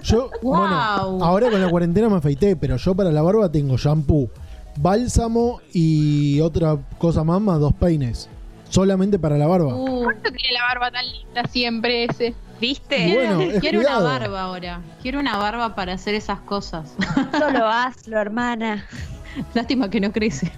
Yo, 0.03 0.31
Wow. 0.43 0.59
bueno, 0.59 1.25
ahora 1.25 1.51
con 1.51 1.61
la 1.61 1.69
cuarentena 1.71 2.09
me 2.09 2.17
afeité, 2.17 2.55
pero 2.57 2.77
yo 2.77 2.95
para 2.95 3.11
la 3.11 3.23
barba 3.23 3.51
tengo 3.51 3.77
shampoo, 3.77 4.29
bálsamo 4.77 5.61
y 5.73 6.41
otra 6.41 6.77
cosa 6.99 7.25
más, 7.25 7.41
más 7.41 7.59
dos 7.61 7.73
peines. 7.75 8.29
Solamente 8.69 9.19
para 9.19 9.39
la 9.39 9.47
barba. 9.47 9.75
Uh, 9.75 10.05
¿Cuánto 10.05 10.31
tiene 10.31 10.53
la 10.53 10.63
barba 10.65 10.91
tan 10.91 11.07
linda 11.11 11.45
siempre 11.51 12.05
ese? 12.05 12.35
¿Viste? 12.61 13.15
Bueno, 13.15 13.61
quiero 13.61 13.79
cuidado. 13.79 14.01
una 14.01 14.19
barba 14.19 14.43
ahora. 14.43 14.81
Quiero 15.01 15.21
una 15.21 15.37
barba 15.37 15.75
para 15.75 15.93
hacer 15.93 16.15
esas 16.15 16.41
cosas. 16.41 16.95
Solo 17.39 17.67
hazlo, 17.67 18.19
hermana. 18.19 18.85
Lástima 19.55 19.89
que 19.89 20.01
no 20.01 20.13
crece. 20.13 20.53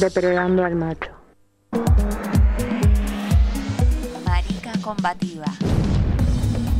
Depredando 0.00 0.64
al 0.64 0.76
macho. 0.76 1.17
Marica 4.24 4.72
combativa. 4.82 5.44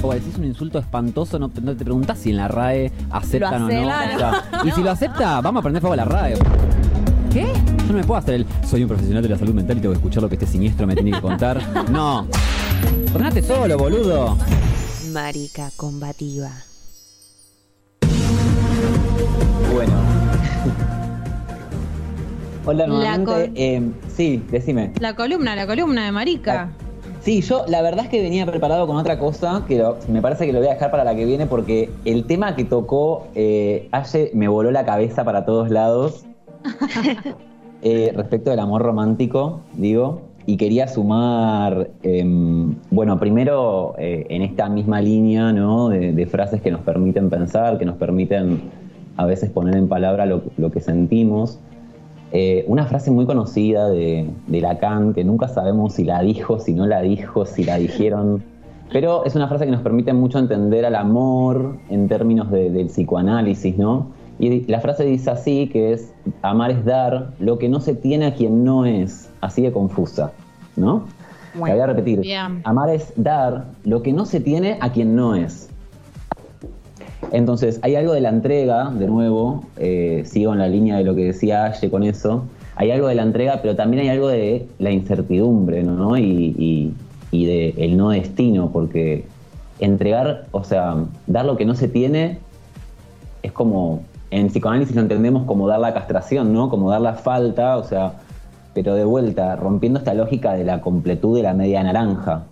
O 0.03 0.13
decís 0.13 0.37
un 0.39 0.45
insulto 0.45 0.79
espantoso, 0.79 1.39
no, 1.39 1.51
no 1.63 1.77
te 1.77 1.85
preguntás 1.85 2.19
si 2.19 2.31
en 2.31 2.37
la 2.37 2.49
RAE 2.49 2.93
aceptan 3.11 3.63
o 3.65 3.69
no. 3.69 3.91
aceptan. 3.91 4.15
O 4.15 4.19
sea, 4.19 4.45
y 4.65 4.71
si 4.71 4.83
lo 4.83 4.91
acepta, 4.91 5.41
vamos 5.41 5.59
a 5.59 5.61
aprender 5.61 5.81
fuego 5.81 5.95
a 5.95 5.97
la 5.97 6.05
RAE. 6.05 6.35
¿Qué? 7.33 7.53
Yo 7.53 7.87
no 7.89 7.95
me 7.95 8.05
puedo 8.05 8.19
hacer 8.19 8.35
el. 8.35 8.47
Soy 8.69 8.83
un 8.83 8.89
profesional 8.89 9.23
de 9.23 9.29
la 9.29 9.39
salud 9.39 9.55
mental 9.55 9.79
y 9.79 9.81
tengo 9.81 9.93
que 9.93 9.99
escuchar 9.99 10.23
lo 10.23 10.29
que 10.29 10.37
este 10.37 10.47
siniestro 10.47 10.87
me 10.87 10.95
tiene 10.95 11.11
que 11.13 11.21
contar. 11.21 11.61
No. 11.91 12.27
Ordenate 13.15 13.43
solo, 13.43 13.77
boludo. 13.77 14.37
Marica 15.13 15.71
combativa. 15.77 16.51
Bueno. 19.73 19.93
Hola 22.67 22.87
La 22.87 23.17
nuevamente. 23.19 23.25
con- 23.47 23.53
Eh, 23.57 23.93
sí, 24.19 24.43
decime. 24.51 24.91
La 25.01 25.15
columna, 25.15 25.55
la 25.55 25.65
columna 25.67 26.05
de 26.05 26.11
Marica. 26.13 26.73
Sí, 27.21 27.41
yo 27.41 27.65
la 27.69 27.83
verdad 27.83 28.05
es 28.07 28.11
que 28.11 28.21
venía 28.21 28.45
preparado 28.47 28.87
con 28.89 28.97
otra 28.97 29.17
cosa, 29.19 29.65
que 29.69 29.79
lo- 29.79 29.97
me 30.09 30.21
parece 30.21 30.45
que 30.45 30.53
lo 30.53 30.59
voy 30.59 30.67
a 30.69 30.73
dejar 30.75 30.91
para 30.91 31.05
la 31.05 31.15
que 31.15 31.25
viene 31.25 31.47
porque 31.47 31.89
el 32.05 32.25
tema 32.25 32.57
que 32.57 32.65
tocó 32.65 33.29
eh, 33.37 33.89
Aye 33.93 34.31
me 34.35 34.49
voló 34.49 34.71
la 34.73 34.85
cabeza 34.85 35.25
para 35.25 35.45
todos 35.45 35.71
lados. 35.71 36.25
eh, 37.83 38.13
respecto 38.17 38.51
del 38.51 38.59
amor 38.59 38.83
romántico, 38.83 39.61
digo, 39.75 40.23
y 40.47 40.57
quería 40.57 40.89
sumar, 40.89 41.91
em, 42.03 42.75
bueno, 42.91 43.21
primero 43.21 43.95
eh, 43.99 44.27
en 44.31 44.43
esta 44.43 44.69
misma 44.69 45.01
línea, 45.01 45.53
¿no? 45.53 45.91
De, 45.91 46.13
de 46.13 46.27
frases 46.27 46.61
que 46.61 46.71
nos 46.73 46.81
permiten 46.81 47.31
pensar, 47.31 47.79
que 47.79 47.85
nos 47.85 47.97
permiten 47.97 48.63
a 49.17 49.27
veces 49.27 49.51
poner 49.51 49.77
en 49.77 49.89
palabra 49.89 50.27
lo, 50.27 50.43
lo 50.57 50.71
que 50.73 50.81
sentimos. 50.81 51.59
Eh, 52.33 52.65
una 52.69 52.85
frase 52.87 53.11
muy 53.11 53.25
conocida 53.25 53.89
de, 53.89 54.29
de 54.47 54.61
Lacan, 54.61 55.15
que 55.15 55.25
nunca 55.25 55.49
sabemos 55.49 55.95
si 55.95 56.05
la 56.05 56.21
dijo, 56.21 56.59
si 56.59 56.75
no 56.75 56.87
la 56.87 57.01
dijo, 57.01 57.47
si 57.47 57.65
la 57.65 57.77
dijeron, 57.77 58.43
pero 58.93 59.25
es 59.25 59.35
una 59.35 59.49
frase 59.49 59.65
que 59.65 59.71
nos 59.71 59.81
permite 59.83 60.13
mucho 60.13 60.39
entender 60.39 60.85
al 60.85 60.95
amor 60.95 61.77
en 61.89 62.07
términos 62.09 62.51
de- 62.51 62.71
del 62.71 62.87
psicoanálisis, 62.89 63.77
¿no? 63.79 64.09
Y 64.39 64.67
la 64.71 64.81
frase 64.81 65.05
dice 65.05 65.31
así, 65.31 65.69
que 65.69 65.93
es, 65.93 66.13
amar 66.43 66.71
es 66.71 66.85
dar 66.85 67.31
lo 67.41 67.59
que 67.59 67.69
no 67.69 67.81
se 67.81 67.95
tiene 67.95 68.27
a 68.27 68.35
quien 68.35 68.63
no 68.63 68.85
es, 68.85 69.31
así 69.41 69.63
de 69.63 69.73
confusa, 69.73 70.33
¿no? 70.77 71.05
La 71.55 71.75
voy 71.75 71.83
a 71.83 71.87
repetir. 71.87 72.21
Bien. 72.21 72.61
Amar 72.65 72.91
es 72.91 73.13
dar 73.17 73.65
lo 73.85 74.03
que 74.03 74.13
no 74.13 74.27
se 74.27 74.39
tiene 74.41 74.77
a 74.81 74.93
quien 74.93 75.17
no 75.17 75.35
es. 75.35 75.71
Entonces, 77.33 77.79
hay 77.83 77.97
algo 77.97 78.13
de 78.13 78.21
la 78.21 78.31
entrega, 78.31 78.91
de 78.91 79.07
nuevo, 79.07 79.65
eh, 79.77 80.23
sigo 80.27 80.53
en 80.53 80.59
la 80.59 80.69
línea 80.69 80.97
de 80.97 81.05
lo 81.05 81.15
que 81.15 81.25
decía 81.25 81.65
Aye 81.65 81.91
con 81.91 82.03
eso, 82.03 82.45
hay 82.77 82.91
algo 82.91 83.09
de 83.09 83.15
la 83.17 83.23
entrega, 83.23 83.61
pero 83.61 83.77
también 83.77 84.03
hay 84.03 84.09
algo 84.09 84.29
de 84.29 84.67
la 84.79 84.91
incertidumbre, 84.91 85.83
¿no? 85.83 86.17
Y, 86.17 86.23
y, 86.23 86.95
y 87.31 87.47
de 87.47 87.75
el 87.77 87.97
no 87.97 88.11
destino, 88.11 88.71
porque 88.73 89.25
entregar, 89.81 90.47
o 90.53 90.65
sea, 90.65 90.97
dar 91.27 91.45
lo 91.45 91.57
que 91.57 91.65
no 91.65 91.75
se 91.75 91.89
tiene 91.89 92.39
es 93.43 93.53
como, 93.53 94.03
en 94.31 94.49
psicoanálisis 94.49 94.95
lo 94.95 95.03
entendemos 95.03 95.45
como 95.45 95.69
dar 95.69 95.81
la 95.81 95.95
castración, 95.95 96.53
¿no? 96.53 96.69
Como 96.71 96.91
dar 96.91 97.01
la 97.01 97.15
falta, 97.15 97.77
o 97.77 97.85
sea, 97.85 98.13
pero 98.75 98.95
de 98.95 99.05
vuelta, 99.05 99.57
rompiendo 99.57 99.99
esta 99.99 100.15
lógica 100.15 100.55
de 100.55 100.65
la 100.65 100.81
completud 100.81 101.37
de 101.37 101.43
la 101.43 101.55
media 101.55 101.83
naranja. 101.83 102.45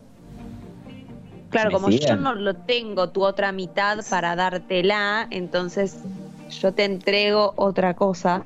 Claro, 1.57 1.71
¿Me 1.71 1.77
como 1.77 1.91
yo 1.91 2.17
no 2.17 2.35
lo 2.35 2.55
tengo 2.55 3.09
tu 3.09 3.25
otra 3.25 3.51
mitad 3.51 3.99
para 4.11 4.37
dártela, 4.37 5.27
entonces 5.31 5.99
yo 6.61 6.73
te 6.73 6.85
entrego 6.85 7.55
otra 7.57 7.95
cosa. 7.95 8.45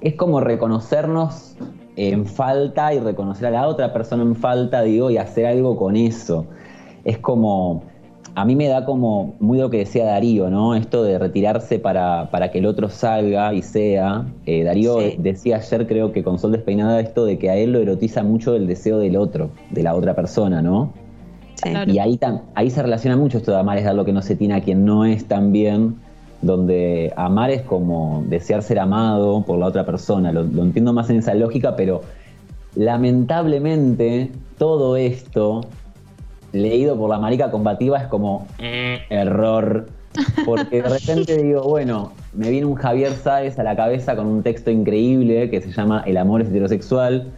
es 0.00 0.14
como 0.14 0.40
reconocernos 0.40 1.54
en 1.94 2.26
falta 2.26 2.92
y 2.94 2.98
reconocer 2.98 3.46
a 3.46 3.50
la 3.50 3.68
otra 3.68 3.92
persona 3.92 4.22
en 4.24 4.34
falta, 4.34 4.82
digo, 4.82 5.08
y 5.10 5.18
hacer 5.18 5.46
algo 5.46 5.76
con 5.76 5.94
eso. 5.96 6.46
Es 7.04 7.18
como, 7.18 7.84
a 8.34 8.44
mí 8.44 8.56
me 8.56 8.66
da 8.66 8.84
como 8.84 9.36
muy 9.38 9.58
lo 9.58 9.70
que 9.70 9.78
decía 9.78 10.04
Darío, 10.04 10.50
¿no? 10.50 10.74
Esto 10.74 11.04
de 11.04 11.18
retirarse 11.18 11.78
para, 11.78 12.28
para 12.30 12.50
que 12.50 12.58
el 12.58 12.66
otro 12.66 12.88
salga 12.88 13.54
y 13.54 13.62
sea. 13.62 14.26
Eh, 14.46 14.64
Darío 14.64 14.98
Sí. 14.98 15.16
decía 15.18 15.56
ayer, 15.56 15.86
creo 15.86 16.10
que 16.12 16.24
con 16.24 16.38
Sol 16.40 16.52
Despeinada, 16.52 17.00
esto 17.00 17.24
de 17.24 17.38
que 17.38 17.50
a 17.50 17.56
él 17.56 17.72
lo 17.72 17.78
erotiza 17.78 18.24
mucho 18.24 18.54
el 18.56 18.66
deseo 18.66 18.98
del 18.98 19.16
otro, 19.16 19.50
de 19.70 19.82
la 19.84 19.94
otra 19.94 20.14
persona, 20.14 20.60
¿no? 20.60 20.92
Sí. 21.62 21.70
Claro. 21.70 21.90
Y 21.92 21.98
ahí, 21.98 22.16
tam- 22.18 22.42
ahí 22.54 22.70
se 22.70 22.82
relaciona 22.82 23.16
mucho 23.16 23.38
esto 23.38 23.50
de 23.52 23.58
amar 23.58 23.78
es 23.78 23.84
dar 23.84 23.94
lo 23.94 24.04
que 24.04 24.12
no 24.12 24.22
se 24.22 24.36
tiene 24.36 24.54
a 24.54 24.60
quien 24.62 24.84
no 24.84 25.04
es 25.04 25.26
también, 25.26 25.96
donde 26.40 27.12
amar 27.16 27.50
es 27.50 27.62
como 27.62 28.24
desear 28.28 28.62
ser 28.62 28.78
amado 28.78 29.42
por 29.44 29.58
la 29.58 29.66
otra 29.66 29.84
persona. 29.84 30.30
Lo, 30.32 30.44
lo 30.44 30.62
entiendo 30.62 30.92
más 30.92 31.10
en 31.10 31.16
esa 31.16 31.34
lógica, 31.34 31.74
pero 31.74 32.02
lamentablemente 32.76 34.30
todo 34.58 34.96
esto, 34.96 35.62
leído 36.52 36.96
por 36.96 37.10
la 37.10 37.18
marica 37.18 37.50
combativa, 37.50 37.98
es 37.98 38.06
como 38.08 38.46
"Eh, 38.58 39.00
error. 39.10 39.86
Porque 40.44 40.82
de 40.82 40.88
repente 40.88 41.36
digo, 41.42 41.62
bueno, 41.62 42.12
me 42.34 42.50
viene 42.50 42.66
un 42.66 42.74
Javier 42.74 43.12
Sáez 43.12 43.58
a 43.58 43.62
la 43.62 43.76
cabeza 43.76 44.16
con 44.16 44.26
un 44.26 44.42
texto 44.42 44.70
increíble 44.70 45.48
que 45.50 45.60
se 45.60 45.70
llama 45.72 46.02
El 46.06 46.16
amor 46.16 46.42
es 46.42 46.48
heterosexual. 46.48 47.32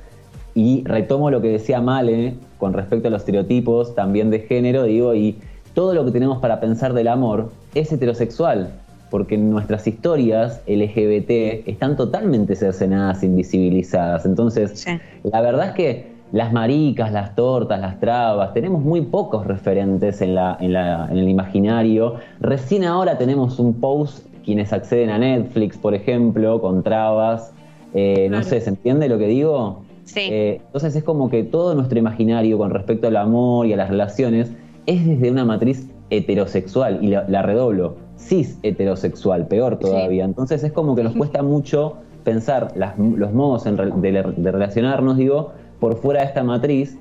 Y 0.54 0.82
retomo 0.84 1.30
lo 1.30 1.40
que 1.40 1.48
decía 1.48 1.80
Male 1.80 2.34
con 2.58 2.72
respecto 2.72 3.08
a 3.08 3.10
los 3.10 3.22
estereotipos 3.22 3.94
también 3.94 4.30
de 4.30 4.40
género, 4.40 4.82
digo, 4.84 5.14
y 5.14 5.36
todo 5.74 5.94
lo 5.94 6.04
que 6.04 6.10
tenemos 6.10 6.38
para 6.38 6.60
pensar 6.60 6.92
del 6.92 7.08
amor 7.08 7.50
es 7.74 7.92
heterosexual, 7.92 8.72
porque 9.10 9.38
nuestras 9.38 9.86
historias 9.86 10.60
LGBT 10.66 11.62
están 11.68 11.96
totalmente 11.96 12.56
cercenadas, 12.56 13.22
invisibilizadas. 13.22 14.26
Entonces, 14.26 14.80
Sí. 14.80 14.90
la 15.22 15.40
verdad 15.40 15.68
es 15.68 15.72
que 15.74 16.10
las 16.32 16.52
maricas, 16.52 17.12
las 17.12 17.34
tortas, 17.34 17.80
las 17.80 17.98
trabas, 17.98 18.52
tenemos 18.54 18.82
muy 18.82 19.00
pocos 19.02 19.46
referentes 19.46 20.20
en, 20.22 20.34
la, 20.36 20.56
en, 20.60 20.72
la- 20.72 21.08
en 21.10 21.18
el 21.18 21.28
imaginario. 21.28 22.14
Recién 22.40 22.84
ahora 22.84 23.18
tenemos 23.18 23.58
un 23.58 23.74
post, 23.74 24.26
quienes 24.44 24.72
acceden 24.72 25.10
a 25.10 25.18
Netflix, 25.18 25.76
por 25.76 25.94
ejemplo, 25.94 26.60
con 26.60 26.82
trabas. 26.82 27.52
Eh, 27.94 28.28
No 28.30 28.42
sé, 28.44 28.60
¿se 28.60 28.70
entiende 28.70 29.08
lo 29.08 29.18
que 29.18 29.26
digo? 29.26 29.82
Sí. 30.12 30.28
Eh, 30.30 30.60
entonces 30.66 30.96
es 30.96 31.04
como 31.04 31.30
que 31.30 31.42
todo 31.44 31.74
nuestro 31.74 31.98
imaginario 31.98 32.58
con 32.58 32.70
respecto 32.70 33.06
al 33.08 33.16
amor 33.16 33.66
y 33.66 33.72
a 33.72 33.76
las 33.76 33.88
relaciones 33.90 34.52
es 34.86 35.06
desde 35.06 35.30
una 35.30 35.44
matriz 35.44 35.86
heterosexual, 36.10 36.98
y 37.02 37.08
la, 37.08 37.24
la 37.28 37.42
redoblo, 37.42 37.96
cis 38.16 38.58
heterosexual, 38.62 39.46
peor 39.46 39.78
todavía. 39.78 40.24
Entonces 40.24 40.62
es 40.64 40.72
como 40.72 40.96
que 40.96 41.04
nos 41.04 41.14
cuesta 41.14 41.42
mucho 41.42 41.94
pensar 42.24 42.72
las- 42.74 42.98
los 42.98 43.32
modos 43.32 43.66
en 43.66 43.78
re- 43.78 43.90
de, 43.94 44.22
de 44.36 44.50
relacionarnos, 44.52 45.16
digo, 45.16 45.52
por 45.78 45.96
fuera 45.96 46.20
de 46.20 46.26
esta 46.26 46.42
matriz, 46.42 46.98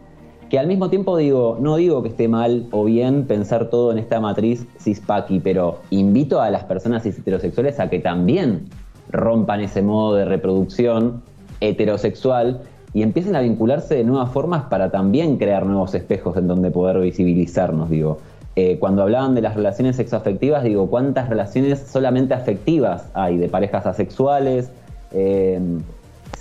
que 0.49 0.57
al 0.59 0.67
mismo 0.67 0.89
tiempo 0.89 1.17
digo, 1.17 1.57
no 1.59 1.75
digo 1.75 2.01
que 2.03 2.09
esté 2.09 2.27
mal 2.27 2.67
o 2.71 2.83
bien 2.85 3.25
pensar 3.25 3.69
todo 3.69 3.91
en 3.91 3.97
esta 3.99 4.19
matriz 4.19 4.65
cispaqui, 4.79 5.39
pero 5.39 5.79
invito 5.89 6.41
a 6.41 6.49
las 6.49 6.63
personas 6.63 7.03
cis 7.03 7.17
heterosexuales 7.19 7.79
a 7.79 7.89
que 7.89 7.99
también 7.99 8.65
rompan 9.11 9.59
ese 9.61 9.81
modo 9.81 10.15
de 10.15 10.25
reproducción 10.25 11.21
heterosexual 11.61 12.61
y 12.93 13.03
empiecen 13.03 13.35
a 13.35 13.41
vincularse 13.41 13.95
de 13.95 14.03
nuevas 14.03 14.31
formas 14.31 14.63
para 14.63 14.89
también 14.89 15.37
crear 15.37 15.65
nuevos 15.65 15.93
espejos 15.93 16.35
en 16.37 16.47
donde 16.47 16.71
poder 16.71 16.99
visibilizarnos, 16.99 17.89
digo. 17.89 18.17
Eh, 18.55 18.77
cuando 18.79 19.03
hablaban 19.03 19.35
de 19.35 19.41
las 19.41 19.55
relaciones 19.55 19.95
sexoafectivas, 19.95 20.63
digo, 20.63 20.89
¿cuántas 20.89 21.29
relaciones 21.29 21.79
solamente 21.79 22.33
afectivas 22.33 23.05
hay 23.13 23.37
de 23.37 23.47
parejas 23.47 23.85
asexuales? 23.85 24.71
Eh, 25.13 25.59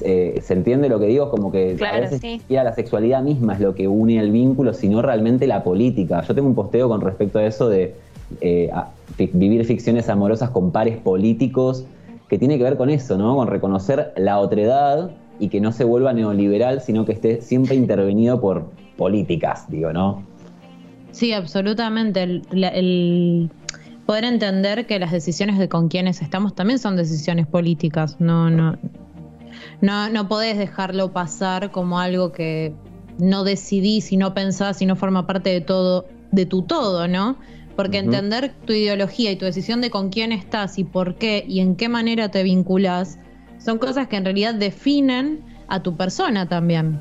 eh, 0.01 0.39
¿Se 0.43 0.55
entiende 0.55 0.89
lo 0.89 0.99
que 0.99 1.07
digo? 1.07 1.31
Como 1.31 1.53
que 1.53 1.75
Claro, 1.77 1.99
a 1.99 2.01
veces 2.01 2.21
sí. 2.21 2.39
siquiera 2.41 2.65
la 2.65 2.73
sexualidad 2.73 3.23
misma 3.23 3.55
es 3.55 3.61
lo 3.61 3.75
que 3.75 3.87
une 3.89 4.19
el 4.19 4.31
vínculo, 4.31 4.73
sino 4.73 5.03
realmente 5.03 5.47
la 5.47 5.63
política. 5.63 6.23
Yo 6.23 6.35
tengo 6.35 6.49
un 6.49 6.55
posteo 6.55 6.89
con 6.89 7.01
respecto 7.01 7.39
a 7.39 7.45
eso 7.45 7.69
de 7.69 7.95
eh, 8.41 8.71
a- 8.73 8.89
vivir 9.17 9.65
ficciones 9.65 10.09
amorosas 10.09 10.51
con 10.51 10.71
pares 10.71 10.97
políticos, 10.99 11.85
que 12.29 12.39
tiene 12.39 12.59
que 12.59 12.65
ver 12.65 12.77
con 12.77 12.91
eso, 12.91 13.17
¿no? 13.17 13.37
Con 13.37 13.49
reconocer 13.49 14.13
la 14.17 14.39
otredad 14.39 15.11
y 15.41 15.49
que 15.49 15.61
no 15.61 15.73
se 15.73 15.85
vuelva 15.85 16.13
neoliberal, 16.13 16.81
sino 16.81 17.05
que 17.05 17.13
esté 17.13 17.41
siempre 17.41 17.75
intervenido 17.77 18.41
por 18.41 18.71
políticas, 18.97 19.71
digo, 19.71 19.93
¿no? 19.93 20.23
Sí, 21.13 21.33
absolutamente. 21.33 22.23
El, 22.23 22.43
la- 22.51 22.69
el 22.69 23.51
poder 24.07 24.25
entender 24.25 24.87
que 24.87 24.99
las 24.99 25.13
decisiones 25.13 25.59
de 25.59 25.69
con 25.69 25.89
quienes 25.89 26.23
estamos 26.23 26.55
también 26.55 26.79
son 26.79 26.97
decisiones 26.97 27.47
políticas. 27.47 28.17
No, 28.21 28.51
no, 28.51 28.77
no, 29.81 30.09
no 30.09 30.29
podés 30.29 30.59
dejarlo 30.59 31.13
pasar 31.13 31.71
como 31.71 31.99
algo 32.01 32.33
que 32.33 32.73
no 33.19 33.45
decidís 33.45 34.13
y 34.13 34.17
no 34.17 34.35
pensás 34.35 34.81
y 34.83 34.87
no 34.87 34.97
forma 34.97 35.27
parte 35.27 35.51
de 35.51 35.61
todo, 35.61 36.07
de 36.31 36.47
tu 36.47 36.63
todo, 36.63 37.09
¿no? 37.09 37.37
Porque 37.77 37.99
entender 37.99 38.53
tu 38.65 38.73
ideología 38.73 39.31
y 39.31 39.37
tu 39.37 39.45
decisión 39.45 39.81
de 39.81 39.91
con 39.91 40.09
quién 40.09 40.33
estás 40.33 40.79
y 40.79 40.85
por 40.85 41.15
qué 41.17 41.45
y 41.47 41.61
en 41.61 41.77
qué 41.77 41.89
manera 41.89 42.29
te 42.29 42.43
vinculás 42.43 43.19
son 43.59 43.79
cosas 43.79 44.09
que 44.09 44.17
en 44.17 44.25
realidad 44.25 44.55
definen 44.55 45.41
a 45.69 45.83
tu 45.83 45.97
persona 45.97 46.49
también. 46.49 47.01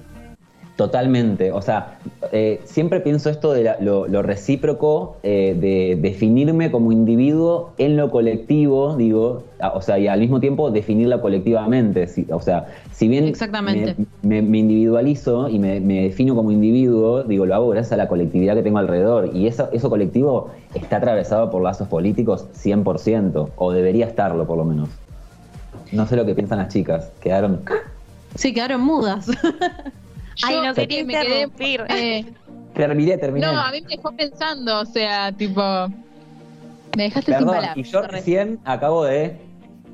Totalmente, 0.75 1.51
o 1.51 1.59
sea, 1.63 1.97
eh, 2.31 2.61
siempre 2.65 2.99
pienso 2.99 3.31
esto 3.31 3.51
de 3.51 3.63
la- 3.63 3.77
lo, 3.79 4.07
lo 4.07 4.21
recíproco, 4.21 5.17
eh, 5.23 5.57
de 5.59 5.97
definirme 5.99 6.69
como 6.69 6.91
individuo 6.91 7.73
en 7.79 7.97
lo 7.97 8.11
colectivo, 8.11 8.95
digo, 8.95 9.45
a- 9.59 9.69
o 9.69 9.81
sea, 9.81 9.97
y 9.97 10.05
al 10.07 10.19
mismo 10.19 10.39
tiempo 10.39 10.69
definirla 10.69 11.19
colectivamente, 11.19 12.05
si- 12.05 12.27
o 12.29 12.39
sea, 12.41 12.67
si 12.91 13.07
bien 13.07 13.23
Exactamente. 13.25 13.95
Me, 14.21 14.41
me- 14.41 14.47
me 14.47 14.57
individualizo 14.59 15.49
y 15.49 15.57
me, 15.57 15.79
me 15.79 16.03
defino 16.03 16.35
como 16.35 16.51
individuo, 16.51 17.23
digo, 17.23 17.47
lo 17.47 17.55
hago 17.55 17.69
gracias 17.69 17.93
a 17.93 17.97
la 17.97 18.07
colectividad 18.07 18.53
que 18.53 18.61
tengo 18.61 18.77
alrededor, 18.77 19.31
y 19.33 19.47
eso, 19.47 19.69
eso 19.73 19.89
colectivo 19.89 20.51
está 20.75 20.97
atravesado 20.97 21.49
por 21.49 21.63
lazos 21.63 21.87
políticos 21.87 22.49
100%, 22.53 23.49
o 23.55 23.71
debería 23.71 24.05
estarlo 24.05 24.45
por 24.45 24.59
lo 24.59 24.65
menos. 24.65 24.89
No 25.91 26.05
sé 26.07 26.15
lo 26.15 26.25
que 26.25 26.35
piensan 26.35 26.59
las 26.59 26.67
chicas, 26.73 27.11
quedaron... 27.21 27.61
Sí, 28.35 28.53
quedaron 28.53 28.81
mudas. 28.81 29.27
Ay, 30.43 30.55
Yo 30.55 30.63
no 30.65 30.73
quería 30.73 31.03
me 31.05 31.13
quedé- 31.13 31.85
eh, 31.89 32.25
Terminé, 32.73 33.17
terminé. 33.17 33.45
no, 33.47 33.59
a 33.59 33.71
mí 33.71 33.81
me 33.81 33.95
dejó 33.95 34.11
pensando, 34.11 34.81
o 34.81 34.85
sea, 34.85 35.31
tipo. 35.31 35.61
Me 36.95 37.03
dejaste 37.03 37.31
sin 37.31 37.39
Perdón, 37.39 37.55
palabras. 37.55 37.77
y 37.77 37.83
yo 37.83 38.01
recién 38.03 38.59
acabo 38.65 39.03
de 39.05 39.35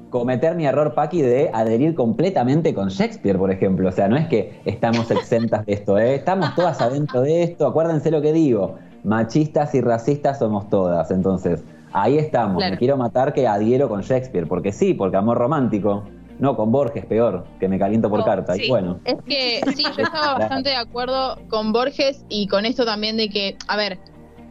cometer 0.09 0.55
mi 0.55 0.65
error, 0.65 0.93
Paqui, 0.93 1.21
de 1.21 1.49
adherir 1.53 1.95
completamente 1.95 2.73
con 2.73 2.89
Shakespeare, 2.89 3.37
por 3.37 3.51
ejemplo. 3.51 3.87
O 3.87 3.91
sea, 3.93 4.09
no 4.09 4.17
es 4.17 4.27
que 4.27 4.59
estamos 4.65 5.09
exentas 5.11 5.65
de 5.65 5.73
esto, 5.73 5.97
¿eh? 5.97 6.15
estamos 6.15 6.53
todas 6.55 6.81
adentro 6.81 7.21
de 7.21 7.43
esto. 7.43 7.65
Acuérdense 7.67 8.11
lo 8.11 8.21
que 8.21 8.33
digo, 8.33 8.77
machistas 9.05 9.73
y 9.75 9.79
racistas 9.81 10.39
somos 10.39 10.69
todas. 10.69 11.09
Entonces, 11.09 11.63
ahí 11.93 12.17
estamos. 12.17 12.57
Claro. 12.57 12.71
Me 12.73 12.77
quiero 12.77 12.97
matar 12.97 13.33
que 13.33 13.47
adhiero 13.47 13.87
con 13.87 14.01
Shakespeare, 14.01 14.47
porque 14.47 14.71
sí, 14.71 14.93
porque 14.93 15.17
amor 15.17 15.37
romántico. 15.37 16.03
No, 16.39 16.57
con 16.57 16.71
Borges, 16.71 17.05
peor, 17.05 17.45
que 17.59 17.67
me 17.69 17.77
caliento 17.77 18.09
por 18.09 18.21
Oh, 18.21 18.25
carta. 18.25 18.55
sí. 18.55 18.63
Y 18.65 18.69
bueno, 18.69 18.99
Es 19.05 19.15
que 19.25 19.61
sí, 19.75 19.83
yo 19.83 20.03
estaba 20.03 20.39
bastante 20.39 20.69
de 20.71 20.75
acuerdo 20.75 21.37
con 21.47 21.71
Borges 21.71 22.25
y 22.27 22.47
con 22.47 22.65
esto 22.65 22.85
también 22.85 23.17
de 23.17 23.29
que, 23.29 23.55
a 23.67 23.77
ver, 23.77 23.99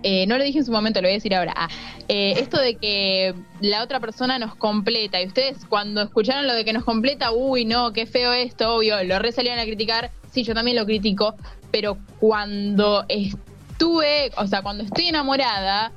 eh, 0.05 0.25
no 0.29 0.39
lo 0.39 0.45
dije 0.45 0.59
en 0.59 0.65
su 0.65 0.73
momento, 0.73 1.01
lo 1.01 1.07
voy 1.07 1.13
a 1.13 1.15
decir 1.15 1.35
ahora. 1.35 1.53
Ah, 1.57 1.69
eh, 2.09 2.35
esto 2.39 2.59
de 2.61 2.77
que 2.77 3.35
la 3.61 3.83
otra 3.83 3.99
persona 4.01 4.39
nos 4.39 4.55
completa 4.55 5.21
y 5.21 5.27
ustedes 5.27 5.65
cuando 5.69 6.03
escucharon 6.03 6.47
lo 6.47 6.55
de 6.55 6.65
que 6.65 6.73
nos 6.73 6.85
completa, 6.85 7.33
uy, 7.33 7.65
no, 7.65 7.93
qué 7.93 8.07
feo 8.07 8.33
esto, 8.33 8.77
obvio, 8.77 9.03
lo 9.05 9.19
resalieron 9.19 9.59
a 9.59 9.65
criticar, 9.65 10.11
sí, 10.31 10.45
yo 10.45 10.55
también 10.55 10.77
lo 10.77 10.85
critico, 10.87 11.35
pero 11.73 11.99
cuando 12.21 13.05
estuve, 13.09 14.31
o 14.37 14.47
sea, 14.47 14.63
cuando 14.63 14.85
estoy 14.85 15.09
enamorada, 15.09 15.93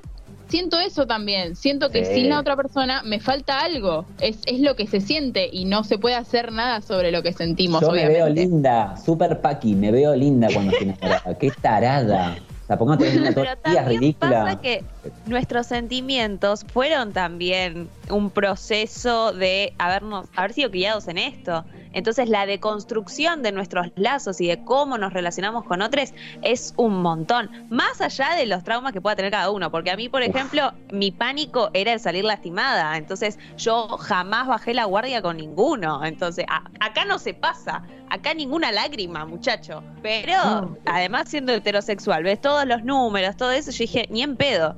siento 0.55 0.79
eso 0.79 1.05
también, 1.05 1.57
siento 1.57 1.89
que 1.89 2.05
sin 2.05 2.29
la 2.29 2.39
otra 2.39 2.55
persona 2.55 3.03
me 3.03 3.19
falta 3.19 3.59
algo, 3.59 4.05
es, 4.21 4.39
es 4.45 4.61
lo 4.61 4.75
que 4.77 4.87
se 4.87 5.01
siente 5.01 5.49
y 5.51 5.65
no 5.65 5.83
se 5.83 5.97
puede 5.97 6.15
hacer 6.15 6.53
nada 6.53 6.81
sobre 6.81 7.11
lo 7.11 7.21
que 7.21 7.33
sentimos, 7.33 7.81
yo 7.81 7.91
me 7.91 8.07
veo 8.07 8.23
obviamente. 8.23 8.41
linda, 8.41 8.95
super 8.95 9.41
paqui, 9.41 9.75
me 9.75 9.91
veo 9.91 10.15
linda 10.15 10.47
cuando 10.53 10.71
estoy 10.71 10.87
enamorada. 10.89 11.37
Qué 11.37 11.51
tarada. 11.61 12.37
Sea, 12.67 12.77
linda 12.77 13.33
todos 13.33 13.47
Pero 13.63 13.87
ridícula. 13.89 14.43
pasa 14.43 14.61
que 14.61 14.83
nuestros 15.27 15.67
sentimientos 15.67 16.65
fueron 16.73 17.13
también 17.13 17.89
un 18.09 18.29
proceso 18.31 19.33
de 19.33 19.73
habernos, 19.77 20.27
haber 20.35 20.53
sido 20.53 20.71
criados 20.71 21.07
en 21.07 21.17
esto. 21.17 21.63
Entonces 21.93 22.27
la 22.27 22.45
deconstrucción 22.45 23.41
de 23.41 23.51
nuestros 23.53 23.87
lazos 23.95 24.41
y 24.41 24.47
de 24.47 24.63
cómo 24.65 24.97
nos 24.97 25.13
relacionamos 25.13 25.63
con 25.63 25.81
otros 25.81 26.11
es 26.41 26.73
un 26.75 27.01
montón. 27.01 27.49
Más 27.69 28.01
allá 28.01 28.31
de 28.35 28.45
los 28.47 28.63
traumas 28.65 28.91
que 28.91 28.99
pueda 28.99 29.15
tener 29.15 29.31
cada 29.31 29.49
uno. 29.49 29.71
Porque 29.71 29.91
a 29.91 29.95
mí, 29.95 30.09
por 30.09 30.21
ejemplo, 30.21 30.73
mi 30.91 31.11
pánico 31.11 31.69
era 31.73 31.93
el 31.93 32.01
salir 32.01 32.25
lastimada. 32.25 32.97
Entonces 32.97 33.39
yo 33.57 33.87
jamás 33.97 34.47
bajé 34.47 34.73
la 34.73 34.83
guardia 34.85 35.21
con 35.21 35.37
ninguno. 35.37 36.03
Entonces 36.03 36.45
a- 36.49 36.63
acá 36.81 37.05
no 37.05 37.17
se 37.17 37.33
pasa. 37.33 37.83
Acá 38.09 38.33
ninguna 38.33 38.71
lágrima, 38.73 39.25
muchacho. 39.25 39.81
Pero 40.03 40.77
además 40.85 41.29
siendo 41.29 41.53
heterosexual, 41.53 42.23
ves 42.23 42.41
todos 42.55 42.67
los 42.67 42.85
números, 42.85 43.35
todo 43.35 43.51
eso, 43.51 43.71
yo 43.71 43.79
dije, 43.79 44.07
ni 44.09 44.21
en 44.21 44.37
pedo. 44.37 44.77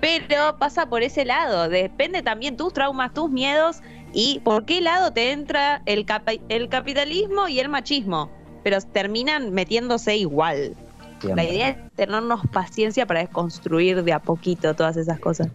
Pero 0.00 0.56
pasa 0.58 0.86
por 0.86 1.02
ese 1.02 1.26
lado, 1.26 1.68
depende 1.68 2.22
también 2.22 2.56
tus 2.56 2.72
traumas, 2.72 3.12
tus 3.12 3.30
miedos 3.30 3.80
y 4.14 4.40
por 4.42 4.64
qué 4.64 4.80
lado 4.80 5.12
te 5.12 5.32
entra 5.32 5.82
el, 5.84 6.06
capa- 6.06 6.40
el 6.48 6.70
capitalismo 6.70 7.48
y 7.48 7.60
el 7.60 7.68
machismo. 7.68 8.30
Pero 8.64 8.80
terminan 8.80 9.52
metiéndose 9.52 10.16
igual. 10.16 10.74
La 11.22 11.44
idea 11.44 11.68
es 11.68 11.76
tenernos 11.96 12.40
paciencia 12.50 13.04
para 13.04 13.20
desconstruir 13.20 14.02
de 14.02 14.14
a 14.14 14.20
poquito 14.20 14.74
todas 14.74 14.96
esas 14.96 15.20
cosas. 15.20 15.48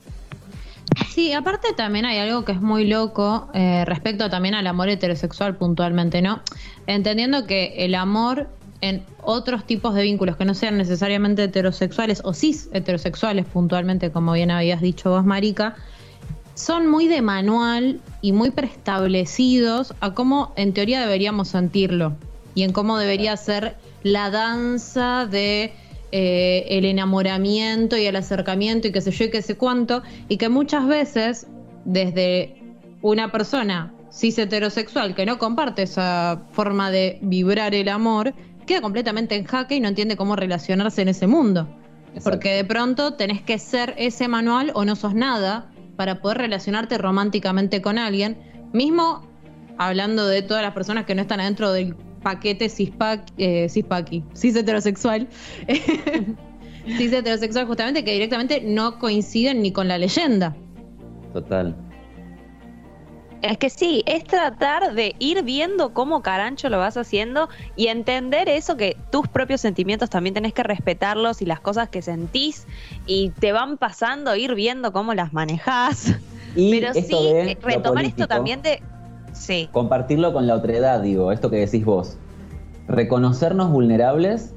Sí, 1.09 1.33
aparte 1.33 1.69
también 1.75 2.05
hay 2.05 2.19
algo 2.19 2.45
que 2.45 2.51
es 2.51 2.61
muy 2.61 2.85
loco 2.85 3.49
eh, 3.55 3.83
respecto 3.85 4.29
también 4.29 4.53
al 4.53 4.67
amor 4.67 4.89
heterosexual 4.89 5.57
puntualmente, 5.57 6.21
¿no? 6.21 6.41
Entendiendo 6.85 7.47
que 7.47 7.73
el 7.83 7.95
amor 7.95 8.49
en 8.81 9.03
otros 9.21 9.65
tipos 9.65 9.95
de 9.95 10.03
vínculos 10.03 10.37
que 10.37 10.45
no 10.45 10.53
sean 10.53 10.77
necesariamente 10.77 11.43
heterosexuales 11.43 12.21
o 12.23 12.33
cis 12.33 12.69
heterosexuales 12.73 13.45
puntualmente, 13.45 14.11
como 14.11 14.33
bien 14.33 14.51
habías 14.51 14.81
dicho 14.81 15.09
vos, 15.09 15.25
Marica, 15.25 15.75
son 16.55 16.87
muy 16.87 17.07
de 17.07 17.21
manual 17.21 17.99
y 18.21 18.31
muy 18.31 18.51
preestablecidos 18.51 19.93
a 19.99 20.13
cómo 20.13 20.53
en 20.55 20.73
teoría 20.73 21.01
deberíamos 21.01 21.49
sentirlo 21.49 22.15
y 22.53 22.63
en 22.63 22.71
cómo 22.71 22.97
debería 22.97 23.35
ser 23.35 23.75
la 24.03 24.29
danza 24.29 25.27
de 25.29 25.73
eh, 26.11 26.65
el 26.69 26.85
enamoramiento 26.85 27.97
y 27.97 28.05
el 28.05 28.15
acercamiento 28.15 28.87
y 28.87 28.91
qué 28.91 29.01
sé 29.01 29.11
yo 29.11 29.25
y 29.25 29.31
qué 29.31 29.41
sé 29.41 29.57
cuánto 29.57 30.01
y 30.29 30.37
que 30.37 30.47
muchas 30.47 30.87
veces 30.87 31.47
desde 31.83 32.55
una 33.01 33.31
persona 33.31 33.93
cis 34.09 34.37
heterosexual 34.37 35.13
que 35.13 35.25
no 35.25 35.37
comparte 35.37 35.83
esa 35.83 36.43
forma 36.51 36.89
de 36.89 37.19
vibrar 37.21 37.75
el 37.75 37.89
amor 37.89 38.33
queda 38.65 38.81
completamente 38.81 39.35
en 39.35 39.45
jaque 39.45 39.75
y 39.75 39.79
no 39.79 39.87
entiende 39.87 40.15
cómo 40.15 40.35
relacionarse 40.35 41.01
en 41.01 41.09
ese 41.09 41.27
mundo. 41.27 41.67
Porque 42.23 42.53
de 42.53 42.63
pronto 42.63 43.13
tenés 43.15 43.41
que 43.41 43.59
ser 43.59 43.93
ese 43.97 44.27
manual 44.27 44.71
o 44.73 44.85
no 44.85 44.95
sos 44.95 45.13
nada 45.13 45.69
para 45.95 46.21
poder 46.21 46.37
relacionarte 46.37 46.97
románticamente 46.97 47.81
con 47.81 47.97
alguien. 47.97 48.37
Mismo 48.73 49.27
hablando 49.77 50.25
de 50.27 50.41
todas 50.41 50.63
las 50.63 50.73
personas 50.73 51.05
que 51.05 51.15
no 51.15 51.21
están 51.21 51.39
adentro 51.39 51.71
del 51.71 51.95
paquete 52.23 52.69
cispac, 52.69 53.21
eh, 53.37 53.67
cispaqui, 53.69 54.23
cis 54.33 54.55
heterosexual. 54.55 55.27
cis 56.97 57.13
heterosexual 57.13 57.67
justamente 57.67 58.03
que 58.03 58.13
directamente 58.13 58.61
no 58.61 58.97
coinciden 58.99 59.61
ni 59.61 59.71
con 59.71 59.87
la 59.87 59.97
leyenda. 59.97 60.55
Total. 61.33 61.75
Es 63.45 63.59
que 63.59 63.69
sí, 63.69 64.03
es 64.07 64.23
tratar 64.23 64.95
de 64.95 65.15
ir 65.19 65.43
viendo 65.43 65.93
cómo 65.93 66.23
carancho 66.23 66.67
lo 66.69 66.79
vas 66.79 66.97
haciendo 66.97 67.47
y 67.75 67.87
entender 67.87 68.49
eso 68.49 68.75
que 68.75 68.97
tus 69.11 69.27
propios 69.27 69.61
sentimientos 69.61 70.09
también 70.09 70.33
tenés 70.33 70.51
que 70.51 70.63
respetarlos 70.63 71.43
y 71.43 71.45
las 71.45 71.59
cosas 71.59 71.89
que 71.89 72.01
sentís 72.01 72.65
y 73.05 73.29
te 73.29 73.51
van 73.51 73.77
pasando, 73.77 74.35
ir 74.35 74.55
viendo 74.55 74.91
cómo 74.91 75.13
las 75.13 75.31
manejás. 75.31 76.15
Y 76.57 76.79
Pero 76.79 76.93
sí, 76.93 77.03
eh, 77.11 77.57
retomar 77.61 78.05
esto 78.05 78.27
también 78.27 78.61
de... 78.61 78.81
Sí. 79.33 79.67
Compartirlo 79.73 80.31
con 80.31 80.47
la 80.47 80.55
otredad, 80.55 81.01
digo, 81.01 81.33
esto 81.33 81.49
que 81.49 81.57
decís 81.57 81.83
vos. 81.83 82.15
Reconocernos 82.87 83.71
vulnerables 83.71 84.53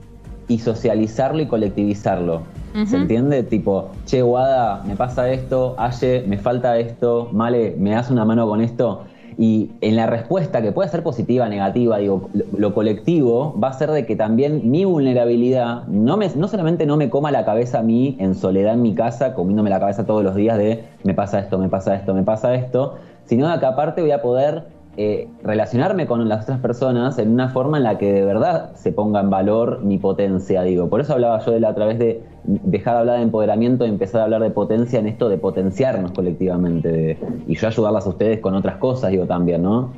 y 0.46 0.60
socializarlo 0.60 1.42
y 1.42 1.48
colectivizarlo. 1.48 2.44
¿Se 2.86 2.96
entiende? 2.96 3.42
Tipo, 3.42 3.90
che, 4.04 4.22
Guada, 4.22 4.82
me 4.86 4.96
pasa 4.96 5.30
esto, 5.30 5.74
Aye, 5.78 6.24
me 6.26 6.38
falta 6.38 6.78
esto, 6.78 7.28
Male, 7.32 7.74
¿me 7.78 7.90
das 7.90 8.10
una 8.10 8.24
mano 8.24 8.46
con 8.46 8.60
esto? 8.60 9.04
Y 9.36 9.70
en 9.82 9.94
la 9.94 10.06
respuesta, 10.06 10.60
que 10.62 10.72
puede 10.72 10.88
ser 10.88 11.04
positiva, 11.04 11.48
negativa, 11.48 11.98
digo, 11.98 12.28
lo, 12.34 12.44
lo 12.56 12.74
colectivo 12.74 13.54
va 13.62 13.68
a 13.68 13.72
ser 13.72 13.92
de 13.92 14.04
que 14.04 14.16
también 14.16 14.68
mi 14.68 14.84
vulnerabilidad 14.84 15.86
no, 15.86 16.16
me, 16.16 16.28
no 16.34 16.48
solamente 16.48 16.86
no 16.86 16.96
me 16.96 17.08
coma 17.08 17.30
la 17.30 17.44
cabeza 17.44 17.78
a 17.78 17.82
mí 17.82 18.16
en 18.18 18.34
soledad 18.34 18.74
en 18.74 18.82
mi 18.82 18.94
casa, 18.94 19.34
comiéndome 19.34 19.70
la 19.70 19.78
cabeza 19.78 20.04
todos 20.04 20.24
los 20.24 20.34
días 20.34 20.58
de 20.58 20.84
me 21.04 21.14
pasa 21.14 21.38
esto, 21.38 21.56
me 21.58 21.68
pasa 21.68 21.94
esto, 21.94 22.14
me 22.14 22.24
pasa 22.24 22.52
esto, 22.54 22.96
sino 23.26 23.48
de 23.48 23.60
que 23.60 23.66
aparte 23.66 24.00
voy 24.02 24.10
a 24.10 24.22
poder 24.22 24.64
eh, 25.00 25.28
relacionarme 25.44 26.06
con 26.08 26.28
las 26.28 26.42
otras 26.42 26.58
personas 26.58 27.18
en 27.18 27.30
una 27.30 27.50
forma 27.50 27.76
en 27.78 27.84
la 27.84 27.98
que 27.98 28.12
de 28.12 28.24
verdad 28.24 28.74
se 28.74 28.90
ponga 28.90 29.20
en 29.20 29.30
valor 29.30 29.80
mi 29.84 29.96
potencia, 29.98 30.62
digo. 30.62 30.88
Por 30.90 31.00
eso 31.00 31.12
hablaba 31.12 31.38
yo 31.44 31.52
de 31.52 31.60
la 31.60 31.68
a 31.68 31.74
través 31.76 31.98
de 32.00 32.20
dejar 32.44 32.94
de 32.94 33.00
hablar 33.00 33.16
de 33.18 33.22
empoderamiento 33.22 33.86
y 33.86 33.90
empezar 33.90 34.22
a 34.22 34.24
hablar 34.24 34.42
de 34.42 34.50
potencia 34.50 34.98
en 34.98 35.06
esto 35.06 35.28
de 35.28 35.38
potenciarnos 35.38 36.10
colectivamente. 36.12 36.88
de- 36.90 37.18
y 37.46 37.54
yo 37.56 37.68
ayudarlas 37.68 38.06
a 38.06 38.08
ustedes 38.08 38.40
con 38.40 38.54
otras 38.56 38.76
cosas, 38.78 39.10
digo, 39.12 39.24
también, 39.26 39.62
¿no? 39.62 39.92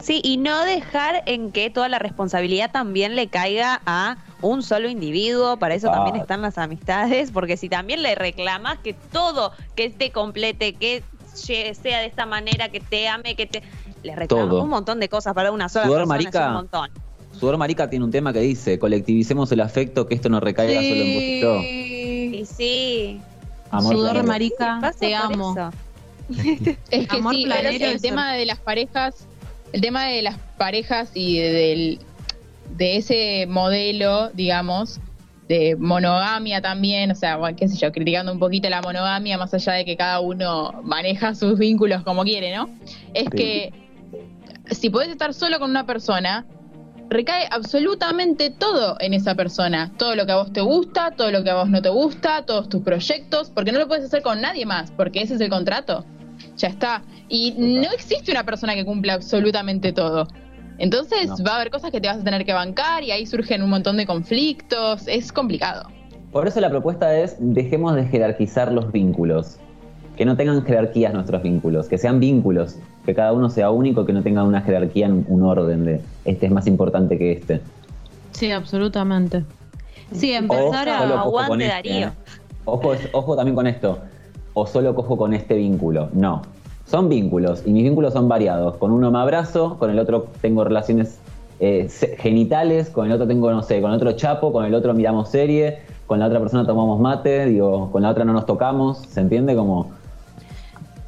Sí, 0.00 0.20
y 0.24 0.38
no 0.38 0.64
dejar 0.64 1.22
en 1.26 1.52
que 1.52 1.68
toda 1.70 1.88
la 1.90 1.98
responsabilidad 1.98 2.70
también 2.72 3.14
le 3.16 3.28
caiga 3.28 3.82
a 3.84 4.16
un 4.40 4.62
solo 4.62 4.88
individuo, 4.88 5.58
para 5.58 5.74
eso 5.74 5.90
también 5.90 6.16
Ah. 6.16 6.20
están 6.20 6.40
las 6.42 6.56
amistades, 6.58 7.30
porque 7.30 7.56
si 7.58 7.68
también 7.68 8.02
le 8.02 8.14
reclamas 8.14 8.78
que 8.78 8.94
todo, 8.94 9.52
que 9.76 9.90
te 9.90 10.10
complete, 10.10 10.74
que 10.74 11.02
sea 11.34 12.00
de 12.00 12.06
esta 12.06 12.26
manera, 12.26 12.70
que 12.70 12.80
te 12.80 13.08
ame, 13.08 13.36
que 13.36 13.46
te... 13.46 13.62
Le 14.02 14.16
reclamas 14.16 14.48
Todo. 14.50 14.62
un 14.62 14.70
montón 14.70 15.00
de 15.00 15.08
cosas 15.08 15.34
para 15.34 15.52
una 15.52 15.68
sola 15.68 15.84
Sudor, 15.86 15.98
persona, 16.00 16.14
marica. 16.16 16.40
es 16.42 16.46
un 16.48 16.52
montón. 16.54 16.90
Sudor 17.38 17.56
Marica 17.58 17.88
tiene 17.88 18.04
un 18.04 18.10
tema 18.10 18.32
que 18.32 18.40
dice, 18.40 18.78
colectivicemos 18.78 19.50
el 19.52 19.60
afecto, 19.60 20.06
que 20.06 20.14
esto 20.14 20.28
no 20.28 20.40
recaiga 20.40 20.80
solo 20.82 21.00
en 21.02 21.14
vos 21.14 21.22
y 21.22 21.40
yo. 21.40 21.62
Y 22.40 22.44
sí. 22.46 23.20
Amor 23.70 23.94
Sudor 23.94 24.10
planero. 24.10 24.28
marica, 24.28 24.92
te 24.98 25.14
amo. 25.14 25.54
Es 26.90 27.08
que 27.08 27.16
Amor 27.16 27.34
sí, 27.34 27.44
planero 27.44 27.86
el 27.86 28.00
tema 28.00 28.32
de 28.34 28.46
las 28.46 28.58
parejas, 28.58 29.26
el 29.72 29.80
tema 29.80 30.06
de 30.06 30.22
las 30.22 30.36
parejas 30.58 31.10
y 31.14 31.38
de, 31.38 31.50
del, 31.52 31.98
de 32.76 32.96
ese 32.98 33.46
modelo, 33.48 34.30
digamos, 34.30 35.00
de 35.48 35.76
monogamia 35.76 36.60
también, 36.60 37.10
o 37.10 37.14
sea, 37.16 37.36
bueno, 37.36 37.56
qué 37.58 37.66
sé 37.68 37.76
yo, 37.76 37.90
criticando 37.90 38.32
un 38.32 38.38
poquito 38.38 38.68
la 38.70 38.80
monogamia, 38.82 39.38
más 39.38 39.52
allá 39.54 39.72
de 39.74 39.84
que 39.84 39.96
cada 39.96 40.20
uno 40.20 40.72
maneja 40.84 41.34
sus 41.34 41.58
vínculos 41.58 42.02
como 42.02 42.22
quiere, 42.22 42.54
¿no? 42.56 42.70
Es 43.14 43.24
Sí. 43.24 43.30
que 43.36 43.72
si 44.70 44.90
podés 44.90 45.08
estar 45.08 45.34
solo 45.34 45.58
con 45.58 45.70
una 45.70 45.86
persona, 45.86 46.46
recae 47.08 47.48
absolutamente 47.50 48.50
todo 48.50 48.96
en 49.00 49.14
esa 49.14 49.34
persona. 49.34 49.92
Todo 49.98 50.14
lo 50.14 50.26
que 50.26 50.32
a 50.32 50.36
vos 50.36 50.52
te 50.52 50.60
gusta, 50.60 51.10
todo 51.12 51.30
lo 51.30 51.42
que 51.42 51.50
a 51.50 51.56
vos 51.56 51.68
no 51.68 51.82
te 51.82 51.88
gusta, 51.88 52.44
todos 52.46 52.68
tus 52.68 52.82
proyectos, 52.82 53.50
porque 53.50 53.72
no 53.72 53.78
lo 53.78 53.88
puedes 53.88 54.04
hacer 54.04 54.22
con 54.22 54.40
nadie 54.40 54.64
más, 54.66 54.90
porque 54.92 55.22
ese 55.22 55.34
es 55.34 55.40
el 55.40 55.50
contrato. 55.50 56.04
Ya 56.56 56.68
está. 56.68 57.02
Y 57.28 57.54
no 57.58 57.90
existe 57.92 58.30
una 58.30 58.44
persona 58.44 58.74
que 58.74 58.84
cumpla 58.84 59.14
absolutamente 59.14 59.92
todo. 59.92 60.28
Entonces 60.78 61.28
No. 61.28 61.44
va 61.44 61.52
a 61.52 61.56
haber 61.56 61.70
cosas 61.70 61.90
que 61.90 62.00
te 62.00 62.08
vas 62.08 62.18
a 62.18 62.24
tener 62.24 62.44
que 62.44 62.52
bancar 62.52 63.02
y 63.02 63.10
ahí 63.10 63.26
surgen 63.26 63.62
un 63.62 63.70
montón 63.70 63.96
de 63.96 64.06
conflictos. 64.06 65.06
Es 65.06 65.32
complicado. 65.32 65.88
Por 66.32 66.46
eso 66.46 66.60
la 66.60 66.70
propuesta 66.70 67.14
es, 67.18 67.36
dejemos 67.40 67.96
de 67.96 68.06
jerarquizar 68.06 68.72
los 68.72 68.90
vínculos. 68.92 69.58
Que 70.16 70.24
no 70.24 70.36
tengan 70.36 70.64
jerarquías 70.64 71.12
nuestros 71.12 71.42
vínculos, 71.42 71.88
que 71.88 71.98
sean 71.98 72.20
vínculos, 72.20 72.76
que 73.04 73.14
cada 73.14 73.32
uno 73.32 73.48
sea 73.50 73.70
único, 73.70 74.04
que 74.04 74.12
no 74.12 74.22
tenga 74.22 74.42
una 74.44 74.60
jerarquía 74.60 75.06
en 75.06 75.24
un 75.28 75.42
orden 75.42 75.84
de 75.84 76.00
este 76.24 76.46
es 76.46 76.52
más 76.52 76.66
importante 76.66 77.18
que 77.18 77.32
este. 77.32 77.60
Sí, 78.32 78.50
absolutamente. 78.50 79.44
Sí, 80.12 80.32
empezar 80.32 80.88
a... 80.88 81.20
Aguante, 81.20 81.48
con 81.48 81.60
este, 81.60 81.74
Darío. 81.74 82.08
¿eh? 82.08 82.12
Ojo, 82.64 82.92
ojo 83.12 83.36
también 83.36 83.54
con 83.54 83.66
esto. 83.66 83.98
O 84.54 84.66
solo 84.66 84.94
cojo 84.94 85.16
con 85.16 85.34
este 85.34 85.54
vínculo. 85.56 86.08
No. 86.12 86.42
son 86.86 87.08
vínculos 87.08 87.62
y 87.64 87.70
mis 87.70 87.84
vínculos 87.84 88.12
son 88.12 88.28
variados. 88.28 88.76
Con 88.76 88.90
uno 88.90 89.10
me 89.10 89.18
abrazo, 89.18 89.78
con 89.78 89.90
el 89.90 89.98
otro 89.98 90.28
tengo 90.40 90.64
relaciones 90.64 91.18
eh, 91.60 91.88
genitales, 92.18 92.90
con 92.90 93.06
el 93.06 93.12
otro 93.12 93.26
tengo, 93.26 93.50
no 93.50 93.62
sé, 93.62 93.80
con 93.80 93.90
el 93.90 93.96
otro 93.96 94.12
chapo, 94.12 94.52
con 94.52 94.64
el 94.64 94.74
otro 94.74 94.94
miramos 94.94 95.28
serie, 95.28 95.78
con 96.06 96.18
la 96.18 96.26
otra 96.26 96.40
persona 96.40 96.66
tomamos 96.66 96.98
mate, 96.98 97.46
digo, 97.46 97.90
con 97.92 98.02
la 98.02 98.10
otra 98.10 98.24
no 98.24 98.32
nos 98.32 98.46
tocamos, 98.46 98.98
¿se 99.08 99.20
entiende? 99.20 99.54
Como, 99.54 99.90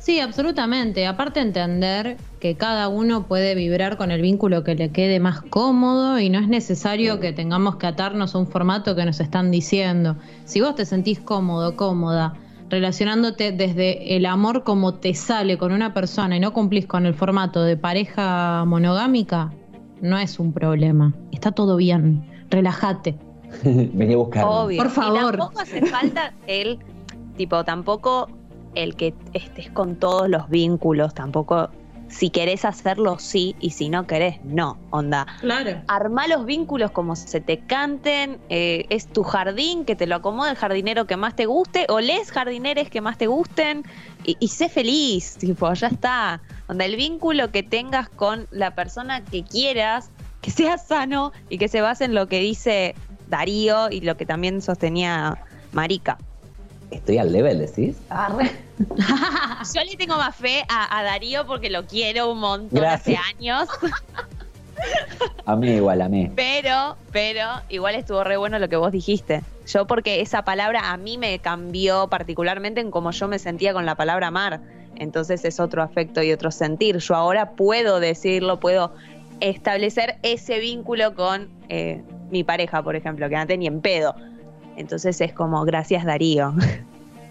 Sí, 0.03 0.19
absolutamente. 0.19 1.07
Aparte 1.07 1.39
entender 1.39 2.17
que 2.41 2.57
cada 2.57 2.89
uno 2.89 3.29
puede 3.29 3.55
vibrar 3.55 3.97
con 3.97 4.11
el 4.11 4.21
vínculo 4.21 4.65
que 4.65 4.75
le 4.75 4.91
quede 4.91 5.21
más 5.21 5.43
cómodo 5.43 6.19
y 6.19 6.29
no 6.29 6.41
es 6.41 6.49
necesario 6.49 7.21
que 7.21 7.33
tengamos 7.33 7.77
que 7.77 7.87
atarnos 7.87 8.35
a 8.35 8.39
un 8.39 8.49
formato 8.49 8.97
que 8.97 9.05
nos 9.05 9.21
están 9.21 9.53
diciendo. 9.53 10.17
Si 10.45 10.61
vos 10.61 10.75
te 10.75 10.87
sentís 10.87 11.21
cómodo, 11.21 11.77
cómoda, 11.77 12.35
relacionándote 12.69 13.53
desde 13.53 14.17
el 14.17 14.27
amor 14.27 14.65
como 14.65 14.95
te 14.95 15.15
sale 15.15 15.57
con 15.57 15.71
una 15.71 15.95
persona 15.95 16.37
y 16.37 16.41
no 16.41 16.53
cumplís 16.53 16.87
con 16.89 17.07
el 17.07 17.15
formato 17.15 17.63
de 17.63 17.77
pareja 17.77 18.65
monogámica, 18.65 19.53
no 20.01 20.19
es 20.19 20.41
un 20.41 20.53
problema. 20.53 21.15
Está 21.31 21.53
todo 21.53 21.77
bien. 21.77 22.29
Relájate. 22.51 23.15
vení 23.63 24.15
a 24.15 24.17
buscar. 24.17 24.45
Obvio. 24.49 24.79
Por 24.79 24.87
Y 24.89 24.91
favor. 24.91 25.37
tampoco 25.37 25.61
hace 25.61 25.87
falta 25.87 26.35
el, 26.49 26.81
tipo, 27.37 27.63
tampoco 27.63 28.29
el 28.75 28.97
que 28.97 29.15
estés 29.33 29.71
con 29.71 29.97
todos 29.97 30.29
los 30.29 30.49
vínculos, 30.49 31.15
tampoco. 31.15 31.71
Si 32.09 32.29
querés 32.29 32.67
hacerlo, 32.67 33.19
sí, 33.19 33.57
y 33.59 33.71
si 33.71 33.89
no 33.89 34.07
querés, 34.07 34.45
no. 34.45 34.77
Onda. 34.91 35.27
Claro. 35.41 35.81
Armá 35.89 36.27
los 36.27 36.45
vínculos 36.45 36.91
como 36.91 37.17
se 37.17 37.41
te 37.41 37.61
canten, 37.61 38.39
eh, 38.51 38.85
es 38.91 39.07
tu 39.07 39.23
jardín, 39.23 39.87
que 39.87 39.97
te 39.97 40.07
lo 40.07 40.17
acomode 40.17 40.51
el 40.51 40.57
jardinero 40.57 41.07
que 41.07 41.17
más 41.17 41.35
te 41.35 41.47
guste, 41.47 41.87
o 41.89 42.01
les 42.01 42.31
jardineres 42.31 42.91
que 42.91 43.01
más 43.01 43.17
te 43.17 43.29
gusten, 43.29 43.85
y, 44.25 44.37
y 44.41 44.49
sé 44.49 44.69
feliz, 44.69 45.39
tipo, 45.39 45.73
ya 45.73 45.87
está. 45.87 46.43
Onda, 46.69 46.85
el 46.85 46.97
vínculo 46.97 47.51
que 47.51 47.63
tengas 47.63 48.11
con 48.11 48.47
la 48.51 48.75
persona 48.75 49.25
que 49.25 49.43
quieras, 49.43 50.11
que 50.43 50.51
sea 50.51 50.77
sano 50.77 51.33
y 51.49 51.57
que 51.57 51.69
se 51.69 51.81
base 51.81 52.05
en 52.05 52.15
lo 52.15 52.27
que 52.27 52.41
dice 52.41 52.95
Darío 53.29 53.91
y 53.91 54.03
lo 54.03 54.19
que 54.19 54.27
también 54.27 54.61
sostenía 54.61 55.39
Marica. 55.73 56.19
Estoy 56.93 57.19
al 57.19 57.33
level, 57.33 57.59
decís. 57.59 57.97
Yo 59.75 59.85
le 59.85 59.97
tengo 59.97 60.17
más 60.17 60.37
fe 60.37 60.65
a, 60.69 60.99
a 60.99 61.03
Darío 61.03 61.47
porque 61.47 61.71
lo 61.71 61.87
quiero 61.87 62.31
un 62.31 62.39
montón 62.39 62.81
Gracias. 62.81 63.19
hace 63.19 63.35
años. 63.37 63.69
A 65.47 65.57
mí 65.57 65.71
igual, 65.71 66.03
a 66.03 66.09
mí. 66.09 66.31
Pero, 66.35 66.97
pero, 67.13 67.47
igual 67.69 67.95
estuvo 67.95 68.25
re 68.25 68.37
bueno 68.37 68.59
lo 68.59 68.69
que 68.69 68.77
vos 68.77 68.91
dijiste. 68.93 69.43
Yo 69.67 69.87
porque 69.87 70.21
esa 70.21 70.45
palabra 70.45 70.91
a 70.91 70.97
mí 70.97 71.19
me 71.19 71.39
cambió 71.39 72.09
particularmente 72.09 72.81
en 72.81 72.91
cómo 72.91 73.11
yo 73.11 73.29
me 73.29 73.39
sentía 73.39 73.73
con 73.73 73.87
la 73.87 73.95
palabra 73.95 74.29
amar. 74.29 74.61
Entonces 74.97 75.45
es 75.45 75.61
otro 75.61 75.83
afecto 75.83 76.23
y 76.23 76.33
otro 76.33 76.51
sentir. 76.51 76.99
Yo 76.99 77.15
ahora 77.15 77.53
puedo 77.53 78.01
decirlo, 78.01 78.61
puedo 78.61 78.93
establecer 79.41 80.17
ese 80.23 80.59
vínculo 80.59 81.15
con 81.15 81.49
eh, 81.69 82.03
mi 82.31 82.45
pareja, 82.45 82.83
por 82.83 82.97
ejemplo, 82.97 83.29
que 83.29 83.37
antes 83.37 83.59
ni 83.59 83.67
en 83.67 83.81
pedo. 83.81 84.15
Entonces 84.77 85.21
es 85.21 85.33
como, 85.33 85.65
gracias 85.65 86.05
Darío. 86.05 86.55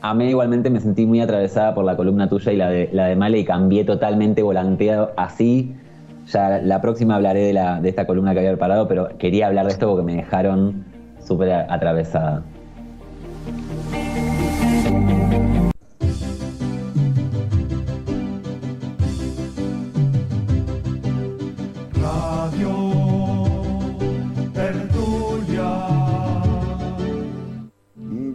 A 0.04 0.16
mí 0.16 0.26
igualmente 0.26 0.72
me 0.72 0.80
sentí 0.80 1.06
muy 1.06 1.22
atravesada 1.22 1.76
por 1.76 1.86
la 1.86 1.96
columna 1.96 2.28
tuya 2.28 2.52
y 2.52 2.58
la 2.58 2.70
de, 2.70 2.90
la 2.92 3.06
de 3.06 3.16
Male 3.16 3.38
y 3.38 3.46
cambié 3.46 3.84
totalmente 3.84 4.42
volanteado 4.42 5.12
así. 5.16 5.76
Ya 6.26 6.60
la 6.60 6.82
próxima 6.82 7.16
hablaré 7.16 7.42
de, 7.42 7.54
la, 7.54 7.80
de 7.80 7.90
esta 7.90 8.08
columna 8.08 8.34
que 8.34 8.40
había 8.40 8.52
preparado, 8.52 8.88
pero 8.88 9.10
quería 9.20 9.46
hablar 9.46 9.68
de 9.68 9.74
esto 9.74 9.88
porque 9.88 10.04
me 10.04 10.16
dejaron 10.16 10.86
súper 11.24 11.52
atravesada. 11.52 12.44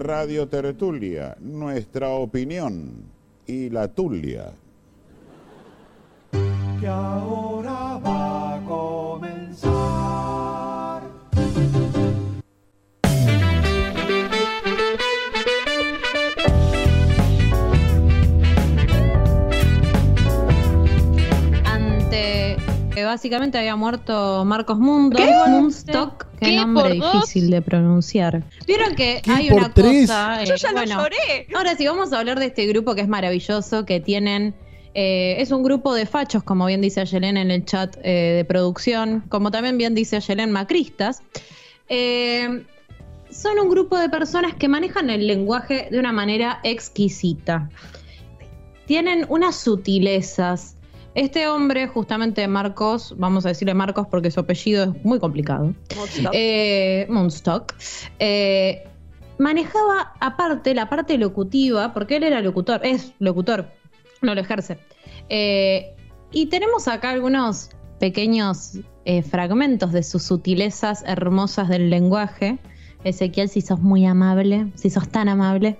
Radio 0.06 0.46
Tertulia, 0.46 1.36
nuestra 1.40 2.10
opinión 2.10 3.02
y 3.44 3.70
la 3.70 3.88
tulia. 3.88 4.52
Básicamente 23.06 23.58
había 23.58 23.76
muerto 23.76 24.44
Marcos 24.44 24.78
Mundo, 24.78 25.16
¿Qué? 25.18 25.32
Munstock, 25.48 26.26
qué, 26.38 26.46
¿Qué? 26.46 26.56
nombre 26.56 26.92
difícil 26.94 27.50
de 27.50 27.62
pronunciar. 27.62 28.42
Vieron 28.66 28.94
que 28.94 29.22
hay 29.28 29.48
¿Por 29.48 29.58
una 29.60 29.72
tres? 29.72 30.02
cosa. 30.08 30.42
eh, 30.42 30.46
Yo 30.46 30.54
ya 30.56 30.72
bueno, 30.72 30.96
lo 30.96 31.02
lloré. 31.02 31.46
Ahora 31.54 31.74
sí, 31.76 31.86
vamos 31.86 32.12
a 32.12 32.18
hablar 32.18 32.38
de 32.38 32.46
este 32.46 32.66
grupo 32.66 32.94
que 32.94 33.00
es 33.02 33.08
maravilloso, 33.08 33.84
que 33.86 34.00
tienen. 34.00 34.54
eh, 34.94 35.36
es 35.40 35.50
un 35.50 35.62
grupo 35.62 35.94
de 35.94 36.06
fachos, 36.06 36.42
como 36.42 36.66
bien 36.66 36.80
dice 36.80 37.00
Ayelen 37.02 37.36
en 37.36 37.50
el 37.50 37.64
chat 37.64 37.96
eh, 38.02 38.34
de 38.36 38.44
producción, 38.44 39.22
como 39.28 39.50
también 39.50 39.76
bien 39.78 39.94
dice 39.94 40.16
Ayelen, 40.16 40.52
macristas. 40.52 41.22
Eh, 41.88 42.64
son 43.30 43.58
un 43.58 43.68
grupo 43.68 43.98
de 43.98 44.08
personas 44.08 44.54
que 44.54 44.68
manejan 44.68 45.10
el 45.10 45.26
lenguaje 45.26 45.88
de 45.90 45.98
una 45.98 46.12
manera 46.12 46.60
exquisita. 46.62 47.68
Tienen 48.86 49.26
unas 49.28 49.56
sutilezas. 49.56 50.75
Este 51.16 51.48
hombre, 51.48 51.88
justamente 51.88 52.46
Marcos, 52.46 53.14
vamos 53.16 53.46
a 53.46 53.48
decirle 53.48 53.72
Marcos 53.72 54.06
porque 54.10 54.30
su 54.30 54.40
apellido 54.40 54.84
es 54.84 55.02
muy 55.02 55.18
complicado. 55.18 55.74
Woodstock. 55.96 56.28
Eh, 56.34 57.06
eh, 58.18 58.88
manejaba 59.38 60.12
aparte 60.20 60.74
la 60.74 60.90
parte 60.90 61.16
locutiva, 61.16 61.94
porque 61.94 62.16
él 62.16 62.24
era 62.24 62.42
locutor, 62.42 62.82
es 62.84 63.14
locutor, 63.18 63.72
no 64.20 64.34
lo 64.34 64.42
ejerce. 64.42 64.76
Eh, 65.30 65.96
y 66.32 66.46
tenemos 66.46 66.86
acá 66.86 67.10
algunos 67.10 67.70
pequeños 67.98 68.80
fragmentos 69.30 69.92
de 69.92 70.02
sus 70.02 70.22
sutilezas 70.22 71.02
hermosas 71.06 71.70
del 71.70 71.88
lenguaje. 71.88 72.58
Ezequiel, 73.04 73.48
si 73.48 73.62
sos 73.62 73.80
muy 73.80 74.04
amable, 74.04 74.70
si 74.74 74.90
sos 74.90 75.08
tan 75.08 75.30
amable, 75.30 75.78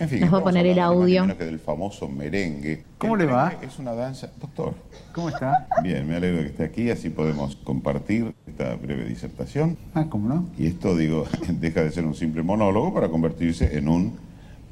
En 0.00 0.08
fin, 0.08 0.20
nos 0.20 0.30
voy 0.30 0.40
a 0.40 0.44
poner 0.44 0.66
el 0.66 0.78
audio. 0.78 1.22
menos 1.22 1.36
que 1.36 1.44
del 1.44 1.58
famoso 1.58 2.08
merengue. 2.08 2.84
¿Cómo 2.98 3.14
El 3.14 3.26
le 3.26 3.26
va? 3.26 3.54
Es 3.62 3.78
una 3.78 3.94
danza. 3.94 4.30
Doctor. 4.40 4.74
¿Cómo 5.12 5.28
está? 5.28 5.66
Bien, 5.82 6.06
me 6.06 6.16
alegro 6.16 6.38
de 6.38 6.44
que 6.44 6.50
esté 6.50 6.64
aquí, 6.64 6.90
así 6.90 7.10
podemos 7.10 7.56
compartir 7.56 8.34
esta 8.46 8.76
breve 8.76 9.04
disertación. 9.04 9.76
Ah, 9.94 10.06
¿cómo 10.08 10.28
no? 10.28 10.48
Y 10.56 10.66
esto, 10.68 10.96
digo, 10.96 11.26
deja 11.48 11.82
de 11.82 11.90
ser 11.90 12.04
un 12.04 12.14
simple 12.14 12.42
monólogo 12.42 12.94
para 12.94 13.08
convertirse 13.08 13.76
en 13.76 13.88
un 13.88 14.18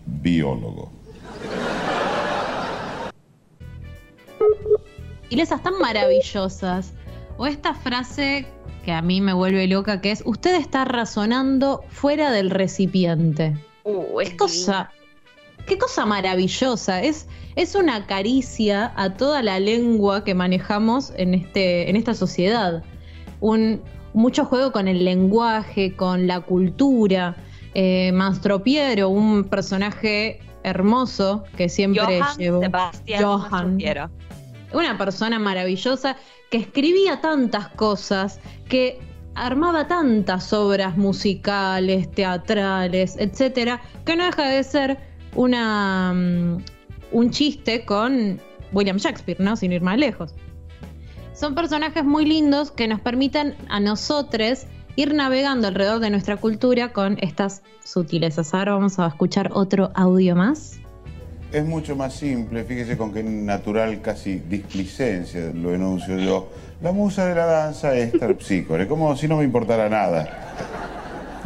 biólogo. 0.07 0.93
sutilezas 5.27 5.63
tan 5.63 5.79
maravillosas. 5.81 6.93
O 7.37 7.47
esta 7.47 7.75
frase 7.75 8.47
que 8.85 8.93
a 8.93 9.03
mí 9.03 9.21
me 9.21 9.33
vuelve 9.35 9.67
loca, 9.67 10.01
que 10.01 10.13
es, 10.13 10.23
usted 10.25 10.55
está 10.55 10.85
razonando 10.85 11.83
fuera 11.91 12.31
del 12.31 12.49
recipiente. 12.49 13.55
Uh, 13.85 14.21
es 14.21 14.31
Qué 14.31 14.37
cosa, 14.37 14.91
qué 15.67 15.79
cosa 15.79 16.07
maravillosa. 16.07 17.03
Es, 17.03 17.29
es 17.57 17.75
una 17.75 18.07
caricia 18.07 18.93
a 18.97 19.15
toda 19.15 19.43
la 19.43 19.61
lengua 19.61 20.25
que 20.25 20.35
manejamos 20.35 21.13
en, 21.17 21.35
este, 21.35 21.91
en 21.91 21.97
esta 21.97 22.15
sociedad. 22.15 22.83
Un, 23.41 23.83
mucho 24.15 24.45
juego 24.45 24.73
con 24.73 24.89
el 24.89 25.05
lenguaje, 25.05 25.95
con 25.95 26.27
la 26.27 26.41
cultura. 26.41 27.37
Eh, 27.75 28.11
Mastro 28.13 28.63
Piero, 28.63 29.11
un 29.11 29.45
personaje 29.45 30.41
hermoso 30.63 31.45
que 31.57 31.69
siempre 31.69 32.21
Johann 32.21 32.39
llevó. 32.39 32.61
Sebastián 32.61 33.23
Johann. 33.23 33.79
Una 34.73 34.99
persona 34.99 35.39
maravillosa 35.39 36.17
que 36.51 36.59
escribía 36.59 37.21
tantas 37.21 37.69
cosas, 37.69 38.41
que 38.69 38.99
armaba 39.35 39.87
tantas 39.87 40.53
obras 40.53 40.97
musicales, 40.97 42.11
teatrales, 42.11 43.17
etcétera, 43.19 43.81
que 44.05 44.17
no 44.17 44.25
deja 44.25 44.49
de 44.49 44.65
ser 44.65 45.06
una 45.37 46.13
mm, 46.13 46.59
un 47.13 47.31
chiste 47.31 47.85
con 47.85 48.41
William 48.73 48.97
Shakespeare, 48.97 49.41
¿no? 49.41 49.57
Sin 49.57 49.73
ir 49.73 49.83
más 49.83 49.99
lejos. 49.99 50.35
Son 51.35 51.55
personajes 51.55 52.05
muy 52.05 52.25
lindos 52.25 52.71
que 52.71 52.89
nos 52.89 53.01
permiten 53.01 53.55
a 53.69 53.79
nosotros 53.79 54.67
ir 54.97 55.15
navegando 55.15 55.69
alrededor 55.69 56.01
de 56.01 56.11
nuestra 56.11 56.39
cultura 56.39 56.93
con 56.93 57.19
estas 57.21 57.63
sutilezas. 57.85 58.55
Ahora 58.55 58.73
vamos 58.73 58.99
a 58.99 59.07
escuchar 59.07 59.51
otro 59.53 59.91
audio 59.95 60.35
más. 60.35 60.81
Es 61.53 61.65
mucho 61.65 61.95
más 61.95 62.15
simple, 62.15 62.65
fíjese 62.65 62.97
con 62.97 63.13
qué 63.13 63.23
natural 63.23 64.01
casi 64.03 64.41
displicencia 64.41 65.53
lo 65.55 65.75
enuncio 65.75 66.19
yo. 66.19 66.49
La 66.83 66.93
musa 66.93 67.27
de 67.27 67.35
la 67.35 67.47
danza 67.47 67.95
es 67.95 68.13
Terpsícore, 68.13 68.87
como 68.89 69.17
si 69.17 69.29
no 69.29 69.37
me 69.37 69.45
importara 69.45 69.89
nada. 69.89 70.96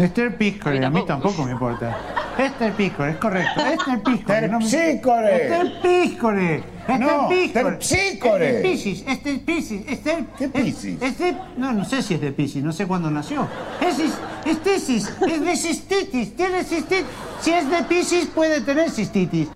Esther 0.01 0.36
Piscore, 0.36 0.84
a 0.84 0.90
mí 0.90 1.05
tampoco 1.07 1.44
me 1.44 1.53
importa. 1.53 1.96
Esther 2.38 2.72
Piscore, 2.72 3.11
es 3.11 3.16
correcto. 3.16 3.61
Esther 3.61 4.03
Piscore. 4.03 4.48
no 4.48 4.59
me- 4.61 4.70
¡Terpsícore! 4.70 5.36
Esther 5.36 5.82
Piscore. 5.82 6.62
No, 6.98 7.28
Piscis. 7.28 7.53
Terpsícore. 7.53 8.48
Este 8.57 8.62
Piscis, 8.68 9.05
este 9.07 9.32
es 9.32 9.38
Piscis, 9.40 9.82
este 9.86 10.24
¿Qué 10.38 10.48
Piscis? 10.48 11.03
Este, 11.03 11.36
no, 11.57 11.72
no 11.72 11.84
sé 11.84 12.03
si 12.03 12.14
es 12.14 12.20
de 12.20 12.32
Piscis, 12.32 12.62
no 12.64 12.72
sé 12.72 12.86
cuándo 12.86 13.11
nació. 13.11 13.46
Es, 13.80 13.98
es 14.46 14.59
tisis, 14.62 15.12
es 15.28 15.44
de 15.44 15.57
cistitis, 15.57 16.34
tiene 16.34 16.64
cistitis. 16.64 17.07
Si 17.40 17.51
es 17.53 17.70
de 17.70 17.82
Piscis 17.84 18.26
puede 18.26 18.61
tener 18.62 18.90
cistitis. 18.90 19.48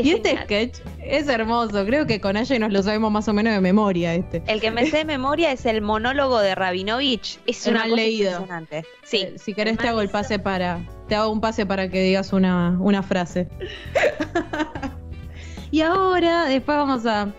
Y 0.03 0.11
este 0.11 0.37
sketch 0.43 0.79
es 1.03 1.29
hermoso. 1.29 1.85
Creo 1.87 2.07
que 2.07 2.21
con 2.21 2.37
ella 2.37 2.59
nos 2.59 2.73
lo 2.73 2.83
sabemos 2.83 3.11
más 3.13 3.29
o 3.29 3.33
menos 3.33 3.53
de 3.55 3.61
memoria 3.61 4.15
este. 4.15 4.43
El 4.47 4.61
que 4.61 4.71
me 4.71 4.87
sé 4.87 4.99
de 4.99 5.05
memoria 5.05 5.53
es 5.53 5.67
el 5.67 5.83
monólogo 5.83 6.39
de 6.41 6.55
Rabinovich. 6.55 7.39
Es 7.47 7.65
Lo 7.67 7.73
una 7.73 7.83
han 7.85 7.91
cosa 7.91 8.03
leído. 8.03 8.31
impresionante. 8.33 8.85
Sí. 9.05 9.17
Eh, 9.23 9.35
Si 9.37 9.55
querés 9.55 9.79
te 9.79 9.89
hago 9.89 10.01
el 10.01 10.09
pase 10.09 10.39
para. 10.39 10.81
Te 11.09 11.15
hago 11.15 11.31
un 11.31 11.41
pase 11.41 11.65
para 11.67 11.89
que 11.89 12.03
digas 12.03 12.33
una, 12.33 12.77
una 12.81 13.03
frase. 13.03 13.49
y 15.71 15.81
ahora, 15.81 16.45
después 16.47 16.77
vamos 16.79 17.07
a 17.07 17.33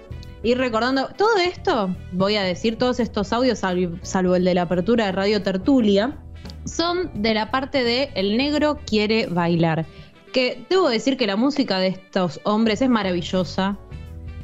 ir 0.43 0.57
recordando. 0.57 1.09
Todo 1.17 1.37
esto, 1.37 1.95
voy 2.11 2.35
a 2.35 2.43
decir, 2.43 2.77
todos 2.77 2.99
estos 2.99 3.33
audios, 3.33 3.59
salvo, 3.59 3.97
salvo 4.01 4.35
el 4.35 4.43
de 4.45 4.53
la 4.53 4.63
apertura 4.63 5.05
de 5.07 5.11
Radio 5.11 5.41
Tertulia, 5.41 6.17
son 6.65 7.11
de 7.21 7.33
la 7.33 7.51
parte 7.51 7.83
de 7.83 8.11
El 8.15 8.37
negro 8.37 8.79
quiere 8.85 9.27
bailar. 9.27 9.85
Que 10.33 10.65
debo 10.69 10.89
decir 10.89 11.17
que 11.17 11.27
la 11.27 11.35
música 11.35 11.79
de 11.79 11.87
estos 11.87 12.39
hombres 12.43 12.81
es 12.81 12.89
maravillosa. 12.89 13.77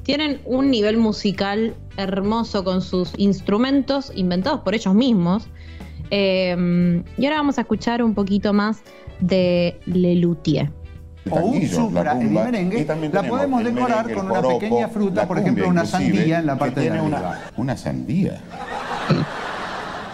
Tienen 0.04 0.42
un 0.46 0.70
nivel 0.70 0.98
musical 0.98 1.76
hermoso 1.98 2.64
con 2.64 2.82
sus 2.82 3.12
instrumentos 3.18 4.12
inventados 4.16 4.62
por 4.62 4.76
ellos 4.76 4.94
mismos. 4.94 5.48
Eh, 6.12 7.04
y 7.18 7.26
ahora 7.26 7.38
vamos 7.38 7.58
a 7.58 7.62
escuchar 7.62 8.04
un 8.04 8.14
poquito 8.14 8.54
más 8.54 8.82
de 9.20 9.80
Lelutier. 9.86 10.72
O 11.30 11.40
un 11.40 11.68
supra, 11.68 12.04
la 12.04 12.22
el 12.22 12.30
merengue, 12.30 12.86
la 13.12 13.24
podemos 13.24 13.64
decorar 13.64 14.06
merengue, 14.06 14.14
con 14.14 14.30
una 14.30 14.42
pequeña 14.42 14.88
fruta, 14.90 15.28
por 15.28 15.40
ejemplo, 15.40 15.68
una 15.68 15.86
sandía 15.86 16.40
en 16.40 16.46
la 16.46 16.56
parte 16.56 16.82
de 16.82 16.90
arriba. 16.90 17.04
una, 17.04 17.40
una 17.58 17.78
sandía. 17.78 18.42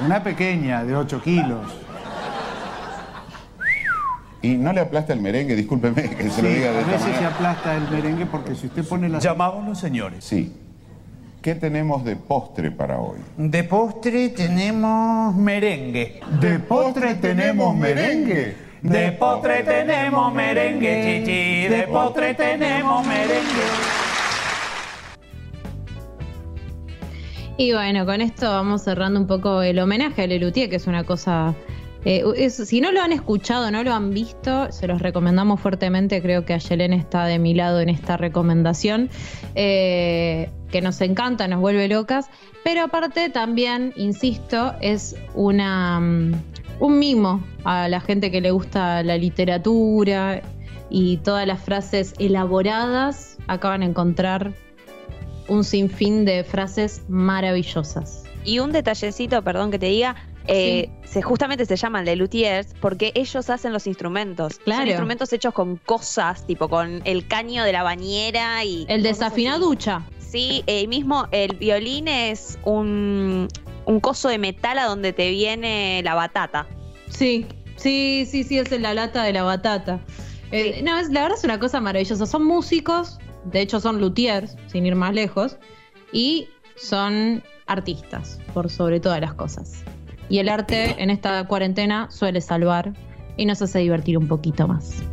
Una 0.06 0.24
pequeña 0.24 0.86
de 0.86 0.96
8 0.96 1.22
kilos. 1.22 1.68
Y 4.44 4.56
no 4.58 4.74
le 4.74 4.82
aplasta 4.82 5.14
el 5.14 5.22
merengue, 5.22 5.56
discúlpeme 5.56 6.10
que 6.10 6.30
se 6.30 6.42
lo 6.42 6.48
Sí, 6.50 6.56
diga 6.56 6.72
de 6.72 6.80
a 6.80 6.86
veces 6.88 7.16
se 7.16 7.26
aplasta 7.26 7.76
el 7.78 7.90
merengue 7.90 8.26
porque 8.26 8.56
si 8.56 8.68
usted 8.68 8.84
pone 8.84 9.08
la... 9.08 9.20
Llamamos 9.20 9.68
los 9.68 9.80
señores. 9.80 10.24
Sí. 10.24 10.52
¿Qué 11.42 11.56
tenemos 11.56 12.04
de 12.04 12.16
postre 12.16 12.72
para 12.72 13.00
hoy? 13.00 13.20
De 13.38 13.64
postre 13.64 14.30
tenemos 14.30 15.36
merengue. 15.36 16.20
De 16.40 16.60
postre 16.60 17.16
tenemos 17.16 17.76
merengue. 17.76 18.56
De 18.82 19.12
postre 19.12 19.64
tenemos 19.64 20.34
merengue, 20.34 21.24
chichi. 21.24 21.68
De 21.68 21.84
postre 21.84 22.34
tenemos 22.34 23.06
merengue. 23.06 23.62
Y 27.58 27.74
bueno, 27.74 28.08
con 28.08 28.22
esto 28.22 28.50
vamos 28.50 28.84
cerrando 28.84 29.20
un 29.20 29.28
poco 29.28 29.62
el 29.62 29.78
homenaje 29.78 30.24
a 30.24 30.28
Lelutier, 30.28 30.68
que 30.70 30.78
es 30.78 30.88
una 30.88 31.04
cosa. 31.04 31.54
Eh, 32.04 32.50
si 32.50 32.82
no 32.82 32.92
lo 32.92 33.02
han 33.02 33.12
escuchado, 33.12 33.70
no 33.72 33.84
lo 33.84 33.94
han 33.94 34.12
visto, 34.12 34.72
se 34.72 34.88
los 34.88 35.02
recomendamos 35.02 35.60
fuertemente. 35.60 36.22
Creo 36.22 36.46
que 36.46 36.54
Ayelén 36.54 36.94
está 36.94 37.26
de 37.26 37.38
mi 37.38 37.54
lado 37.54 37.80
en 37.80 37.90
esta 37.90 38.18
recomendación, 38.18 39.10
eh, 39.56 40.50
que 40.72 40.82
nos 40.82 41.00
encanta, 41.02 41.48
nos 41.48 41.60
vuelve 41.60 41.88
locas. 41.88 42.28
Pero 42.64 42.84
aparte, 42.84 43.30
también, 43.30 43.94
insisto, 43.96 44.74
es 44.82 45.16
una 45.36 46.00
mm, 46.00 46.34
un 46.82 46.98
mimo 46.98 47.44
a 47.64 47.88
la 47.88 48.02
gente 48.02 48.32
que 48.32 48.42
le 48.42 48.52
gusta 48.52 49.04
la 49.04 49.16
literatura 49.18 50.42
y 50.90 51.18
todas 51.18 51.46
las 51.46 51.62
frases 51.62 52.14
elaboradas. 52.18 53.38
Acaban 53.48 53.82
de 53.82 53.88
encontrar 53.88 54.54
un 55.48 55.64
sinfín 55.64 56.26
de 56.26 56.44
frases 56.44 57.04
maravillosas. 57.08 58.24
Y 58.44 58.60
un 58.60 58.72
detallecito, 58.72 59.44
perdón 59.44 59.70
que 59.70 59.78
te 59.78 59.86
diga, 59.86 60.16
eh, 60.48 60.90
se, 61.04 61.22
justamente 61.22 61.66
se 61.66 61.76
llaman 61.76 62.06
Lelutiers 62.06 62.74
porque 62.80 63.12
ellos 63.16 63.50
hacen 63.50 63.74
los 63.74 63.88
instrumentos. 63.88 64.60
Son 64.66 64.88
instrumentos 64.88 65.32
hechos 65.34 65.54
con 65.54 65.78
cosas, 65.78 66.46
tipo 66.46 66.70
con 66.70 67.02
el 67.06 67.28
caño 67.28 67.64
de 67.64 67.72
la 67.74 67.84
bañera 67.84 68.64
y. 68.64 68.86
El 68.90 69.04
desafinaducha. 69.04 70.04
Sí, 70.20 70.64
eh, 70.68 70.88
mismo 70.88 71.28
el 71.32 71.58
violín 71.58 72.08
es 72.08 72.58
un, 72.64 73.50
un 73.86 74.00
coso 74.00 74.30
de 74.30 74.38
metal 74.38 74.80
a 74.80 74.86
donde 74.86 75.12
te 75.12 75.30
viene 75.30 76.02
la 76.04 76.16
batata. 76.16 76.68
Sí, 77.10 77.46
sí, 77.76 78.26
sí, 78.30 78.44
sí, 78.44 78.58
es 78.58 78.72
en 78.72 78.84
la 78.84 78.94
lata 78.94 79.24
de 79.24 79.34
la 79.34 79.44
batata. 79.44 80.00
Eh, 80.52 80.82
No, 80.84 80.98
es, 80.98 81.10
la 81.10 81.24
verdad 81.24 81.38
es 81.38 81.44
una 81.44 81.60
cosa 81.60 81.82
maravillosa. 81.82 82.26
Son 82.26 82.46
músicos, 82.46 83.20
de 83.44 83.62
hecho 83.62 83.80
son 83.82 84.00
luthiers, 84.00 84.56
sin 84.68 84.86
ir 84.86 84.96
más 84.96 85.14
lejos, 85.14 85.58
y 86.14 86.48
son 86.78 87.44
artistas, 87.68 88.40
por 88.54 88.70
sobre 88.70 89.00
todas 89.00 89.20
las 89.20 89.34
cosas. 89.34 89.84
Y 90.32 90.40
el 90.40 90.48
arte 90.48 90.96
en 91.04 91.10
esta 91.10 91.46
cuarentena 91.46 92.10
suele 92.10 92.40
salvar 92.40 92.94
y 93.36 93.46
nos 93.46 93.62
hace 93.62 93.80
divertir 93.80 94.18
un 94.18 94.30
poquito 94.30 94.66
más. 94.66 95.04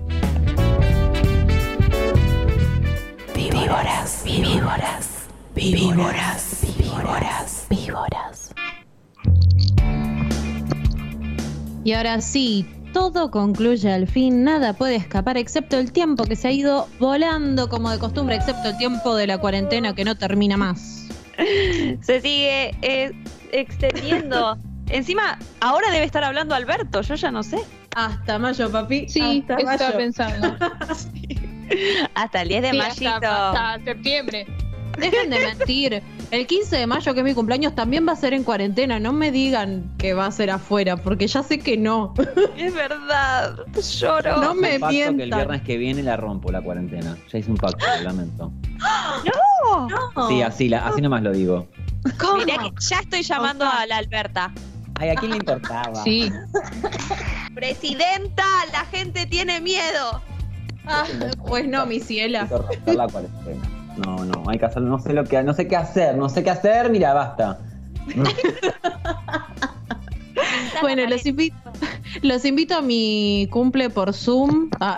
Víboras, 3.35 4.23
víboras, 4.25 5.27
víboras, 5.57 6.64
víboras, 6.79 7.66
víboras. 7.69 8.55
Y 11.83 11.93
ahora 11.95 12.21
sí, 12.21 12.64
todo 12.93 13.33
concluye 13.33 13.93
al 13.93 14.07
fin, 14.07 14.45
nada 14.45 14.75
puede 14.75 14.95
escapar 14.95 15.37
excepto 15.37 15.81
el 15.81 15.91
tiempo 15.91 16.27
que 16.27 16.37
se 16.37 16.47
ha 16.47 16.53
ido 16.53 16.87
volando 17.01 17.69
como 17.69 17.91
de 17.91 17.99
costumbre, 17.99 18.37
excepto 18.37 18.69
el 18.69 18.77
tiempo 18.77 19.16
de 19.16 19.27
la 19.27 19.39
cuarentena 19.39 19.97
que 19.97 20.05
no 20.05 20.16
termina 20.16 20.57
más. 20.57 21.09
Se 22.03 22.21
sigue 22.21 22.77
eh, 22.83 23.11
extendiendo. 23.51 24.57
Encima, 24.91 25.39
ahora 25.61 25.91
debe 25.91 26.05
estar 26.05 26.24
hablando 26.24 26.55
Alberto, 26.55 27.01
yo 27.03 27.14
ya 27.14 27.30
no 27.30 27.43
sé. 27.43 27.59
Hasta 27.95 28.39
mayo, 28.39 28.70
papi. 28.70 29.09
Sí, 29.09 29.45
Hasta 29.49 29.57
eso 29.62 29.70
estaba 29.72 29.97
pensando. 29.97 30.57
Hasta 32.14 32.43
el 32.43 32.49
10 32.49 32.62
de 32.62 32.70
Sí, 32.70 32.76
mayo. 32.78 33.11
hasta, 33.14 33.51
hasta 33.74 33.84
septiembre. 33.84 34.47
Dejen 34.99 35.30
de 35.30 35.39
mentir. 35.41 36.03
El 36.30 36.47
15 36.47 36.76
de 36.76 36.86
mayo, 36.86 37.14
que 37.14 37.20
es 37.20 37.24
mi 37.24 37.34
cumpleaños, 37.34 37.74
también 37.74 38.07
va 38.09 38.12
a 38.12 38.16
ser 38.16 38.32
en 38.34 38.43
cuarentena. 38.43 38.99
No 38.99 39.12
me 39.12 39.30
digan 39.30 39.95
que 39.97 40.12
va 40.12 40.26
a 40.26 40.30
ser 40.32 40.51
afuera, 40.51 40.97
porque 40.97 41.26
ya 41.28 41.43
sé 41.43 41.59
que 41.61 41.76
no. 41.76 42.14
Es 42.57 42.74
verdad, 42.74 43.57
lloro. 44.01 44.39
No 44.41 44.55
me 44.55 44.78
pacto 44.80 44.89
que 44.97 45.05
el 45.05 45.14
mientan. 45.14 45.39
viernes 45.39 45.62
que 45.62 45.76
viene 45.76 46.03
la 46.03 46.16
rompo 46.16 46.51
la 46.51 46.61
cuarentena. 46.62 47.16
Ya 47.32 47.39
hice 47.39 47.51
un 47.51 47.57
pacto, 47.59 47.84
lo 47.99 48.03
lamento. 48.03 48.51
¡No! 49.24 50.28
Sí, 50.28 50.43
así, 50.43 50.68
la- 50.68 50.86
así 50.86 51.01
nomás 51.01 51.22
lo 51.22 51.32
digo. 51.32 51.68
Mirá 52.36 52.59
que 52.59 52.70
ya 52.80 52.99
estoy 53.01 53.22
llamando 53.22 53.66
a 53.66 53.86
la 53.86 53.99
Alberta. 53.99 54.53
Ay, 54.99 55.11
¿a 55.11 55.14
quién 55.14 55.30
le 55.30 55.36
importaba? 55.38 56.03
Sí. 56.03 56.32
Presidenta, 57.55 58.44
la 58.72 58.84
gente 58.86 59.26
tiene 59.26 59.61
miedo. 59.61 60.20
Ah, 60.86 61.05
pues 61.46 61.68
no, 61.68 61.86
mi 61.86 62.01
ciela. 62.01 62.42
Hay 62.42 62.49
que 62.49 62.59
romper 62.59 62.94
la 62.94 63.07
cuarentena. 63.12 63.62
No, 64.05 64.24
no, 64.24 64.44
hay 64.49 64.59
que 64.59 64.64
hacer, 64.64 64.82
no 64.82 64.99
sé 64.99 65.12
lo 65.12 65.24
que, 65.24 65.42
no 65.42 65.53
sé 65.55 65.66
qué 65.66 65.76
hacer, 65.76 66.16
no 66.16 66.28
sé 66.28 66.42
qué 66.44 66.51
hacer, 66.51 66.90
mira, 66.90 67.14
basta. 67.14 67.59
Bueno, 70.80 71.05
los 71.07 71.26
invito, 71.26 71.57
los 72.22 72.44
invito 72.44 72.76
a 72.76 72.80
mi 72.82 73.49
cumple 73.51 73.90
por 73.90 74.14
Zoom. 74.14 74.70
Ah, 74.80 74.96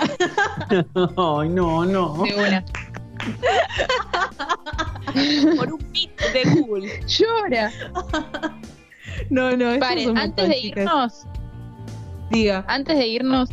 Ay, 0.94 1.48
no, 1.48 1.86
no. 1.86 2.22
De 2.22 2.34
una. 2.34 2.64
Por 5.57 5.72
un 5.72 5.78
pit 5.92 6.11
de 6.34 6.61
Google. 6.61 7.01
Llora. 7.07 7.72
No, 9.31 9.57
no, 9.57 9.70
un 9.70 9.83
antes 9.83 10.07
montón, 10.07 10.49
de 10.49 10.57
chicas. 10.57 10.85
irnos, 10.85 11.26
Diga. 12.31 12.64
antes 12.68 12.99
de 12.99 13.07
irnos, 13.07 13.49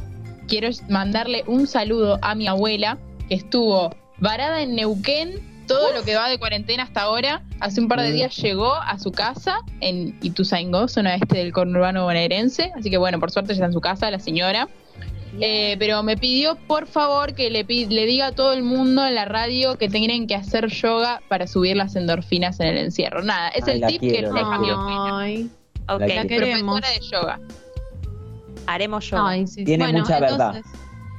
quiero 0.47 0.69
mandarle 0.89 1.43
un 1.47 1.67
saludo 1.67 2.19
a 2.21 2.36
mi 2.36 2.47
abuela, 2.47 2.97
que 3.30 3.36
estuvo 3.36 3.95
varada 4.19 4.61
en 4.61 4.75
Neuquén 4.75 5.57
todo 5.67 5.93
lo 5.93 6.03
que 6.03 6.15
va 6.15 6.30
de 6.30 6.39
cuarentena 6.39 6.84
hasta 6.84 7.01
ahora. 7.01 7.43
Hace 7.59 7.82
un 7.82 7.88
par 7.88 8.01
de 8.01 8.11
días 8.11 8.36
llegó 8.38 8.73
a 8.73 8.97
su 8.97 9.11
casa 9.11 9.59
en 9.82 10.17
Ituzaingó, 10.21 10.88
zona 10.88 11.15
este 11.15 11.39
del 11.39 11.51
conurbano 11.51 12.05
bonaerense. 12.05 12.71
Así 12.75 12.89
que 12.89 12.97
bueno, 12.97 13.19
por 13.19 13.32
suerte 13.32 13.49
ya 13.49 13.55
está 13.55 13.65
en 13.65 13.73
su 13.73 13.82
casa 13.82 14.09
la 14.09 14.19
señora. 14.19 14.69
Eh, 15.39 15.75
pero 15.78 16.01
me 16.01 16.17
pidió 16.17 16.55
por 16.55 16.88
favor 16.88 17.36
que 17.36 17.51
le, 17.51 17.63
diga 17.63 18.28
a 18.28 18.32
todo 18.32 18.53
el 18.53 18.63
mundo 18.63 19.05
en 19.05 19.13
la 19.13 19.25
radio 19.25 19.78
que 19.78 19.88
tienen 19.88 20.25
que 20.25 20.34
hacer 20.34 20.67
yoga 20.69 21.21
para 21.28 21.45
subir 21.45 21.75
las 21.75 21.95
endorfinas 21.95 22.59
en 22.59 22.67
el 22.67 22.78
encierro. 22.78 23.21
Nada, 23.21 23.49
es 23.49 23.67
Ay, 23.67 23.82
el 23.82 23.88
tip 23.88 23.99
quiero, 23.99 24.34
que 24.34 24.39
le 24.39 24.45
quiero. 24.45 24.49
cambió. 24.49 25.49
Ok, 25.89 25.99
La 26.01 26.07
la 26.07 26.25
queremos. 26.25 26.79
Profesora 26.81 26.99
de 26.99 27.07
yoga. 27.07 27.39
haremos 28.65 29.09
yoga. 29.09 29.29
Ay, 29.29 29.47
sí. 29.47 29.63
Tiene 29.63 29.85
Bueno, 29.85 29.99
mucha 29.99 30.19
verdad. 30.19 30.61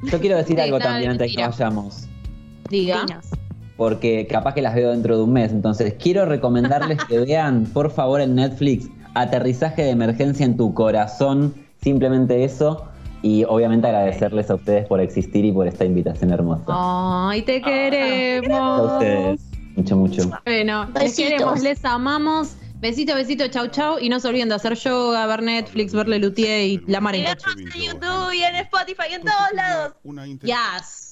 Yo 0.04 0.20
quiero 0.20 0.36
decir 0.36 0.56
Sí, 0.56 0.62
algo 0.62 0.78
también 0.78 1.12
antes 1.12 1.30
de 1.30 1.36
que 1.36 1.46
vayamos. 1.46 2.04
Diga. 2.70 3.06
Porque 3.76 4.26
capaz 4.26 4.54
que 4.54 4.62
las 4.62 4.74
veo 4.74 4.90
dentro 4.90 5.16
de 5.16 5.22
un 5.22 5.32
mes. 5.32 5.52
Entonces, 5.52 5.94
quiero 5.98 6.24
recomendarles 6.26 7.02
que 7.04 7.18
vean, 7.24 7.64
por 7.72 7.90
favor, 7.90 8.20
en 8.20 8.34
Netflix, 8.34 8.88
Aterrizaje 9.14 9.82
de 9.82 9.90
emergencia 9.90 10.44
en 10.44 10.56
tu 10.56 10.74
corazón. 10.74 11.54
Simplemente 11.82 12.44
eso. 12.44 12.84
Y 13.22 13.42
obviamente 13.44 13.86
agradecerles 13.88 14.48
a 14.50 14.54
ustedes 14.56 14.86
por 14.86 15.00
existir 15.00 15.44
y 15.44 15.50
por 15.50 15.66
esta 15.66 15.84
invitación 15.84 16.30
hermosa. 16.30 16.64
Ay, 16.68 17.42
te 17.42 17.56
A 17.56 17.62
queremos. 17.62 18.92
ustedes. 18.92 19.40
Mucho, 19.76 19.96
mucho. 19.96 20.30
Bueno, 20.44 20.86
les 21.00 21.16
queremos, 21.16 21.60
les 21.62 21.84
amamos. 21.84 22.54
Besito, 22.80 23.14
besito, 23.14 23.48
chau, 23.48 23.68
chau. 23.68 23.98
Y 24.00 24.08
no 24.08 24.20
se 24.20 24.28
olviden 24.28 24.48
de 24.48 24.54
hacer 24.54 24.74
yoga, 24.74 25.26
ver 25.26 25.42
Netflix, 25.42 25.92
ver 25.92 26.08
Lelutier 26.08 26.62
y 26.62 26.78
la 26.86 27.00
mar 27.00 27.14
en 27.14 27.24
cacho. 27.24 27.50
en 27.50 27.66
YouTube 27.66 28.32
y 28.32 28.42
en 28.44 28.54
Spotify 28.56 29.02
y 29.10 29.14
en 29.14 29.22
todos 29.22 29.52
lados. 29.54 29.94
Yes. 30.42 31.07